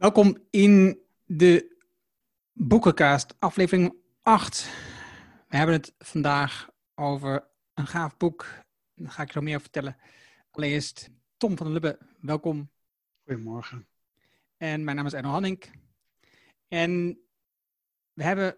Welkom 0.00 0.36
in 0.50 1.00
de 1.24 1.76
Boekencast, 2.52 3.34
aflevering 3.38 3.94
8. 4.22 4.70
We 5.48 5.56
hebben 5.56 5.74
het 5.74 5.94
vandaag 5.98 6.70
over 6.94 7.48
een 7.74 7.86
gaaf 7.86 8.16
boek. 8.16 8.46
Daar 8.94 9.10
ga 9.10 9.22
ik 9.22 9.32
zo 9.32 9.40
meer 9.40 9.56
over 9.56 9.62
vertellen. 9.62 9.96
Allereerst 10.50 11.10
Tom 11.36 11.56
van 11.56 11.66
der 11.66 11.74
Lubbe, 11.74 11.98
welkom. 12.20 12.70
Goedemorgen. 13.24 13.88
En 14.56 14.84
mijn 14.84 14.96
naam 14.96 15.06
is 15.06 15.12
Erno 15.12 15.30
Hanning. 15.30 15.64
En 16.68 17.20
we 18.12 18.22
hebben 18.22 18.56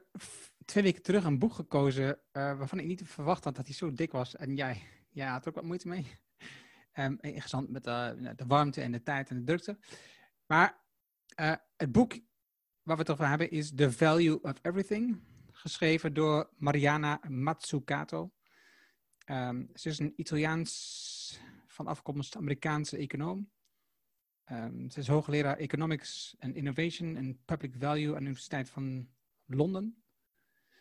twee 0.65 0.83
weken 0.83 1.03
terug 1.03 1.25
een 1.25 1.39
boek 1.39 1.53
gekozen 1.53 2.07
uh, 2.07 2.19
waarvan 2.33 2.79
ik 2.79 2.87
niet 2.87 3.03
verwacht 3.05 3.45
had 3.45 3.57
dat 3.57 3.67
hij 3.67 3.75
zo 3.75 3.93
dik 3.93 4.13
was. 4.13 4.37
En 4.37 4.57
jij, 4.57 4.83
jij 5.11 5.27
had 5.27 5.43
er 5.43 5.49
ook 5.49 5.55
wat 5.55 5.65
moeite 5.65 5.89
mee. 5.89 6.07
Um, 6.95 7.19
gezond 7.21 7.71
met 7.71 7.87
uh, 7.87 8.11
de 8.37 8.47
warmte 8.47 8.81
en 8.81 8.93
de 8.93 9.03
tijd 9.03 9.31
en 9.31 9.37
de 9.37 9.45
drukte. 9.45 9.79
Maar 10.47 10.82
uh, 11.41 11.55
het 11.77 11.93
boek 11.93 12.13
waar 12.83 12.97
we 12.97 13.03
het 13.03 13.11
over 13.11 13.29
hebben 13.29 13.51
is 13.51 13.73
The 13.75 13.93
Value 13.93 14.41
of 14.43 14.59
Everything, 14.63 15.21
geschreven 15.53 16.15
door 16.15 16.51
Mariana 16.57 17.21
Mazzucato. 17.29 18.33
Um, 19.27 19.71
ze 19.75 19.89
is 19.89 19.99
een 19.99 20.13
Italiaans 20.17 21.41
van 21.67 21.87
afkomst 21.87 22.37
Amerikaanse 22.37 22.97
econoom. 22.97 23.51
Um, 24.51 24.91
ze 24.91 24.99
is 24.99 25.09
hoogleraar 25.09 25.57
Economics 25.57 26.37
and 26.39 26.55
Innovation 26.55 27.17
en 27.17 27.41
Public 27.45 27.75
Value 27.79 28.09
aan 28.09 28.19
de 28.19 28.25
Universiteit 28.25 28.71
van 28.71 29.09
Londen. 29.47 30.03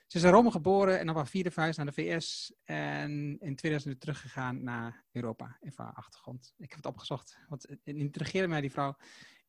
Ze 0.07 0.17
is 0.17 0.23
in 0.23 0.29
Rome 0.29 0.51
geboren 0.51 0.99
en 0.99 1.09
op 1.09 1.15
haar 1.15 1.27
vierde 1.27 1.51
vuist 1.51 1.77
naar 1.77 1.85
de 1.85 1.91
VS 1.91 2.53
en 2.63 3.37
in 3.39 3.55
2000 3.55 3.99
teruggegaan 3.99 4.63
naar 4.63 5.05
Europa, 5.11 5.57
even 5.61 5.83
haar 5.83 5.93
achtergrond. 5.93 6.53
Ik 6.57 6.69
heb 6.69 6.77
het 6.77 6.85
opgezocht, 6.85 7.39
want 7.49 7.61
het 7.61 7.79
intrigeerde 7.83 8.47
mij 8.47 8.61
die 8.61 8.71
vrouw. 8.71 8.95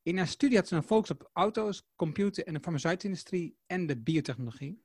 In 0.02 0.16
haar 0.16 0.29
studie 0.29 0.56
had 0.56 0.69
ze 0.69 0.77
een 0.77 0.83
focus 0.83 1.11
op 1.11 1.30
auto's, 1.33 1.87
computer 1.97 2.47
en 2.47 2.55
de 2.55 2.61
farmaceutische 2.61 3.09
industrie 3.09 3.56
en 3.66 3.87
de 3.87 3.97
biotechnologie. 3.97 4.83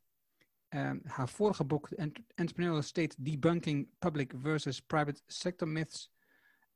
Um, 0.69 1.01
haar 1.03 1.29
vorige 1.29 1.63
boek, 1.63 1.89
Entrepreneurial 2.35 2.81
State 2.81 3.15
Debunking 3.17 3.87
Public 3.99 4.33
versus 4.41 4.81
Private 4.81 5.21
Sector 5.25 5.67
Myths, 5.67 6.11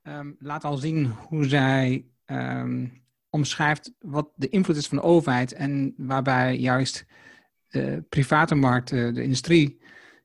um, 0.04 0.36
laat 0.40 0.64
al 0.64 0.78
zien 0.78 1.06
hoe 1.06 1.46
zij 1.46 2.06
um, 2.26 3.04
omschrijft 3.30 3.94
wat 4.00 4.32
de 4.36 4.50
invloed 4.50 4.76
is 4.76 4.88
van 4.88 4.98
de 4.98 5.04
overheid 5.04 5.54
en 5.54 5.94
waarbij 5.98 6.58
juist 6.58 7.06
de 7.68 8.04
private 8.10 8.56
markt, 8.56 8.90
de, 8.90 9.12
de 9.12 9.24
industrie, 9.24 9.82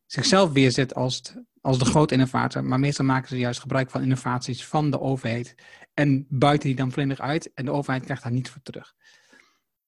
zichzelf 0.06 0.52
weerzet 0.52 0.94
als, 0.94 1.36
als 1.66 1.78
de 1.78 1.84
grote 1.84 2.14
innovator. 2.14 2.64
Maar 2.64 2.80
meestal 2.80 3.04
maken 3.04 3.28
ze 3.28 3.38
juist 3.38 3.60
gebruik 3.60 3.90
van 3.90 4.02
innovaties 4.02 4.66
van 4.66 4.90
de 4.90 5.00
overheid 5.00 5.54
en 5.94 6.26
buiten 6.28 6.68
die 6.68 6.76
dan 6.76 6.92
volledig 6.92 7.20
uit 7.20 7.52
en 7.54 7.64
de 7.64 7.70
overheid 7.70 8.04
krijgt 8.04 8.22
daar 8.22 8.32
niets 8.32 8.50
voor 8.50 8.62
terug. 8.62 8.94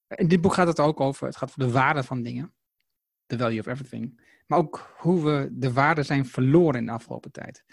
In 0.09 0.29
dit 0.29 0.41
boek 0.41 0.55
gaat 0.55 0.67
het 0.67 0.81
ook 0.81 1.01
over, 1.01 1.27
het 1.27 1.37
gaat 1.37 1.49
over 1.49 1.61
de 1.61 1.71
waarde 1.71 2.03
van 2.03 2.23
dingen. 2.23 2.55
The 3.27 3.39
value 3.39 3.61
of 3.61 3.67
everything. 3.67 4.21
Maar 4.47 4.59
ook 4.59 4.95
hoe 4.97 5.25
we 5.25 5.49
de 5.53 5.73
waarde 5.73 6.03
zijn 6.03 6.27
verloren 6.27 6.81
in 6.81 6.87
de 6.87 6.93
afgelopen 6.93 7.33
tijd. 7.33 7.65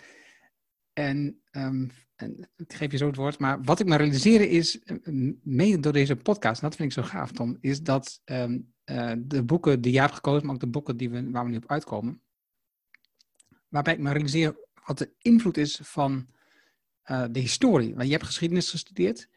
En, 0.93 1.41
um, 1.51 1.91
en 2.15 2.49
ik 2.55 2.73
geef 2.73 2.91
je 2.91 2.97
zo 2.97 3.07
het 3.07 3.15
woord, 3.15 3.39
maar 3.39 3.61
wat 3.61 3.79
ik 3.79 3.85
me 3.85 3.95
realiseren 3.95 4.49
is, 4.49 4.79
eh, 4.79 4.95
mede 5.43 5.79
door 5.79 5.93
deze 5.93 6.15
podcast, 6.15 6.61
dat 6.61 6.75
vind 6.75 6.89
ik 6.89 7.03
zo 7.03 7.09
gaaf 7.09 7.31
Tom, 7.31 7.57
is 7.61 7.81
dat 7.81 8.21
um, 8.25 8.73
uh, 8.85 9.11
de 9.17 9.43
boeken 9.43 9.81
die 9.81 9.91
jij 9.91 10.01
hebt 10.01 10.15
gekozen, 10.15 10.45
maar 10.45 10.55
ook 10.55 10.61
de 10.61 10.67
boeken 10.67 10.97
die 10.97 11.09
we, 11.09 11.31
waar 11.31 11.43
we 11.43 11.49
nu 11.49 11.57
op 11.57 11.71
uitkomen, 11.71 12.23
waarbij 13.75 13.93
ik 13.93 13.99
me 13.99 14.11
realiseer 14.11 14.55
wat 14.85 14.97
de 14.97 15.11
invloed 15.21 15.57
is 15.57 15.79
van 15.83 16.27
uh, 17.11 17.25
de 17.31 17.39
historie. 17.39 17.95
Want 17.95 18.05
je 18.05 18.11
hebt 18.11 18.25
geschiedenis 18.25 18.69
gestudeerd. 18.69 19.29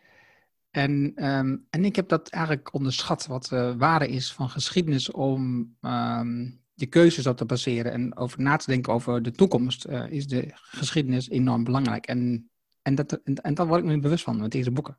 En, 0.71 1.13
um, 1.27 1.67
en 1.71 1.85
ik 1.85 1.97
heb 1.97 2.09
dat 2.09 2.29
eigenlijk 2.29 2.75
onderschat, 2.75 3.27
wat 3.27 3.47
de 3.47 3.77
waarde 3.77 4.09
is 4.09 4.33
van 4.33 4.51
geschiedenis 4.51 5.11
om 5.11 5.41
um, 5.81 6.61
je 6.75 6.87
keuzes 6.87 7.27
op 7.27 7.37
te 7.37 7.45
baseren 7.45 7.93
en 7.93 8.17
over 8.17 8.41
na 8.41 8.57
te 8.57 8.71
denken 8.71 8.93
over 8.93 9.23
de 9.23 9.31
toekomst, 9.31 9.87
uh, 9.87 10.11
is 10.11 10.27
de 10.27 10.51
geschiedenis 10.53 11.29
enorm 11.29 11.65
belangrijk. 11.65 12.07
En, 12.07 12.51
en, 12.83 12.95
dat, 12.95 13.13
en, 13.13 13.35
en 13.35 13.55
daar 13.55 13.67
word 13.67 13.81
ik 13.81 13.87
me 13.87 14.01
bewust 14.01 14.25
van 14.25 14.41
met 14.41 14.51
deze 14.51 14.71
boeken. 14.71 14.99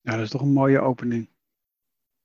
Ja, 0.00 0.12
dat 0.12 0.24
is 0.24 0.30
toch 0.30 0.42
een 0.42 0.52
mooie 0.52 0.80
opening. 0.80 1.30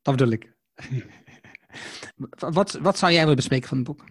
Dat 0.01 0.15
bedoel 0.15 0.33
ik. 0.33 0.53
wat, 2.53 2.71
wat 2.71 2.97
zou 2.97 3.11
jij 3.11 3.21
willen 3.21 3.35
bespreken 3.35 3.67
van 3.67 3.77
het 3.77 3.87
boek? 3.87 4.03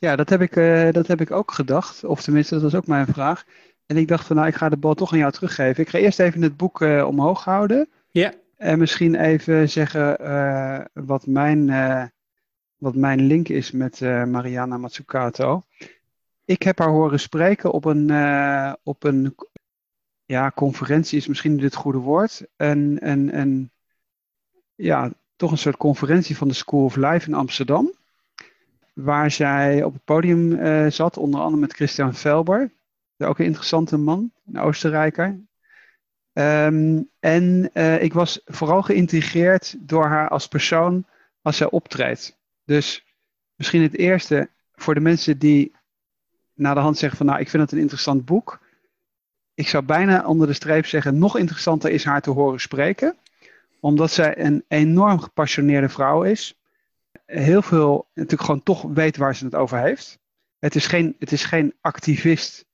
Ja, 0.00 0.16
dat 0.16 0.28
heb, 0.28 0.40
ik, 0.40 0.56
uh, 0.56 0.90
dat 0.90 1.06
heb 1.06 1.20
ik 1.20 1.30
ook 1.30 1.52
gedacht. 1.52 2.04
Of 2.04 2.22
tenminste, 2.22 2.54
dat 2.54 2.62
was 2.62 2.74
ook 2.74 2.86
mijn 2.86 3.06
vraag. 3.06 3.44
En 3.86 3.96
ik 3.96 4.08
dacht 4.08 4.26
van, 4.26 4.36
nou, 4.36 4.48
ik 4.48 4.54
ga 4.54 4.68
de 4.68 4.76
bal 4.76 4.94
toch 4.94 5.12
aan 5.12 5.18
jou 5.18 5.32
teruggeven. 5.32 5.82
Ik 5.82 5.88
ga 5.88 5.98
eerst 5.98 6.20
even 6.20 6.42
het 6.42 6.56
boek 6.56 6.80
uh, 6.80 7.06
omhoog 7.06 7.44
houden. 7.44 7.88
Ja. 8.10 8.32
En 8.56 8.78
misschien 8.78 9.14
even 9.14 9.68
zeggen 9.68 10.22
uh, 10.22 10.80
wat, 10.92 11.26
mijn, 11.26 11.66
wat 12.76 12.94
mijn 12.94 13.20
link 13.20 13.48
is 13.48 13.70
met 13.70 14.00
Mariana 14.00 14.78
Mazzucato. 14.78 15.62
Ik 16.44 16.62
heb 16.62 16.78
haar 16.78 16.88
horen 16.88 17.20
spreken 17.20 17.70
op 17.70 17.84
een, 17.84 18.10
op 18.82 19.04
een 19.04 19.34
ja, 20.24 20.50
conferentie 20.54 21.18
is 21.18 21.26
misschien 21.26 21.52
niet 21.52 21.62
het 21.62 21.74
goede 21.74 21.98
woord. 21.98 22.46
Een, 22.56 22.98
een, 23.00 23.38
een, 23.38 23.70
ja, 24.74 25.12
toch 25.36 25.50
een 25.50 25.58
soort 25.58 25.76
conferentie 25.76 26.36
van 26.36 26.48
de 26.48 26.54
School 26.54 26.84
of 26.84 26.96
Life 26.96 27.28
in 27.28 27.34
Amsterdam. 27.34 27.98
Waar 29.02 29.30
zij 29.30 29.82
op 29.82 29.92
het 29.92 30.04
podium 30.04 30.58
zat, 30.90 31.16
onder 31.16 31.40
andere 31.40 31.60
met 31.60 31.72
Christian 31.72 32.14
Felber 32.14 32.70
ook 33.26 33.38
een 33.38 33.44
interessante 33.44 33.96
man, 33.96 34.32
een 34.46 34.60
Oostenrijker. 34.60 35.40
Um, 36.32 37.10
en 37.20 37.70
uh, 37.74 38.02
ik 38.02 38.12
was 38.12 38.40
vooral 38.44 38.82
geïntrigeerd 38.82 39.76
door 39.78 40.06
haar 40.06 40.28
als 40.28 40.48
persoon 40.48 41.04
als 41.42 41.56
zij 41.56 41.70
optreedt. 41.70 42.38
Dus 42.64 43.04
misschien 43.54 43.82
het 43.82 43.96
eerste 43.96 44.50
voor 44.74 44.94
de 44.94 45.00
mensen 45.00 45.38
die 45.38 45.72
na 46.54 46.74
de 46.74 46.80
hand 46.80 46.98
zeggen 46.98 47.18
van 47.18 47.26
nou 47.26 47.40
ik 47.40 47.48
vind 47.48 47.62
het 47.62 47.72
een 47.72 47.78
interessant 47.78 48.24
boek. 48.24 48.60
Ik 49.54 49.68
zou 49.68 49.84
bijna 49.84 50.26
onder 50.26 50.46
de 50.46 50.52
streep 50.52 50.86
zeggen 50.86 51.18
nog 51.18 51.36
interessanter 51.36 51.90
is 51.90 52.04
haar 52.04 52.20
te 52.20 52.30
horen 52.30 52.60
spreken. 52.60 53.16
Omdat 53.80 54.10
zij 54.10 54.38
een 54.38 54.64
enorm 54.68 55.20
gepassioneerde 55.20 55.88
vrouw 55.88 56.22
is. 56.22 56.59
Heel 57.30 57.62
veel 57.62 58.08
natuurlijk 58.14 58.42
gewoon 58.42 58.62
toch 58.62 58.82
weet 58.82 59.16
waar 59.16 59.36
ze 59.36 59.44
het 59.44 59.54
over 59.54 59.78
heeft. 59.78 60.18
Het 60.58 60.74
is 60.74 60.86
geen, 60.86 61.16
het 61.18 61.32
is 61.32 61.44
geen 61.44 61.74
activist 61.80 62.64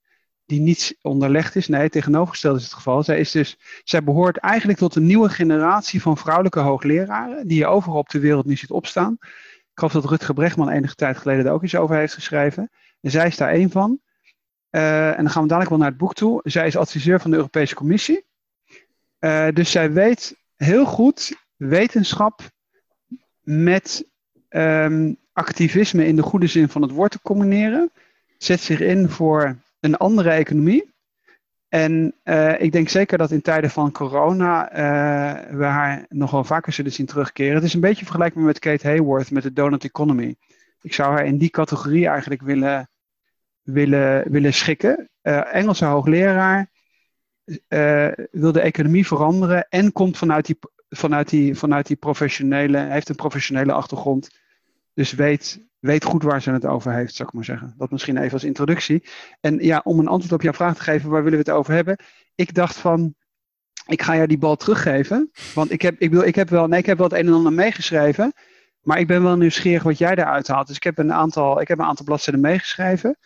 die 0.45 0.59
niets 0.59 0.93
onderlegd 1.01 1.55
is. 1.55 1.67
Nee, 1.67 1.89
tegenovergesteld 1.89 2.57
is 2.57 2.63
het 2.63 2.73
geval. 2.73 3.03
Zij, 3.03 3.19
is 3.19 3.31
dus, 3.31 3.57
zij 3.83 4.03
behoort 4.03 4.37
eigenlijk 4.37 4.79
tot 4.79 4.95
een 4.95 5.05
nieuwe 5.05 5.29
generatie 5.29 6.01
van 6.01 6.17
vrouwelijke 6.17 6.59
hoogleraren, 6.59 7.47
die 7.47 7.57
je 7.57 7.65
overal 7.65 7.97
op 7.97 8.09
de 8.09 8.19
wereld 8.19 8.45
nu 8.45 8.55
ziet 8.55 8.69
opstaan. 8.69 9.17
Ik 9.21 9.83
geloof 9.83 9.93
dat 9.93 10.05
Rutger 10.05 10.33
Bregman 10.33 10.69
enige 10.69 10.95
tijd 10.95 11.17
geleden 11.17 11.43
daar 11.43 11.53
ook 11.53 11.63
iets 11.63 11.75
over 11.75 11.95
heeft 11.95 12.13
geschreven. 12.13 12.69
En 13.01 13.11
zij 13.11 13.27
is 13.27 13.37
daar 13.37 13.49
één 13.49 13.71
van. 13.71 13.99
Uh, 14.71 15.07
en 15.07 15.23
dan 15.23 15.29
gaan 15.29 15.41
we 15.41 15.47
dadelijk 15.47 15.69
wel 15.69 15.79
naar 15.79 15.89
het 15.89 15.97
boek 15.97 16.13
toe. 16.13 16.41
Zij 16.43 16.67
is 16.67 16.77
adviseur 16.77 17.19
van 17.19 17.31
de 17.31 17.37
Europese 17.37 17.75
Commissie. 17.75 18.25
Uh, 19.19 19.47
dus 19.53 19.71
zij 19.71 19.91
weet 19.91 20.37
heel 20.55 20.85
goed 20.85 21.35
wetenschap 21.55 22.41
met 23.41 24.09
um, 24.49 25.17
activisme 25.33 26.05
in 26.05 26.15
de 26.15 26.21
goede 26.21 26.47
zin 26.47 26.69
van 26.69 26.81
het 26.81 26.91
woord 26.91 27.11
te 27.11 27.19
combineren. 27.21 27.91
Zet 28.37 28.59
zich 28.59 28.79
in 28.79 29.09
voor 29.09 29.55
een 29.79 29.97
andere 29.97 30.29
economie. 30.29 30.95
En 31.69 32.13
uh, 32.23 32.61
ik 32.61 32.71
denk 32.71 32.89
zeker 32.89 33.17
dat 33.17 33.31
in 33.31 33.41
tijden 33.41 33.69
van 33.69 33.91
corona 33.91 34.71
uh, 34.71 35.57
we 35.57 35.63
haar 35.63 36.05
nog 36.09 36.31
wel 36.31 36.43
vaker 36.43 36.73
zullen 36.73 36.91
zien 36.91 37.05
terugkeren. 37.05 37.55
Het 37.55 37.63
is 37.63 37.73
een 37.73 37.79
beetje 37.79 38.05
vergelijkbaar 38.05 38.43
met 38.43 38.59
Kate 38.59 38.87
Hayworth 38.87 39.31
met 39.31 39.43
de 39.43 39.53
donut 39.53 39.83
economy. 39.83 40.35
Ik 40.81 40.93
zou 40.93 41.13
haar 41.13 41.25
in 41.25 41.37
die 41.37 41.49
categorie 41.49 42.07
eigenlijk 42.07 42.41
willen, 42.41 42.89
willen, 43.61 44.31
willen 44.31 44.53
schikken. 44.53 45.09
Uh, 45.23 45.55
Engelse 45.55 45.85
hoogleraar 45.85 46.69
wil 48.31 48.51
de 48.51 48.61
economie 48.61 49.07
veranderen 49.07 49.67
en 49.69 49.91
komt 49.91 50.17
vanuit 50.17 50.45
die, 50.45 50.57
vanuit 50.89 51.29
die, 51.29 51.55
vanuit 51.55 51.87
die 51.87 51.95
professionele, 51.95 52.77
heeft 52.77 53.09
een 53.09 53.15
professionele 53.15 53.71
achtergrond. 53.71 54.29
Dus 54.93 55.11
weet 55.11 55.65
weet 55.79 56.03
goed 56.03 56.23
waar 56.23 56.41
ze 56.41 56.51
het 56.51 56.65
over 56.65 56.93
heeft, 56.93 57.15
zou 57.15 57.27
ik 57.27 57.35
maar 57.35 57.45
zeggen. 57.45 57.73
Dat 57.77 57.91
misschien 57.91 58.17
even 58.17 58.33
als 58.33 58.43
introductie. 58.43 59.03
En 59.41 59.57
ja, 59.59 59.81
om 59.83 59.99
een 59.99 60.07
antwoord 60.07 60.33
op 60.33 60.41
jouw 60.41 60.53
vraag 60.53 60.75
te 60.75 60.83
geven, 60.83 61.09
waar 61.09 61.23
willen 61.23 61.39
we 61.39 61.49
het 61.49 61.57
over 61.59 61.73
hebben? 61.73 61.97
Ik 62.35 62.53
dacht 62.53 62.77
van, 62.77 63.15
ik 63.85 64.01
ga 64.01 64.15
jou 64.15 64.27
die 64.27 64.37
bal 64.37 64.55
teruggeven. 64.55 65.31
Want 65.53 65.71
ik 65.71 65.81
heb, 65.81 65.99
ik 65.99 66.11
wil, 66.11 66.21
ik 66.21 66.35
heb, 66.35 66.49
wel, 66.49 66.67
nee, 66.67 66.79
ik 66.79 66.85
heb 66.85 66.97
wel 66.97 67.07
het 67.07 67.19
een 67.19 67.27
en 67.27 67.33
ander 67.33 67.53
meegeschreven. 67.53 68.33
Maar 68.81 68.99
ik 68.99 69.07
ben 69.07 69.23
wel 69.23 69.37
nieuwsgierig 69.37 69.83
wat 69.83 69.97
jij 69.97 70.11
eruit 70.11 70.47
haalt. 70.47 70.67
Dus 70.67 70.75
ik 70.75 70.83
heb 70.83 70.97
een 70.97 71.13
aantal, 71.13 71.61
ik 71.61 71.67
heb 71.67 71.79
een 71.79 71.85
aantal 71.85 72.05
bladzijden 72.05 72.41
meegeschreven. 72.41 73.17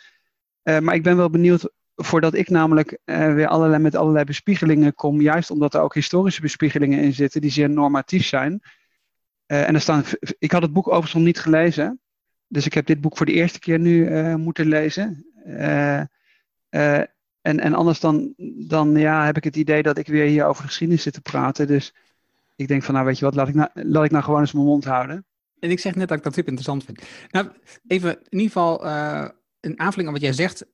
Uh, 0.63 0.79
maar 0.79 0.95
ik 0.95 1.03
ben 1.03 1.17
wel 1.17 1.29
benieuwd, 1.29 1.69
voordat 2.03 2.33
ik 2.33 2.50
namelijk 2.50 2.98
uh, 3.06 3.33
weer 3.33 3.48
allerlei, 3.48 3.81
met 3.81 3.95
allerlei 3.95 4.25
bespiegelingen 4.25 4.94
kom. 4.94 5.21
Juist 5.21 5.51
omdat 5.51 5.74
er 5.74 5.81
ook 5.81 5.94
historische 5.94 6.42
bespiegelingen 6.42 7.00
in 7.00 7.13
zitten, 7.13 7.42
die 7.42 7.51
zeer 7.51 7.69
normatief 7.69 8.25
zijn. 8.25 8.62
Uh, 9.48 9.68
en 9.68 9.74
er 9.74 9.81
staan, 9.81 10.03
ik 10.39 10.51
had 10.51 10.62
het 10.62 10.74
boek 10.74 10.88
overigens 10.88 11.13
nog 11.13 11.24
niet 11.24 11.39
gelezen. 11.39 12.00
Dus 12.48 12.65
ik 12.65 12.74
heb 12.74 12.86
dit 12.86 13.01
boek 13.01 13.18
voor 13.18 13.25
de 13.25 13.33
eerste 13.33 13.59
keer 13.59 13.80
nu 13.80 14.09
uh, 14.09 14.36
moeten 14.36 14.68
lezen. 14.68 15.25
En, 17.42 17.59
en 17.59 17.74
anders 17.74 18.00
dan, 18.00 18.33
dan 18.68 18.95
ja, 18.95 19.25
heb 19.25 19.38
ik 19.38 19.44
het 19.44 19.56
idee 19.56 19.83
dat 19.83 19.98
ik 19.98 20.07
weer 20.07 20.25
hier 20.25 20.45
over 20.45 20.63
geschiedenis 20.63 21.03
zit 21.03 21.13
te 21.13 21.21
praten. 21.21 21.68
Dus 21.68 21.94
ik 22.56 22.68
denk 22.68 22.83
van, 22.83 22.94
nou 22.94 23.06
weet 23.06 23.19
je 23.19 23.25
wat, 23.25 23.36
laat 23.36 23.48
ik 23.48 23.53
nou, 23.53 23.69
laat 23.74 24.03
ik 24.03 24.12
nou 24.12 24.24
gewoon 24.24 24.39
eens 24.39 24.51
mijn 24.51 24.65
mond 24.65 24.86
houden. 24.86 25.25
En 25.59 25.69
ik 25.69 25.80
zeg 25.80 25.95
net 25.95 26.07
dat 26.07 26.18
ik 26.18 26.24
dat 26.24 26.33
super 26.33 26.51
interessant 26.51 26.83
vind. 26.83 27.01
Nou, 27.31 27.48
even 27.88 28.09
in 28.30 28.39
ieder 28.39 28.48
geval 28.48 28.86
een 29.61 29.79
aanvulling 29.79 30.07
aan 30.07 30.13
wat 30.13 30.23
jij 30.23 30.33
zegt. 30.33 30.65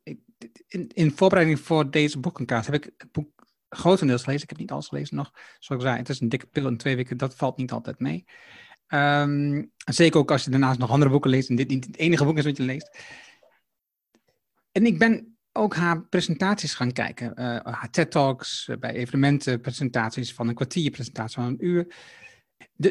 In, 0.68 0.88
in 0.94 1.12
voorbereiding 1.12 1.60
voor 1.60 1.92
deze 1.92 2.20
boekenkaart 2.20 2.66
heb 2.66 2.76
ik 2.76 2.92
het 2.98 3.12
boek 3.12 3.46
grotendeels 3.70 4.24
gelezen. 4.24 4.44
Ik 4.44 4.50
heb 4.50 4.60
niet 4.60 4.72
alles 4.72 4.88
gelezen 4.88 5.16
nog. 5.16 5.32
Zoals 5.60 5.84
ik 5.84 5.88
zei, 5.88 6.00
het 6.00 6.10
is 6.10 6.20
een 6.20 6.30
dikke 6.30 6.48
pil 6.48 6.68
in 6.68 6.78
twee 6.78 6.96
weken. 6.96 7.18
Dat 7.18 7.36
valt 7.36 7.58
niet 7.58 7.72
altijd 7.72 8.00
mee. 8.00 8.26
Um, 8.88 9.72
zeker 9.86 10.20
ook 10.20 10.32
als 10.32 10.44
je 10.44 10.50
daarnaast 10.50 10.80
nog 10.80 10.90
andere 10.90 11.12
boeken 11.12 11.30
leest 11.30 11.50
en 11.50 11.56
dit 11.56 11.68
niet 11.68 11.86
het 11.86 11.98
enige 11.98 12.26
boek 12.26 12.38
is 12.38 12.44
wat 12.44 12.58
je 12.58 12.64
leest. 12.64 12.98
En 14.72 14.86
ik 14.86 15.00
ben 15.00 15.38
ook 15.52 15.76
haar 15.76 16.02
presentaties 16.02 16.74
gaan 16.74 16.92
kijken. 16.92 17.28
Uh, 17.36 17.60
haar 17.64 17.90
TED-talks, 17.92 18.68
uh, 18.68 18.78
bij 18.78 18.94
evenementen, 18.94 19.62
presentaties 19.62 20.34
van 20.34 20.48
een 20.48 20.56
kwartier, 20.56 20.92
presentaties 20.92 21.36
van 21.36 21.44
een 21.44 21.66
uur. 21.66 21.96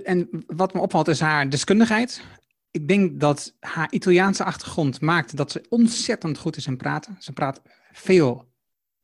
En 0.04 0.28
wat 0.46 0.74
me 0.74 0.80
opvalt 0.80 1.08
is 1.08 1.20
haar 1.20 1.48
deskundigheid. 1.48 2.22
Ik 2.76 2.88
denk 2.88 3.20
dat 3.20 3.56
haar 3.60 3.92
Italiaanse 3.92 4.44
achtergrond 4.44 5.00
maakt 5.00 5.36
dat 5.36 5.52
ze 5.52 5.66
ontzettend 5.68 6.38
goed 6.38 6.56
is 6.56 6.66
in 6.66 6.76
praten. 6.76 7.16
Ze 7.18 7.32
praat 7.32 7.62
veel 7.92 8.52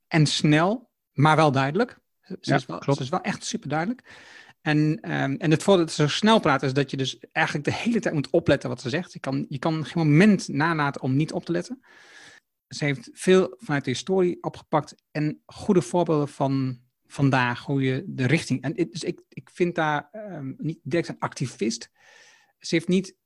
en 0.09 0.27
snel, 0.27 0.91
maar 1.13 1.37
wel 1.37 1.53
duidelijk. 1.53 1.99
Ze, 2.21 2.37
ja, 2.41 2.55
is, 2.55 2.67
wel, 2.67 2.79
klopt. 2.79 2.99
ze 2.99 3.05
is 3.05 3.11
wel 3.11 3.21
echt 3.21 3.45
super 3.45 3.69
duidelijk. 3.69 4.03
En, 4.61 4.79
um, 4.79 5.37
en 5.37 5.51
het 5.51 5.63
voordeel 5.63 5.85
dat 5.85 5.95
ze 5.95 6.03
zo 6.03 6.09
snel 6.09 6.41
praat 6.41 6.63
is 6.63 6.73
dat 6.73 6.91
je 6.91 6.97
dus 6.97 7.19
eigenlijk 7.33 7.67
de 7.67 7.75
hele 7.75 8.01
tijd 8.01 8.15
moet 8.15 8.31
opletten 8.31 8.69
wat 8.69 8.81
ze 8.81 8.89
zegt. 8.89 9.13
Je 9.13 9.21
kan, 9.21 9.47
je 9.49 9.59
kan 9.59 9.85
geen 9.85 10.07
moment 10.07 10.49
nalaten 10.49 11.03
om 11.03 11.17
niet 11.17 11.33
op 11.33 11.45
te 11.45 11.53
letten. 11.53 11.85
Ze 12.69 12.85
heeft 12.85 13.11
veel 13.13 13.55
vanuit 13.59 13.85
de 13.85 13.91
historie 13.91 14.43
opgepakt 14.43 14.95
en 15.11 15.43
goede 15.47 15.83
voorbeelden 15.83 16.29
van 16.29 16.81
vandaag, 17.07 17.65
hoe 17.65 17.83
je 17.83 18.05
de 18.07 18.27
richting. 18.27 18.63
En 18.63 18.73
dus 18.73 19.05
ik, 19.05 19.21
ik 19.29 19.51
vind 19.53 19.75
daar 19.75 20.09
um, 20.13 20.55
niet 20.59 20.79
direct 20.83 21.09
een 21.09 21.19
activist. 21.19 21.91
Ze 22.59 22.75
heeft 22.75 22.89
niet. 22.89 23.21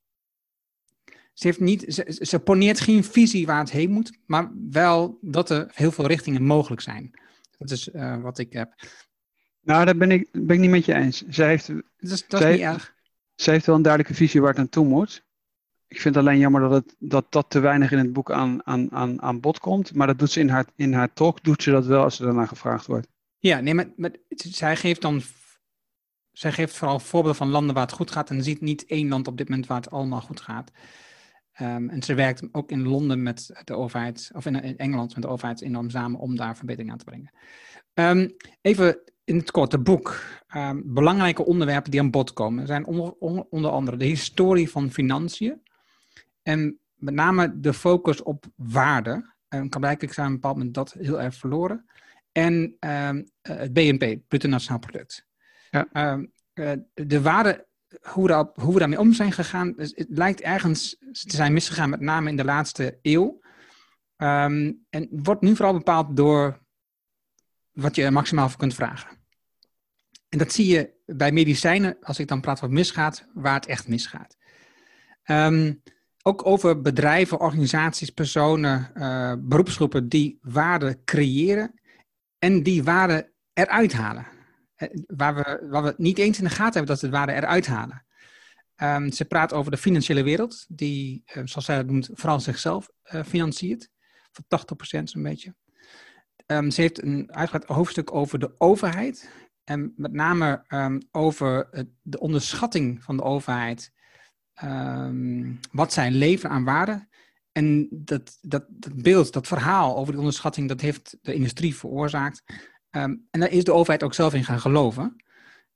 Ze, 1.37 1.47
heeft 1.47 1.61
niet, 1.61 1.85
ze, 1.89 2.19
ze 2.21 2.39
poneert 2.39 2.81
geen 2.81 3.05
visie 3.05 3.47
waar 3.47 3.59
het 3.59 3.71
heen 3.71 3.91
moet, 3.91 4.19
maar 4.27 4.51
wel 4.71 5.19
dat 5.21 5.51
er 5.51 5.71
heel 5.75 5.93
veel 5.93 6.07
richtingen 6.07 6.43
mogelijk 6.43 6.81
zijn. 6.81 7.11
Dat 7.59 7.71
is 7.71 7.89
uh, 7.89 8.23
wat 8.23 8.39
ik 8.39 8.53
heb. 8.53 8.75
Nou, 9.61 9.85
daar 9.85 9.97
ben 9.97 10.11
ik, 10.11 10.29
ben 10.33 10.57
ik 10.57 10.61
niet 10.61 10.71
met 10.71 10.85
je 10.85 10.95
eens. 10.95 11.25
Zij 11.29 11.49
heeft, 11.49 11.67
dat 11.67 12.11
is, 12.11 12.27
dat 12.27 12.41
is 12.41 12.51
niet 12.51 12.61
erg. 12.61 12.95
Zij 13.35 13.53
heeft 13.53 13.67
wel 13.67 13.75
een 13.75 13.83
duidelijke 13.83 14.19
visie 14.19 14.41
waar 14.41 14.49
het 14.49 14.59
naartoe 14.59 14.87
moet. 14.87 15.25
Ik 15.89 16.01
vind 16.01 16.17
alleen 16.17 16.39
jammer 16.39 16.61
dat, 16.61 16.71
het, 16.71 16.97
dat 16.99 17.27
dat 17.29 17.51
te 17.51 17.59
weinig 17.59 17.93
in 17.93 17.99
het 17.99 18.13
boek 18.13 18.33
aan, 18.33 18.67
aan, 18.67 18.93
aan, 18.93 19.23
aan 19.23 19.41
bod 19.41 19.59
komt. 19.59 19.95
Maar 19.95 20.07
dat 20.07 20.19
doet 20.19 20.31
ze 20.31 20.41
in 20.41 20.49
haar, 20.49 20.67
in 20.77 20.93
haar 20.93 21.13
talk, 21.13 21.45
doet 21.45 21.63
ze 21.63 21.71
dat 21.71 21.87
wel 21.87 22.03
als 22.03 22.17
ze 22.17 22.25
daarna 22.25 22.47
gevraagd 22.47 22.87
wordt. 22.87 23.09
Ja, 23.39 23.61
nee, 23.61 23.75
maar, 23.75 23.93
maar 23.97 24.11
zij 24.37 24.77
geeft 24.77 25.03
dan. 25.03 25.23
Zij 26.33 26.53
geeft 26.53 26.77
vooral 26.77 26.99
voorbeelden 26.99 27.37
van 27.37 27.49
landen 27.49 27.75
waar 27.75 27.85
het 27.85 27.95
goed 27.95 28.11
gaat 28.11 28.31
en 28.31 28.43
ziet 28.43 28.61
niet 28.61 28.87
één 28.87 29.09
land 29.09 29.29
op 29.29 29.37
dit 29.37 29.49
moment 29.49 29.67
waar 29.67 29.81
het 29.81 29.91
allemaal 29.91 30.21
goed 30.21 30.41
gaat. 30.41 30.71
Um, 31.61 31.89
en 31.89 32.03
ze 32.03 32.15
werkt 32.15 32.49
ook 32.53 32.71
in 32.71 32.89
Londen 32.89 33.23
met 33.23 33.61
de 33.65 33.75
overheid, 33.75 34.31
of 34.35 34.47
in, 34.47 34.63
in, 34.63 34.79
Engeland 34.79 35.15
met 35.15 35.23
de 35.23 35.31
overheid 35.31 35.63
enorm 35.63 35.91
samen 35.91 36.21
om 36.21 36.37
daar 36.37 36.57
verbetering 36.57 36.93
aan 36.93 36.99
te 36.99 37.05
brengen. 37.05 37.31
Um, 37.95 38.37
even 38.61 38.99
in 39.25 39.37
het 39.37 39.51
korte 39.51 39.79
boek. 39.79 40.21
Um, 40.57 40.83
belangrijke 40.85 41.45
onderwerpen 41.45 41.91
die 41.91 42.01
aan 42.01 42.11
bod 42.11 42.33
komen 42.33 42.67
zijn 42.67 42.87
onder, 42.87 43.13
onder 43.51 43.71
andere 43.71 43.97
de 43.97 44.05
historie 44.05 44.71
van 44.71 44.91
financiën. 44.91 45.63
En 46.43 46.79
met 46.95 47.15
name 47.15 47.61
de 47.61 47.75
focus 47.75 48.23
op 48.23 48.47
waarde. 48.57 49.35
En 49.49 49.69
kan 49.69 49.81
blijkbaar 49.81 50.13
zijn 50.13 50.27
op 50.27 50.33
een 50.33 50.41
bepaald 50.41 50.57
moment 50.57 50.75
dat 50.75 50.93
heel 50.93 51.23
erg 51.23 51.35
verloren. 51.35 51.85
En 52.33 52.77
um, 52.81 53.29
het 53.43 53.73
BNP, 53.73 54.01
het 54.01 54.29
Bruto 54.29 54.49
Nationaal 54.49 54.79
Product. 54.79 55.27
Ja. 55.71 55.89
Uh, 55.93 56.73
de 56.95 57.21
waarde, 57.23 57.66
hoe, 58.03 58.29
daar, 58.29 58.47
hoe 58.55 58.73
we 58.73 58.79
daarmee 58.79 58.99
om 59.01 59.13
zijn 59.13 59.33
gegaan, 59.33 59.73
het 59.77 60.07
lijkt 60.09 60.41
ergens 60.41 60.97
te 60.99 61.37
zijn 61.37 61.53
misgegaan, 61.53 61.91
met 61.91 62.01
name 62.01 62.29
in 62.29 62.37
de 62.37 62.45
laatste 62.45 62.99
eeuw. 63.03 63.41
Um, 64.17 64.85
en 64.91 65.09
wordt 65.11 65.41
nu 65.41 65.57
vooral 65.57 65.75
bepaald 65.75 66.17
door 66.17 66.61
wat 67.73 67.97
je 67.97 68.03
er 68.03 68.13
maximaal 68.13 68.49
voor 68.49 68.59
kunt 68.59 68.75
vragen. 68.75 69.11
En 70.29 70.39
dat 70.39 70.53
zie 70.53 70.67
je 70.67 70.95
bij 71.07 71.33
medicijnen, 71.33 71.97
als 72.01 72.19
ik 72.19 72.29
dan 72.29 72.41
praat 72.41 72.61
wat 72.61 72.71
misgaat, 72.71 73.27
waar 73.35 73.55
het 73.55 73.67
echt 73.67 73.89
misgaat. 73.89 74.37
Um, 75.25 75.83
ook 76.23 76.47
over 76.47 76.81
bedrijven, 76.81 77.41
organisaties, 77.41 78.11
personen, 78.11 78.91
uh, 78.95 79.33
beroepsgroepen 79.39 80.09
die 80.09 80.39
waarde 80.43 80.99
creëren 81.05 81.81
en 82.39 82.63
die 82.63 82.85
waarde 82.85 83.33
eruit 83.53 83.93
halen. 83.93 84.27
Waar 85.07 85.35
we, 85.35 85.67
we 85.71 85.95
niet 85.97 86.19
eens 86.19 86.39
in 86.39 86.45
de 86.45 86.51
gaten 86.51 86.73
hebben 86.73 86.87
dat 86.87 86.99
ze 86.99 87.07
de 87.07 87.17
waarde 87.17 87.33
eruit 87.33 87.67
halen. 87.67 88.07
Um, 88.83 89.13
ze 89.13 89.25
praat 89.25 89.53
over 89.53 89.71
de 89.71 89.77
financiële 89.77 90.23
wereld, 90.23 90.65
die, 90.69 91.23
uh, 91.27 91.43
zoals 91.45 91.65
zij 91.65 91.77
dat 91.77 91.87
noemt, 91.87 92.11
vooral 92.13 92.41
zichzelf 92.41 92.91
uh, 93.13 93.23
financiert. 93.25 93.89
Voor 94.33 94.45
80% 95.01 95.03
zo'n 95.03 95.23
beetje. 95.23 95.55
Um, 96.47 96.71
ze 96.71 96.81
heeft 96.81 97.03
een 97.03 97.33
uitgebreid 97.33 97.77
hoofdstuk 97.77 98.15
over 98.15 98.39
de 98.39 98.55
overheid. 98.59 99.31
En 99.65 99.93
met 99.97 100.13
name 100.13 100.65
over 101.11 101.69
het, 101.71 101.89
de 102.03 102.19
onderschatting 102.19 103.05
van 103.05 103.17
de 103.17 103.23
overheid. 103.23 103.93
Wat 105.71 105.93
zij 105.93 106.11
leveren 106.11 106.57
aan 106.57 106.65
waarde. 106.65 107.09
En 107.53 107.89
dat, 107.91 108.39
dat, 108.41 108.65
dat 108.69 109.03
beeld, 109.03 109.33
dat 109.33 109.47
verhaal 109.47 109.97
over 109.97 110.11
die 110.11 110.19
onderschatting, 110.19 110.69
dat 110.69 110.81
heeft 110.81 111.17
de 111.23 111.35
industrie 111.35 111.77
veroorzaakt. 111.77 112.43
Um, 112.91 113.27
en 113.31 113.41
daar 113.41 113.51
is 113.51 113.65
de 113.65 113.73
overheid 113.73 114.03
ook 114.03 114.15
zelf 114.15 114.35
in 114.35 114.45
gaan 114.45 114.61
geloven. 114.61 115.17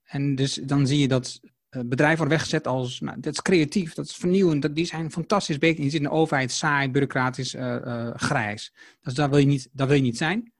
En 0.02 0.34
dus 0.34 0.54
dan 0.54 0.86
zie 0.86 0.98
je 0.98 1.08
dat 1.08 1.40
uh, 1.42 1.82
bedrijven 1.84 2.18
worden 2.18 2.36
weggezet 2.36 2.66
als, 2.66 3.00
nou, 3.00 3.20
dat 3.20 3.32
is 3.32 3.42
creatief, 3.42 3.94
dat 3.94 4.04
is 4.04 4.16
vernieuwend, 4.16 4.62
dat, 4.62 4.74
die 4.74 4.84
zijn 4.84 5.12
fantastisch 5.12 5.58
bezig. 5.58 5.76
Je 5.76 5.82
ziet 5.82 5.94
in 5.94 6.02
de 6.02 6.10
overheid 6.10 6.52
saai, 6.52 6.90
bureaucratisch, 6.90 7.54
uh, 7.54 7.74
uh, 7.84 8.10
grijs. 8.14 8.74
Dus 9.00 9.14
daar 9.14 9.30
wil, 9.30 9.38
je 9.38 9.46
niet, 9.46 9.68
daar 9.72 9.86
wil 9.86 9.96
je 9.96 10.02
niet 10.02 10.16
zijn. 10.16 10.52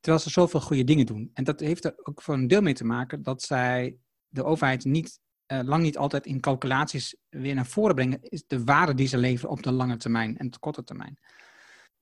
Terwijl 0.00 0.22
ze 0.22 0.30
zoveel 0.30 0.60
goede 0.60 0.84
dingen 0.84 1.06
doen. 1.06 1.30
En 1.34 1.44
dat 1.44 1.60
heeft 1.60 1.84
er 1.84 1.94
ook 2.02 2.22
voor 2.22 2.34
een 2.34 2.46
deel 2.46 2.62
mee 2.62 2.74
te 2.74 2.84
maken 2.84 3.22
dat 3.22 3.42
zij 3.42 3.96
de 4.28 4.44
overheid 4.44 4.84
niet, 4.84 5.20
lang 5.46 5.82
niet 5.82 5.98
altijd 5.98 6.26
in 6.26 6.40
calculaties 6.40 7.16
weer 7.28 7.54
naar 7.54 7.66
voren 7.66 7.94
brengen, 7.94 8.18
is 8.22 8.44
de 8.46 8.64
waarde 8.64 8.94
die 8.94 9.06
ze 9.06 9.18
leveren 9.18 9.50
op 9.50 9.62
de 9.62 9.72
lange 9.72 9.96
termijn 9.96 10.38
en 10.38 10.50
de 10.50 10.58
korte 10.58 10.84
termijn. 10.84 11.18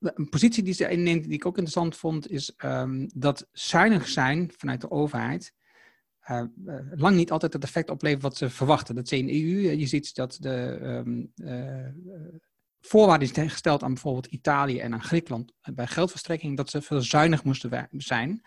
Een 0.01 0.29
positie 0.29 0.63
die 0.63 0.75
ze 0.75 0.89
inneemt, 0.89 1.25
die 1.25 1.33
ik 1.33 1.47
ook 1.47 1.57
interessant 1.57 1.97
vond, 1.97 2.31
is 2.31 2.55
um, 2.65 3.11
dat 3.15 3.49
zuinig 3.53 4.09
zijn 4.09 4.53
vanuit 4.57 4.81
de 4.81 4.91
overheid 4.91 5.55
uh, 6.31 6.43
lang 6.95 7.17
niet 7.17 7.31
altijd 7.31 7.53
het 7.53 7.63
effect 7.63 7.91
oplevert 7.91 8.23
wat 8.23 8.37
ze 8.37 8.51
verwachten. 8.51 8.95
Dat 8.95 9.09
je 9.09 9.17
in 9.17 9.27
de 9.27 9.33
EU. 9.33 9.77
Je 9.77 9.87
ziet 9.87 10.15
dat 10.15 10.37
de 10.41 10.79
um, 11.07 11.33
voorwaarden 12.81 13.29
is 13.29 13.53
gesteld 13.53 13.83
aan 13.83 13.93
bijvoorbeeld 13.93 14.27
Italië 14.27 14.79
en 14.79 14.93
aan 14.93 15.03
Griekenland 15.03 15.53
bij 15.75 15.87
geldverstrekking, 15.87 16.57
dat 16.57 16.71
ze 16.71 16.83
veel 16.83 17.01
zuinig 17.01 17.45
moesten 17.45 17.89
zijn. 17.91 18.43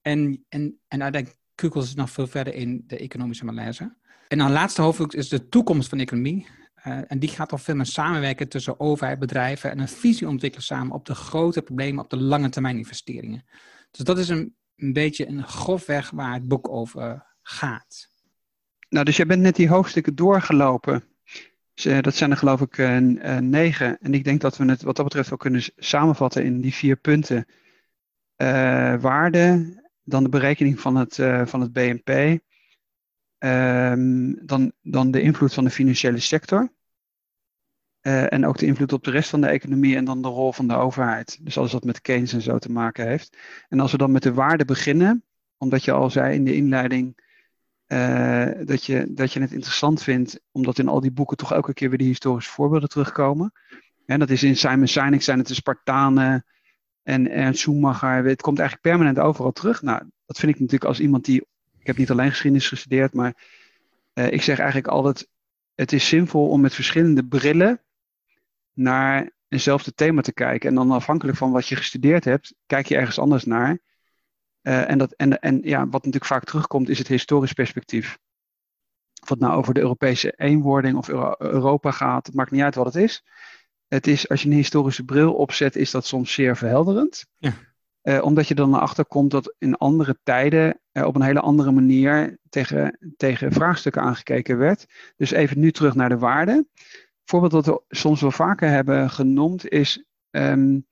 En, 0.00 0.44
en, 0.48 0.78
en 0.88 1.02
uiteindelijk 1.02 1.36
kukelt 1.54 1.86
ze 1.86 1.96
nog 1.96 2.10
veel 2.10 2.26
verder 2.26 2.54
in 2.54 2.84
de 2.86 2.98
economische 2.98 3.44
malaise. 3.44 3.96
En 4.28 4.38
dan 4.38 4.52
laatste 4.52 4.82
hoofdstuk 4.82 5.12
is 5.12 5.28
de 5.28 5.48
toekomst 5.48 5.88
van 5.88 5.98
de 5.98 6.04
economie. 6.04 6.46
Uh, 6.88 7.00
en 7.06 7.18
die 7.18 7.28
gaat 7.28 7.52
al 7.52 7.58
veel 7.58 7.74
meer 7.74 7.86
samenwerken 7.86 8.48
tussen 8.48 8.80
overheid, 8.80 9.18
bedrijven 9.18 9.70
en 9.70 9.78
een 9.78 9.88
visie 9.88 10.28
ontwikkelen 10.28 10.64
samen 10.64 10.94
op 10.94 11.06
de 11.06 11.14
grote 11.14 11.62
problemen, 11.62 12.04
op 12.04 12.10
de 12.10 12.16
lange 12.16 12.48
termijn 12.48 12.76
investeringen. 12.76 13.44
Dus 13.90 14.04
dat 14.04 14.18
is 14.18 14.28
een, 14.28 14.54
een 14.76 14.92
beetje 14.92 15.28
een 15.28 15.44
grofweg 15.44 16.10
waar 16.10 16.32
het 16.32 16.48
boek 16.48 16.68
over 16.68 17.26
gaat. 17.42 18.08
Nou, 18.88 19.04
dus 19.04 19.16
jij 19.16 19.26
bent 19.26 19.42
net 19.42 19.56
die 19.56 19.68
hoofdstukken 19.68 20.14
doorgelopen. 20.14 21.04
Dus, 21.74 22.02
dat 22.02 22.14
zijn 22.14 22.30
er 22.30 22.36
geloof 22.36 22.60
ik 22.60 22.76
negen. 23.40 23.98
En 24.00 24.14
ik 24.14 24.24
denk 24.24 24.40
dat 24.40 24.56
we 24.56 24.64
het 24.64 24.82
wat 24.82 24.96
dat 24.96 25.04
betreft 25.04 25.28
wel 25.28 25.38
kunnen 25.38 25.62
samenvatten 25.76 26.44
in 26.44 26.60
die 26.60 26.74
vier 26.74 26.96
punten. 26.96 27.46
Waarde, 29.00 29.74
dan 30.02 30.22
de 30.22 30.28
berekening 30.28 30.80
van 30.80 30.96
het, 30.96 31.14
van 31.44 31.60
het 31.60 31.72
BNP. 31.72 32.40
Um, 33.38 34.46
dan, 34.46 34.72
dan 34.82 35.10
de 35.10 35.20
invloed 35.20 35.54
van 35.54 35.64
de 35.64 35.70
financiële 35.70 36.18
sector. 36.18 36.72
En 38.00 38.46
ook 38.46 38.58
de 38.58 38.66
invloed 38.66 38.92
op 38.92 39.04
de 39.04 39.10
rest 39.10 39.30
van 39.30 39.40
de 39.40 39.46
economie 39.46 39.96
en 39.96 40.04
dan 40.04 40.22
de 40.22 40.28
rol 40.28 40.52
van 40.52 40.68
de 40.68 40.74
overheid. 40.74 41.38
Dus 41.40 41.58
alles 41.58 41.72
wat 41.72 41.84
met 41.84 42.00
Keynes 42.00 42.32
en 42.32 42.42
zo 42.42 42.58
te 42.58 42.72
maken 42.72 43.06
heeft. 43.06 43.36
En 43.68 43.80
als 43.80 43.92
we 43.92 43.98
dan 43.98 44.12
met 44.12 44.22
de 44.22 44.34
waarde 44.34 44.64
beginnen, 44.64 45.24
omdat 45.56 45.84
je 45.84 45.92
al 45.92 46.10
zei 46.10 46.34
in 46.34 46.44
de 46.44 46.54
inleiding 46.54 47.16
uh, 47.88 48.46
dat, 48.64 48.84
je, 48.84 49.06
dat 49.08 49.32
je 49.32 49.40
het 49.40 49.52
interessant 49.52 50.02
vindt, 50.02 50.40
omdat 50.52 50.78
in 50.78 50.88
al 50.88 51.00
die 51.00 51.10
boeken 51.10 51.36
toch 51.36 51.52
elke 51.52 51.74
keer 51.74 51.88
weer 51.88 51.98
die 51.98 52.06
historische 52.06 52.50
voorbeelden 52.50 52.88
terugkomen. 52.88 53.52
En 54.06 54.18
dat 54.18 54.30
is 54.30 54.42
in 54.42 54.56
Simon 54.56 54.86
Sinek 54.86 55.22
zijn 55.22 55.38
het 55.38 55.48
de 55.48 55.54
Spartanen 55.54 56.44
en 57.02 57.30
Ernst 57.30 57.60
Schumacher. 57.60 58.24
Het 58.24 58.42
komt 58.42 58.58
eigenlijk 58.58 58.88
permanent 58.88 59.18
overal 59.18 59.52
terug. 59.52 59.82
Nou, 59.82 60.02
dat 60.26 60.38
vind 60.38 60.52
ik 60.52 60.60
natuurlijk 60.60 60.90
als 60.90 61.00
iemand 61.00 61.24
die. 61.24 61.46
Ik 61.78 61.86
heb 61.86 61.96
niet 61.96 62.10
alleen 62.10 62.30
geschiedenis 62.30 62.68
gestudeerd, 62.68 63.14
maar 63.14 63.34
uh, 64.14 64.32
ik 64.32 64.42
zeg 64.42 64.58
eigenlijk 64.58 64.88
altijd: 64.88 65.28
het 65.74 65.92
is 65.92 66.08
zinvol 66.08 66.48
om 66.48 66.60
met 66.60 66.74
verschillende 66.74 67.26
brillen 67.26 67.82
naar 68.78 69.30
eenzelfde 69.48 69.94
thema 69.94 70.20
te 70.20 70.32
kijken. 70.32 70.68
En 70.68 70.74
dan 70.74 70.90
afhankelijk 70.90 71.38
van 71.38 71.52
wat 71.52 71.68
je 71.68 71.76
gestudeerd 71.76 72.24
hebt, 72.24 72.54
kijk 72.66 72.86
je 72.86 72.96
ergens 72.96 73.18
anders 73.18 73.44
naar. 73.44 73.78
Uh, 74.62 74.90
en, 74.90 74.98
dat, 74.98 75.12
en, 75.12 75.40
en 75.40 75.60
ja, 75.62 75.78
wat 75.80 75.92
natuurlijk 75.92 76.24
vaak 76.24 76.44
terugkomt 76.44 76.88
is 76.88 76.98
het 76.98 77.08
historisch 77.08 77.52
perspectief. 77.52 78.18
of 79.22 79.28
het 79.28 79.38
nou 79.38 79.54
over 79.54 79.74
de 79.74 79.80
Europese 79.80 80.32
eenwording 80.36 80.96
of 80.96 81.08
Europa 81.38 81.90
gaat, 81.90 82.26
het 82.26 82.34
maakt 82.34 82.50
niet 82.50 82.62
uit 82.62 82.74
wat 82.74 82.86
het 82.86 82.96
is. 82.96 83.24
Het 83.88 84.06
is, 84.06 84.28
als 84.28 84.42
je 84.42 84.48
een 84.48 84.54
historische 84.54 85.04
bril 85.04 85.34
opzet, 85.34 85.76
is 85.76 85.90
dat 85.90 86.06
soms 86.06 86.32
zeer 86.32 86.56
verhelderend. 86.56 87.26
Ja. 87.36 87.52
Uh, 88.02 88.22
omdat 88.22 88.48
je 88.48 88.54
dan 88.54 88.74
erachter 88.74 89.06
komt 89.06 89.30
dat 89.30 89.54
in 89.58 89.76
andere 89.76 90.18
tijden 90.22 90.80
uh, 90.92 91.04
op 91.04 91.14
een 91.14 91.22
hele 91.22 91.40
andere 91.40 91.70
manier 91.70 92.38
tegen, 92.48 92.98
tegen 93.16 93.52
vraagstukken 93.52 94.02
aangekeken 94.02 94.58
werd. 94.58 94.86
Dus 95.16 95.30
even 95.30 95.58
nu 95.58 95.72
terug 95.72 95.94
naar 95.94 96.08
de 96.08 96.18
waarde. 96.18 96.66
Voorbeeld 97.28 97.52
dat 97.52 97.66
we 97.66 97.82
soms 97.88 98.20
wel 98.20 98.30
vaker 98.30 98.68
hebben 98.68 99.10
genoemd 99.10 99.68
is 99.68 100.04
um, 100.30 100.86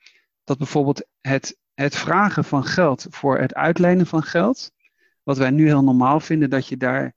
dat 0.44 0.58
bijvoorbeeld 0.58 1.06
het, 1.20 1.58
het 1.74 1.96
vragen 1.96 2.44
van 2.44 2.64
geld 2.64 3.06
voor 3.10 3.38
het 3.38 3.54
uitlenen 3.54 4.06
van 4.06 4.22
geld, 4.22 4.70
wat 5.22 5.38
wij 5.38 5.50
nu 5.50 5.66
heel 5.66 5.84
normaal 5.84 6.20
vinden 6.20 6.50
dat 6.50 6.66
je 6.66 6.76
daar, 6.76 7.14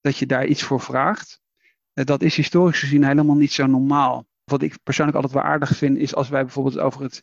dat 0.00 0.16
je 0.16 0.26
daar 0.26 0.46
iets 0.46 0.62
voor 0.62 0.80
vraagt, 0.80 1.40
uh, 1.94 2.04
dat 2.04 2.22
is 2.22 2.36
historisch 2.36 2.78
gezien 2.78 3.04
helemaal 3.04 3.36
niet 3.36 3.52
zo 3.52 3.66
normaal. 3.66 4.26
Wat 4.44 4.62
ik 4.62 4.82
persoonlijk 4.82 5.16
altijd 5.16 5.34
wel 5.34 5.50
aardig 5.52 5.76
vind, 5.76 5.98
is 5.98 6.14
als 6.14 6.28
wij 6.28 6.42
bijvoorbeeld 6.42 6.78
over 6.78 7.02
het 7.02 7.22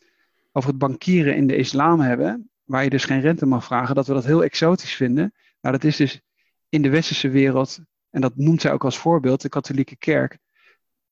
over 0.52 0.70
het 0.70 0.78
bankieren 0.78 1.36
in 1.36 1.46
de 1.46 1.56
islam 1.56 2.00
hebben, 2.00 2.50
waar 2.64 2.84
je 2.84 2.90
dus 2.90 3.04
geen 3.04 3.20
rente 3.20 3.46
mag 3.46 3.64
vragen, 3.64 3.94
dat 3.94 4.06
we 4.06 4.12
dat 4.12 4.24
heel 4.24 4.44
exotisch 4.44 4.94
vinden. 4.94 5.34
Nou, 5.60 5.74
dat 5.74 5.84
is 5.84 5.96
dus 5.96 6.20
in 6.68 6.82
de 6.82 6.90
westerse 6.90 7.28
wereld, 7.28 7.78
en 8.10 8.20
dat 8.20 8.36
noemt 8.36 8.60
zij 8.60 8.72
ook 8.72 8.84
als 8.84 8.98
voorbeeld, 8.98 9.42
de 9.42 9.48
katholieke 9.48 9.96
kerk. 9.96 10.38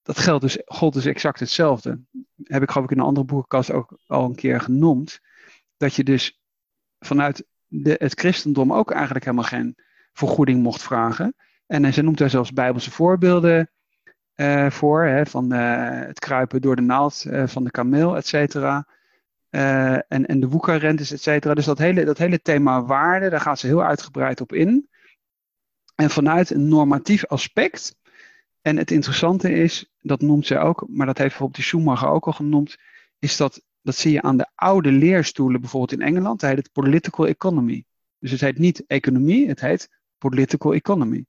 Dat 0.05 0.19
geldt 0.19 0.43
dus, 0.43 0.59
gold 0.65 0.93
dus 0.93 1.05
exact 1.05 1.41
hetzelfde. 1.41 2.01
Heb 2.43 2.63
ik 2.63 2.71
geloof 2.71 2.87
ik 2.87 2.93
in 2.93 2.99
een 2.99 3.07
andere 3.07 3.27
boekenkast 3.27 3.73
ook 3.73 3.99
al 4.07 4.25
een 4.25 4.35
keer 4.35 4.61
genoemd. 4.61 5.21
Dat 5.77 5.95
je 5.95 6.05
dus 6.05 6.41
vanuit 6.99 7.47
de, 7.67 7.95
het 7.99 8.19
christendom 8.19 8.73
ook 8.73 8.91
eigenlijk 8.91 9.25
helemaal 9.25 9.49
geen 9.49 9.77
vergoeding 10.13 10.63
mocht 10.63 10.83
vragen. 10.83 11.35
En, 11.67 11.93
ze 11.93 12.03
noemt 12.03 12.19
daar 12.19 12.31
zelfs 12.31 12.53
bijbelse 12.53 12.91
voorbeelden 12.91 13.71
uh, 14.37 14.71
voor, 14.71 15.05
hè, 15.05 15.27
van 15.27 15.53
uh, 15.53 15.89
het 15.91 16.19
kruipen 16.19 16.61
door 16.61 16.77
de 16.77 16.83
naald 16.83 17.25
uh, 17.27 17.47
van 17.47 17.65
de 17.65 17.71
kameel, 17.71 18.17
et 18.17 18.27
cetera. 18.27 18.87
En, 19.51 20.27
en 20.27 20.41
de 20.41 20.49
woekerrentes, 20.49 21.13
et 21.13 21.23
cetera. 21.23 21.55
Dus 21.55 21.65
dat 21.65 21.79
hele, 21.79 22.05
dat 22.05 22.19
hele 22.19 22.41
thema 22.41 22.85
waarde, 22.85 23.29
daar 23.29 23.41
gaat 23.41 23.59
ze 23.59 23.67
heel 23.67 23.85
uitgebreid 23.85 24.41
op 24.41 24.53
in. 24.53 24.89
En 25.95 26.11
vanuit 26.11 26.51
een 26.51 26.69
normatief 26.69 27.27
aspect. 27.27 27.97
En 28.65 28.77
het 28.77 28.91
interessante 28.91 29.53
is, 29.53 29.93
dat 30.01 30.21
noemt 30.21 30.47
ze 30.47 30.59
ook, 30.59 30.87
maar 30.89 31.07
dat 31.07 31.19
heeft 31.19 31.29
bijvoorbeeld 31.29 31.59
die 31.59 31.65
Schumacher 31.65 32.09
ook 32.09 32.27
al 32.27 32.33
genoemd, 32.33 32.77
is 33.19 33.37
dat, 33.37 33.63
dat 33.83 33.97
zie 33.97 34.13
je 34.13 34.23
aan 34.23 34.37
de 34.37 34.51
oude 34.55 34.93
leerstoelen, 34.93 35.61
bijvoorbeeld 35.61 36.01
in 36.01 36.07
Engeland, 36.07 36.41
dat 36.41 36.51
heet 36.51 36.59
het 36.59 36.73
political 36.73 37.27
economy. 37.27 37.85
Dus 38.19 38.31
het 38.31 38.41
heet 38.41 38.59
niet 38.59 38.87
economie, 38.87 39.49
het 39.49 39.61
heet 39.61 39.89
political 40.19 40.75
economy. 40.75 41.25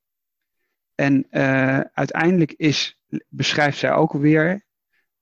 En 0.96 1.28
uh, 1.32 1.80
uiteindelijk 1.80 2.52
is, 2.52 3.00
beschrijft 3.30 3.78
zij 3.78 3.94
ook 3.94 4.14
weer 4.14 4.66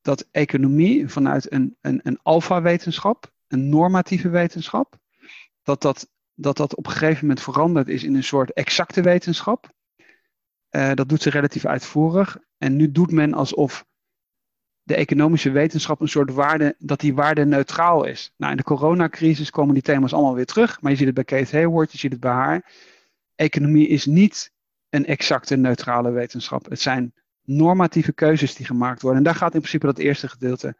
dat 0.01 0.27
economie 0.31 1.07
vanuit 1.07 1.51
een, 1.51 1.77
een, 1.81 1.99
een 2.03 2.19
alfa-wetenschap, 2.21 3.31
een 3.47 3.69
normatieve 3.69 4.29
wetenschap, 4.29 4.97
dat 5.63 5.81
dat, 5.81 6.09
dat 6.33 6.57
dat 6.57 6.75
op 6.75 6.85
een 6.85 6.91
gegeven 6.91 7.21
moment 7.21 7.41
veranderd 7.41 7.87
is 7.87 8.03
in 8.03 8.15
een 8.15 8.23
soort 8.23 8.53
exacte 8.53 9.01
wetenschap. 9.01 9.71
Uh, 10.75 10.93
dat 10.93 11.09
doet 11.09 11.21
ze 11.21 11.29
relatief 11.29 11.65
uitvoerig. 11.65 12.37
En 12.57 12.75
nu 12.75 12.91
doet 12.91 13.11
men 13.11 13.33
alsof 13.33 13.85
de 14.83 14.95
economische 14.95 15.51
wetenschap 15.51 16.01
een 16.01 16.07
soort 16.07 16.33
waarde, 16.33 16.75
dat 16.77 16.99
die 16.99 17.13
waarde 17.13 17.45
neutraal 17.45 18.05
is. 18.05 18.33
Nou, 18.37 18.51
in 18.51 18.57
de 18.57 18.63
coronacrisis 18.63 19.49
komen 19.49 19.73
die 19.73 19.83
thema's 19.83 20.13
allemaal 20.13 20.35
weer 20.35 20.45
terug. 20.45 20.81
Maar 20.81 20.91
je 20.91 20.97
ziet 20.97 21.05
het 21.05 21.15
bij 21.15 21.23
Kate 21.23 21.57
Hayward, 21.57 21.91
je 21.91 21.97
ziet 21.97 22.11
het 22.11 22.19
bij 22.19 22.31
haar. 22.31 22.71
Economie 23.35 23.87
is 23.87 24.05
niet 24.05 24.51
een 24.89 25.05
exacte 25.05 25.55
neutrale 25.55 26.11
wetenschap. 26.11 26.69
Het 26.69 26.81
zijn 26.81 27.13
normatieve 27.43 28.13
keuzes 28.13 28.55
die 28.55 28.65
gemaakt 28.65 29.01
worden. 29.01 29.19
En 29.19 29.25
daar 29.25 29.35
gaat 29.35 29.53
in 29.53 29.59
principe 29.59 29.85
dat 29.85 29.97
eerste 29.97 30.27
gedeelte 30.27 30.75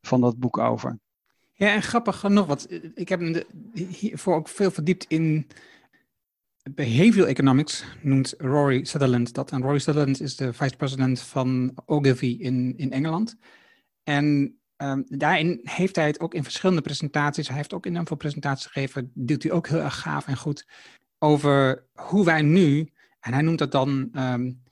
van 0.00 0.20
dat 0.20 0.38
boek 0.38 0.58
over. 0.58 0.98
Ja, 1.52 1.72
en 1.74 1.82
grappig 1.82 2.16
genoeg, 2.16 2.46
want 2.46 2.68
ik 2.94 3.08
heb 3.08 3.44
hiervoor 3.74 4.34
ook 4.34 4.48
veel 4.48 4.70
verdiept 4.70 5.04
in 5.08 5.46
behavioral 6.74 7.28
economics, 7.28 7.84
noemt 8.02 8.34
Rory 8.38 8.84
Sutherland 8.84 9.34
dat. 9.34 9.50
En 9.50 9.62
Rory 9.62 9.78
Sutherland 9.78 10.20
is 10.20 10.36
de 10.36 10.52
vice-president 10.52 11.20
van 11.20 11.72
Ogilvy 11.84 12.36
in, 12.38 12.74
in 12.76 12.92
Engeland. 12.92 13.36
En 14.02 14.58
um, 14.76 15.04
daarin 15.06 15.60
heeft 15.62 15.96
hij 15.96 16.06
het 16.06 16.20
ook 16.20 16.34
in 16.34 16.42
verschillende 16.42 16.82
presentaties, 16.82 17.48
hij 17.48 17.56
heeft 17.56 17.72
ook 17.72 17.86
in 17.86 17.96
een 17.96 18.06
veel 18.06 18.16
presentaties 18.16 18.66
gegeven, 18.66 19.10
deelt 19.14 19.42
hij 19.42 19.52
ook 19.52 19.68
heel 19.68 19.80
erg 19.80 20.00
gaaf 20.00 20.26
en 20.26 20.36
goed 20.36 20.66
over 21.18 21.86
hoe 21.92 22.24
wij 22.24 22.42
nu, 22.42 22.92
en 23.20 23.32
hij 23.32 23.42
noemt 23.42 23.58
dat 23.58 23.72
dan 23.72 24.10
um, 24.12 24.62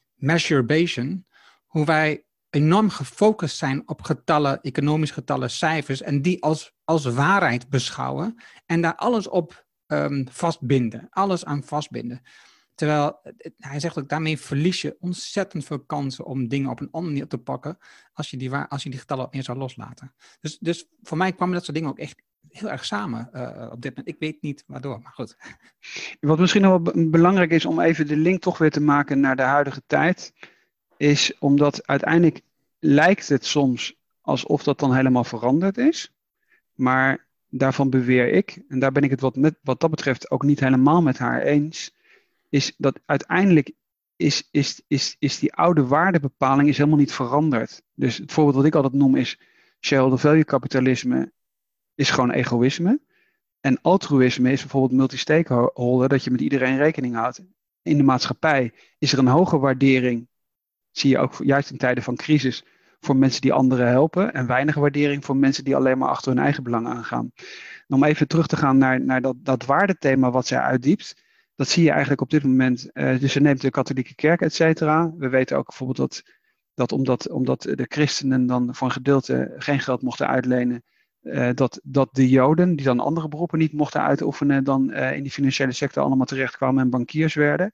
hoe 1.67 1.85
wij 1.85 2.25
enorm 2.51 2.91
gefocust 2.91 3.57
zijn 3.57 3.89
op 3.89 4.03
getallen, 4.03 4.61
economische 4.61 5.15
getallen, 5.15 5.51
cijfers, 5.51 6.03
en 6.03 6.23
die 6.23 6.43
als, 6.43 6.73
als 6.85 7.05
waarheid 7.05 7.69
beschouwen 7.69 8.43
en 8.67 8.81
daar 8.81 8.95
alles 8.95 9.29
op 9.29 9.67
um, 9.89 10.27
vastbinden, 10.31 11.07
alles 11.11 11.45
aan 11.45 11.63
vastbinden. 11.63 12.23
Terwijl 12.75 13.21
hij 13.57 13.81
zegt 13.81 13.99
ook, 13.99 14.09
daarmee 14.09 14.39
verlies 14.39 14.83
je 14.83 14.97
ontzettend 15.01 15.65
veel 15.65 15.81
kansen 15.81 16.25
om 16.25 16.49
dingen 16.49 16.71
op 16.71 16.81
een 16.81 16.91
andere 16.91 17.13
manier 17.13 17.29
te 17.29 17.39
pakken, 17.39 17.79
als 18.13 18.31
je 18.31 18.37
die, 18.37 18.55
als 18.55 18.83
je 18.83 18.91
die 18.91 18.99
getallen 18.99 19.29
meer 19.31 19.43
zou 19.43 19.59
loslaten. 19.59 20.15
Dus, 20.41 20.59
dus 20.59 20.89
voor 21.03 21.17
mij 21.17 21.33
kwamen 21.33 21.55
dat 21.55 21.65
soort 21.65 21.77
dingen 21.77 21.93
ook 21.93 21.99
echt 21.99 22.23
heel 22.49 22.71
erg 22.71 22.85
samen 22.85 23.31
uh, 23.33 23.69
op 23.71 23.83
dit 23.83 23.97
moment. 23.97 24.15
Ik 24.15 24.17
weet 24.19 24.43
niet 24.43 24.65
waardoor, 24.67 25.01
maar 25.01 25.13
goed. 25.13 25.37
Wat 26.21 26.39
misschien 26.39 26.63
nog 26.63 26.81
wel 26.83 27.09
belangrijk 27.11 27.51
is 27.51 27.65
om 27.65 27.81
even 27.81 28.07
de 28.07 28.17
link 28.17 28.41
toch 28.41 28.59
weer 28.59 28.71
te 28.71 28.81
maken 28.81 29.21
naar 29.21 29.37
de 29.37 29.43
huidige 29.43 29.83
tijd, 29.87 30.33
is 30.97 31.39
omdat 31.39 31.87
uiteindelijk 31.87 32.41
lijkt 32.79 33.29
het 33.29 33.47
soms 33.47 33.97
alsof 34.21 34.63
dat 34.63 34.79
dan 34.79 34.95
helemaal 34.95 35.25
veranderd 35.25 35.79
is. 35.79 36.13
Maar 36.75 37.27
daarvan 37.51 37.91
beweer 37.91 38.29
ik, 38.29 38.63
en 38.69 38.79
daar 38.79 38.93
ben 38.93 39.03
ik 39.03 39.11
het 39.11 39.21
wat, 39.21 39.37
met, 39.37 39.59
wat 39.63 39.81
dat 39.81 39.91
betreft 39.91 40.31
ook 40.31 40.43
niet 40.43 40.61
helemaal 40.61 41.03
met 41.03 41.19
haar 41.19 41.43
eens, 41.43 41.95
is 42.49 42.75
dat 42.77 43.01
uiteindelijk 43.07 43.73
is, 44.17 44.49
is, 44.51 44.83
is, 44.87 45.17
is 45.19 45.39
die 45.39 45.55
oude 45.55 45.87
waardebepaling 45.87 46.69
is 46.69 46.77
helemaal 46.77 46.99
niet 46.99 47.13
veranderd. 47.13 47.83
Dus 47.95 48.17
het 48.17 48.33
voorbeeld 48.33 48.57
wat 48.57 48.65
ik 48.65 48.75
altijd 48.75 48.95
noem 48.95 49.17
is 49.17 49.39
shareholder 49.81 50.19
value 50.19 50.45
kapitalisme 50.45 51.33
is 51.95 52.11
gewoon 52.11 52.31
egoïsme. 52.31 53.01
En 53.61 53.81
altruïsme 53.81 54.53
is 54.53 54.61
bijvoorbeeld 54.61 54.93
multi-stakeholder, 54.93 56.09
dat 56.09 56.25
je 56.25 56.31
met 56.31 56.41
iedereen 56.41 56.77
rekening 56.77 57.15
houdt. 57.15 57.43
In 57.83 57.97
de 57.97 58.03
maatschappij 58.03 58.73
is 58.99 59.13
er 59.13 59.19
een 59.19 59.27
hoge 59.27 59.59
waardering, 59.59 60.29
zie 60.91 61.11
je 61.11 61.19
ook 61.19 61.35
juist 61.45 61.71
in 61.71 61.77
tijden 61.77 62.03
van 62.05 62.17
crisis, 62.17 62.65
voor 63.01 63.17
mensen 63.17 63.41
die 63.41 63.53
anderen 63.53 63.89
helpen. 63.89 64.33
En 64.33 64.47
weinig 64.47 64.75
waardering 64.75 65.25
voor 65.25 65.37
mensen 65.37 65.65
die 65.65 65.77
alleen 65.77 65.99
maar 65.99 66.09
achter 66.09 66.33
hun 66.33 66.43
eigen 66.43 66.63
belang 66.63 66.87
aangaan. 66.87 67.31
om 67.87 68.05
even 68.05 68.29
terug 68.29 68.47
te 68.47 68.57
gaan 68.57 68.79
naar, 68.79 69.05
naar 69.05 69.21
dat, 69.21 69.37
dat 69.39 69.65
waardethema 69.65 70.31
wat 70.31 70.47
zij 70.47 70.59
uitdiept. 70.59 71.23
Dat 71.55 71.69
zie 71.69 71.83
je 71.83 71.91
eigenlijk 71.91 72.21
op 72.21 72.31
dit 72.31 72.43
moment. 72.43 72.91
Uh, 72.93 73.19
dus 73.19 73.33
ze 73.33 73.41
neemt 73.41 73.61
de 73.61 73.71
katholieke 73.71 74.15
kerk, 74.15 74.41
et 74.41 74.55
cetera. 74.55 75.13
We 75.17 75.29
weten 75.29 75.57
ook 75.57 75.67
bijvoorbeeld 75.67 75.99
dat, 75.99 76.23
dat 76.75 76.93
omdat, 76.93 77.31
omdat 77.31 77.63
de 77.63 77.87
christenen 77.89 78.47
dan 78.47 78.75
voor 78.75 78.87
een 78.87 78.93
gedeelte 78.93 79.55
geen 79.59 79.81
geld 79.81 80.03
mochten 80.03 80.29
uitlenen 80.29 80.83
uh, 81.23 81.49
dat, 81.55 81.81
dat 81.83 82.09
de 82.13 82.29
Joden, 82.29 82.77
die 82.77 82.85
dan 82.85 83.01
andere 83.01 83.29
beroepen 83.29 83.59
niet 83.59 83.73
mochten 83.73 84.03
uitoefenen, 84.03 84.65
dan 84.65 84.91
uh, 84.91 85.17
in 85.17 85.23
die 85.23 85.33
financiële 85.33 85.73
sector 85.73 86.03
allemaal 86.03 86.27
terechtkwamen 86.27 86.83
en 86.83 86.91
bankiers 86.91 87.35
werden. 87.35 87.73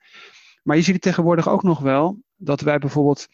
Maar 0.62 0.76
je 0.76 0.82
ziet 0.82 1.00
tegenwoordig 1.00 1.48
ook 1.48 1.62
nog 1.62 1.80
wel 1.80 2.22
dat 2.36 2.60
wij 2.60 2.78
bijvoorbeeld 2.78 3.28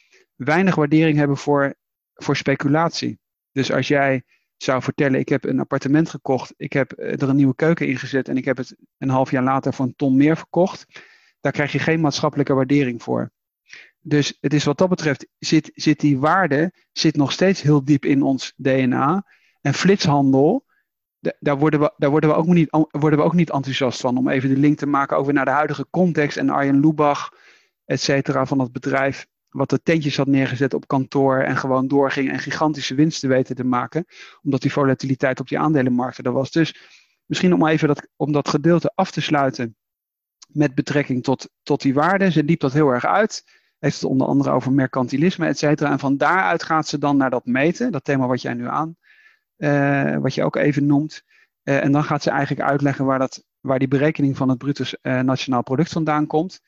weinig 0.44 0.74
waardering 0.74 1.18
hebben 1.18 1.36
voor, 1.36 1.74
voor 2.14 2.36
speculatie. 2.36 3.18
Dus 3.52 3.72
als 3.72 3.88
jij 3.88 4.22
zou 4.56 4.82
vertellen, 4.82 5.20
ik 5.20 5.28
heb 5.28 5.44
een 5.44 5.60
appartement 5.60 6.08
gekocht, 6.08 6.54
ik 6.56 6.72
heb 6.72 6.92
er 6.98 7.28
een 7.28 7.36
nieuwe 7.36 7.54
keuken 7.54 7.86
ingezet 7.86 8.28
en 8.28 8.36
ik 8.36 8.44
heb 8.44 8.56
het 8.56 8.76
een 8.98 9.08
half 9.08 9.30
jaar 9.30 9.42
later 9.42 9.72
voor 9.74 9.84
een 9.84 9.96
ton 9.96 10.16
meer 10.16 10.36
verkocht, 10.36 10.86
daar 11.40 11.52
krijg 11.52 11.72
je 11.72 11.78
geen 11.78 12.00
maatschappelijke 12.00 12.54
waardering 12.54 13.02
voor. 13.02 13.30
Dus 14.00 14.38
het 14.40 14.54
is 14.54 14.64
wat 14.64 14.78
dat 14.78 14.88
betreft, 14.88 15.26
zit, 15.38 15.70
zit 15.74 16.00
die 16.00 16.18
waarde 16.18 16.72
zit 16.92 17.16
nog 17.16 17.32
steeds 17.32 17.62
heel 17.62 17.84
diep 17.84 18.04
in 18.04 18.22
ons 18.22 18.52
DNA. 18.56 19.26
En 19.60 19.74
flitshandel, 19.74 20.64
daar 21.38 21.58
worden, 21.58 21.80
we, 21.80 21.92
daar 21.96 22.10
worden, 22.10 22.30
we 22.30 22.36
ook 22.36 22.46
niet, 22.46 22.68
worden 22.90 23.18
we 23.18 23.24
ook 23.24 23.34
niet 23.34 23.50
enthousiast 23.50 24.00
van. 24.00 24.16
Om 24.16 24.28
even 24.28 24.48
de 24.48 24.56
link 24.56 24.78
te 24.78 24.86
maken 24.86 25.16
over 25.16 25.32
naar 25.32 25.44
de 25.44 25.50
huidige 25.50 25.86
context. 25.90 26.36
En 26.36 26.50
Arjen 26.50 26.80
Lubach, 26.80 27.32
et 27.84 28.00
cetera, 28.00 28.46
van 28.46 28.58
het 28.58 28.72
bedrijf. 28.72 29.26
Wat 29.50 29.70
de 29.70 29.82
tentjes 29.82 30.16
had 30.16 30.26
neergezet 30.26 30.74
op 30.74 30.86
kantoor. 30.86 31.38
En 31.38 31.56
gewoon 31.56 31.88
doorging 31.88 32.30
en 32.30 32.38
gigantische 32.38 32.94
winsten 32.94 33.28
weten 33.28 33.56
te 33.56 33.64
maken. 33.64 34.04
Omdat 34.42 34.62
die 34.62 34.72
volatiliteit 34.72 35.40
op 35.40 35.48
die 35.48 35.58
aandelenmarkten 35.58 36.24
er 36.24 36.32
was. 36.32 36.50
Dus 36.50 36.74
misschien 37.26 37.54
om 37.54 37.66
even 37.66 37.88
dat, 37.88 38.08
om 38.16 38.32
dat 38.32 38.48
gedeelte 38.48 38.92
af 38.94 39.10
te 39.10 39.20
sluiten. 39.20 39.76
Met 40.48 40.74
betrekking 40.74 41.22
tot, 41.22 41.50
tot 41.62 41.82
die 41.82 41.94
waarden. 41.94 42.32
Ze 42.32 42.44
liep 42.44 42.60
dat 42.60 42.72
heel 42.72 42.88
erg 42.88 43.04
uit 43.04 43.44
heeft 43.80 44.00
het 44.00 44.10
onder 44.10 44.26
andere 44.26 44.50
over 44.50 44.72
mercantilisme, 44.72 45.46
et 45.46 45.58
cetera. 45.58 45.90
En 45.90 45.98
van 45.98 46.16
daaruit 46.16 46.62
gaat 46.62 46.88
ze 46.88 46.98
dan 46.98 47.16
naar 47.16 47.30
dat 47.30 47.46
meten, 47.46 47.92
dat 47.92 48.04
thema 48.04 48.26
wat 48.26 48.42
jij 48.42 48.54
nu 48.54 48.66
aan, 48.66 48.96
uh, 49.56 50.16
wat 50.16 50.34
je 50.34 50.44
ook 50.44 50.56
even 50.56 50.86
noemt. 50.86 51.22
Uh, 51.64 51.84
en 51.84 51.92
dan 51.92 52.04
gaat 52.04 52.22
ze 52.22 52.30
eigenlijk 52.30 52.68
uitleggen 52.68 53.04
waar, 53.04 53.18
dat, 53.18 53.44
waar 53.60 53.78
die 53.78 53.88
berekening 53.88 54.36
van 54.36 54.48
het 54.48 54.58
bruto 54.58 54.84
uh, 55.02 55.20
nationaal 55.20 55.62
product 55.62 55.92
vandaan 55.92 56.26
komt. 56.26 56.60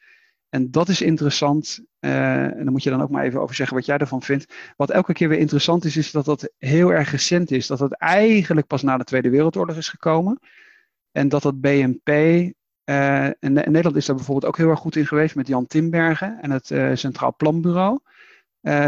En 0.53 0.71
dat 0.71 0.89
is 0.89 1.03
interessant. 1.03 1.85
Uh, 2.01 2.45
en 2.45 2.63
daar 2.63 2.73
moet 2.73 2.83
je 2.83 2.91
dan 2.91 3.03
ook 3.03 3.11
maar 3.11 3.25
even 3.25 3.41
over 3.41 3.55
zeggen 3.55 3.77
wat 3.77 3.87
jij 3.87 3.99
ervan 3.99 4.23
vindt. 4.23 4.55
Wat 4.77 4.91
elke 4.91 5.13
keer 5.13 5.29
weer 5.29 5.39
interessant 5.39 5.85
is, 5.85 5.97
is 5.97 6.11
dat 6.11 6.25
dat 6.25 6.53
heel 6.59 6.93
erg 6.93 7.11
recent 7.11 7.51
is. 7.51 7.67
Dat 7.67 7.79
dat 7.79 7.93
eigenlijk 7.93 8.67
pas 8.67 8.83
na 8.83 8.97
de 8.97 9.05
Tweede 9.05 9.31
Wereldoorlog 9.31 9.77
is 9.77 9.89
gekomen. 9.89 10.39
En 11.13 11.29
dat 11.29 11.43
dat 11.43 11.61
BNP. 11.61 12.09
En, 12.85 13.37
en 13.41 13.53
Nederland 13.53 13.97
is 13.97 14.07
daar 14.07 14.17
bijvoorbeeld 14.17 14.47
ook 14.47 14.57
heel 14.57 14.69
erg 14.69 14.79
goed 14.79 14.97
in 14.97 15.07
geweest 15.07 15.35
met 15.35 15.47
Jan 15.47 15.67
Timbergen 15.67 16.39
en 16.41 16.51
het 16.51 16.71
uh, 16.71 16.91
Centraal 16.95 17.35
Planbureau. 17.37 17.99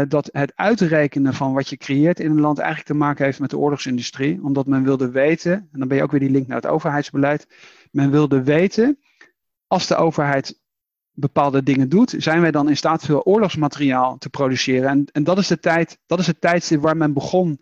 Dat 0.07 0.29
het 0.31 0.51
uitrekenen 0.55 1.33
van 1.33 1.53
wat 1.53 1.69
je 1.69 1.77
creëert 1.77 2.19
in 2.19 2.31
een 2.31 2.39
land 2.39 2.57
eigenlijk 2.57 2.87
te 2.87 2.95
maken 2.95 3.25
heeft 3.25 3.39
met 3.39 3.49
de 3.49 3.57
oorlogsindustrie. 3.57 4.43
Omdat 4.43 4.67
men 4.67 4.83
wilde 4.83 5.09
weten, 5.11 5.53
en 5.53 5.79
dan 5.79 5.87
ben 5.87 5.97
je 5.97 6.03
ook 6.03 6.11
weer 6.11 6.19
die 6.19 6.29
link 6.29 6.47
naar 6.47 6.61
het 6.61 6.67
overheidsbeleid. 6.67 7.47
Men 7.91 8.11
wilde 8.11 8.43
weten, 8.43 8.99
als 9.67 9.87
de 9.87 9.95
overheid 9.95 10.63
bepaalde 11.15 11.63
dingen 11.63 11.89
doet, 11.89 12.13
zijn 12.17 12.41
wij 12.41 12.51
dan 12.51 12.69
in 12.69 12.77
staat 12.77 13.05
veel 13.05 13.23
oorlogsmateriaal 13.23 14.17
te 14.17 14.29
produceren. 14.29 14.89
En, 14.89 15.05
en 15.11 15.23
dat 15.23 15.37
is 15.37 15.47
de 15.47 15.59
tijd, 15.59 15.97
dat 16.05 16.19
is 16.19 16.27
het 16.27 16.41
tijdstip 16.41 16.81
waar 16.81 16.97
men 16.97 17.13
begon 17.13 17.61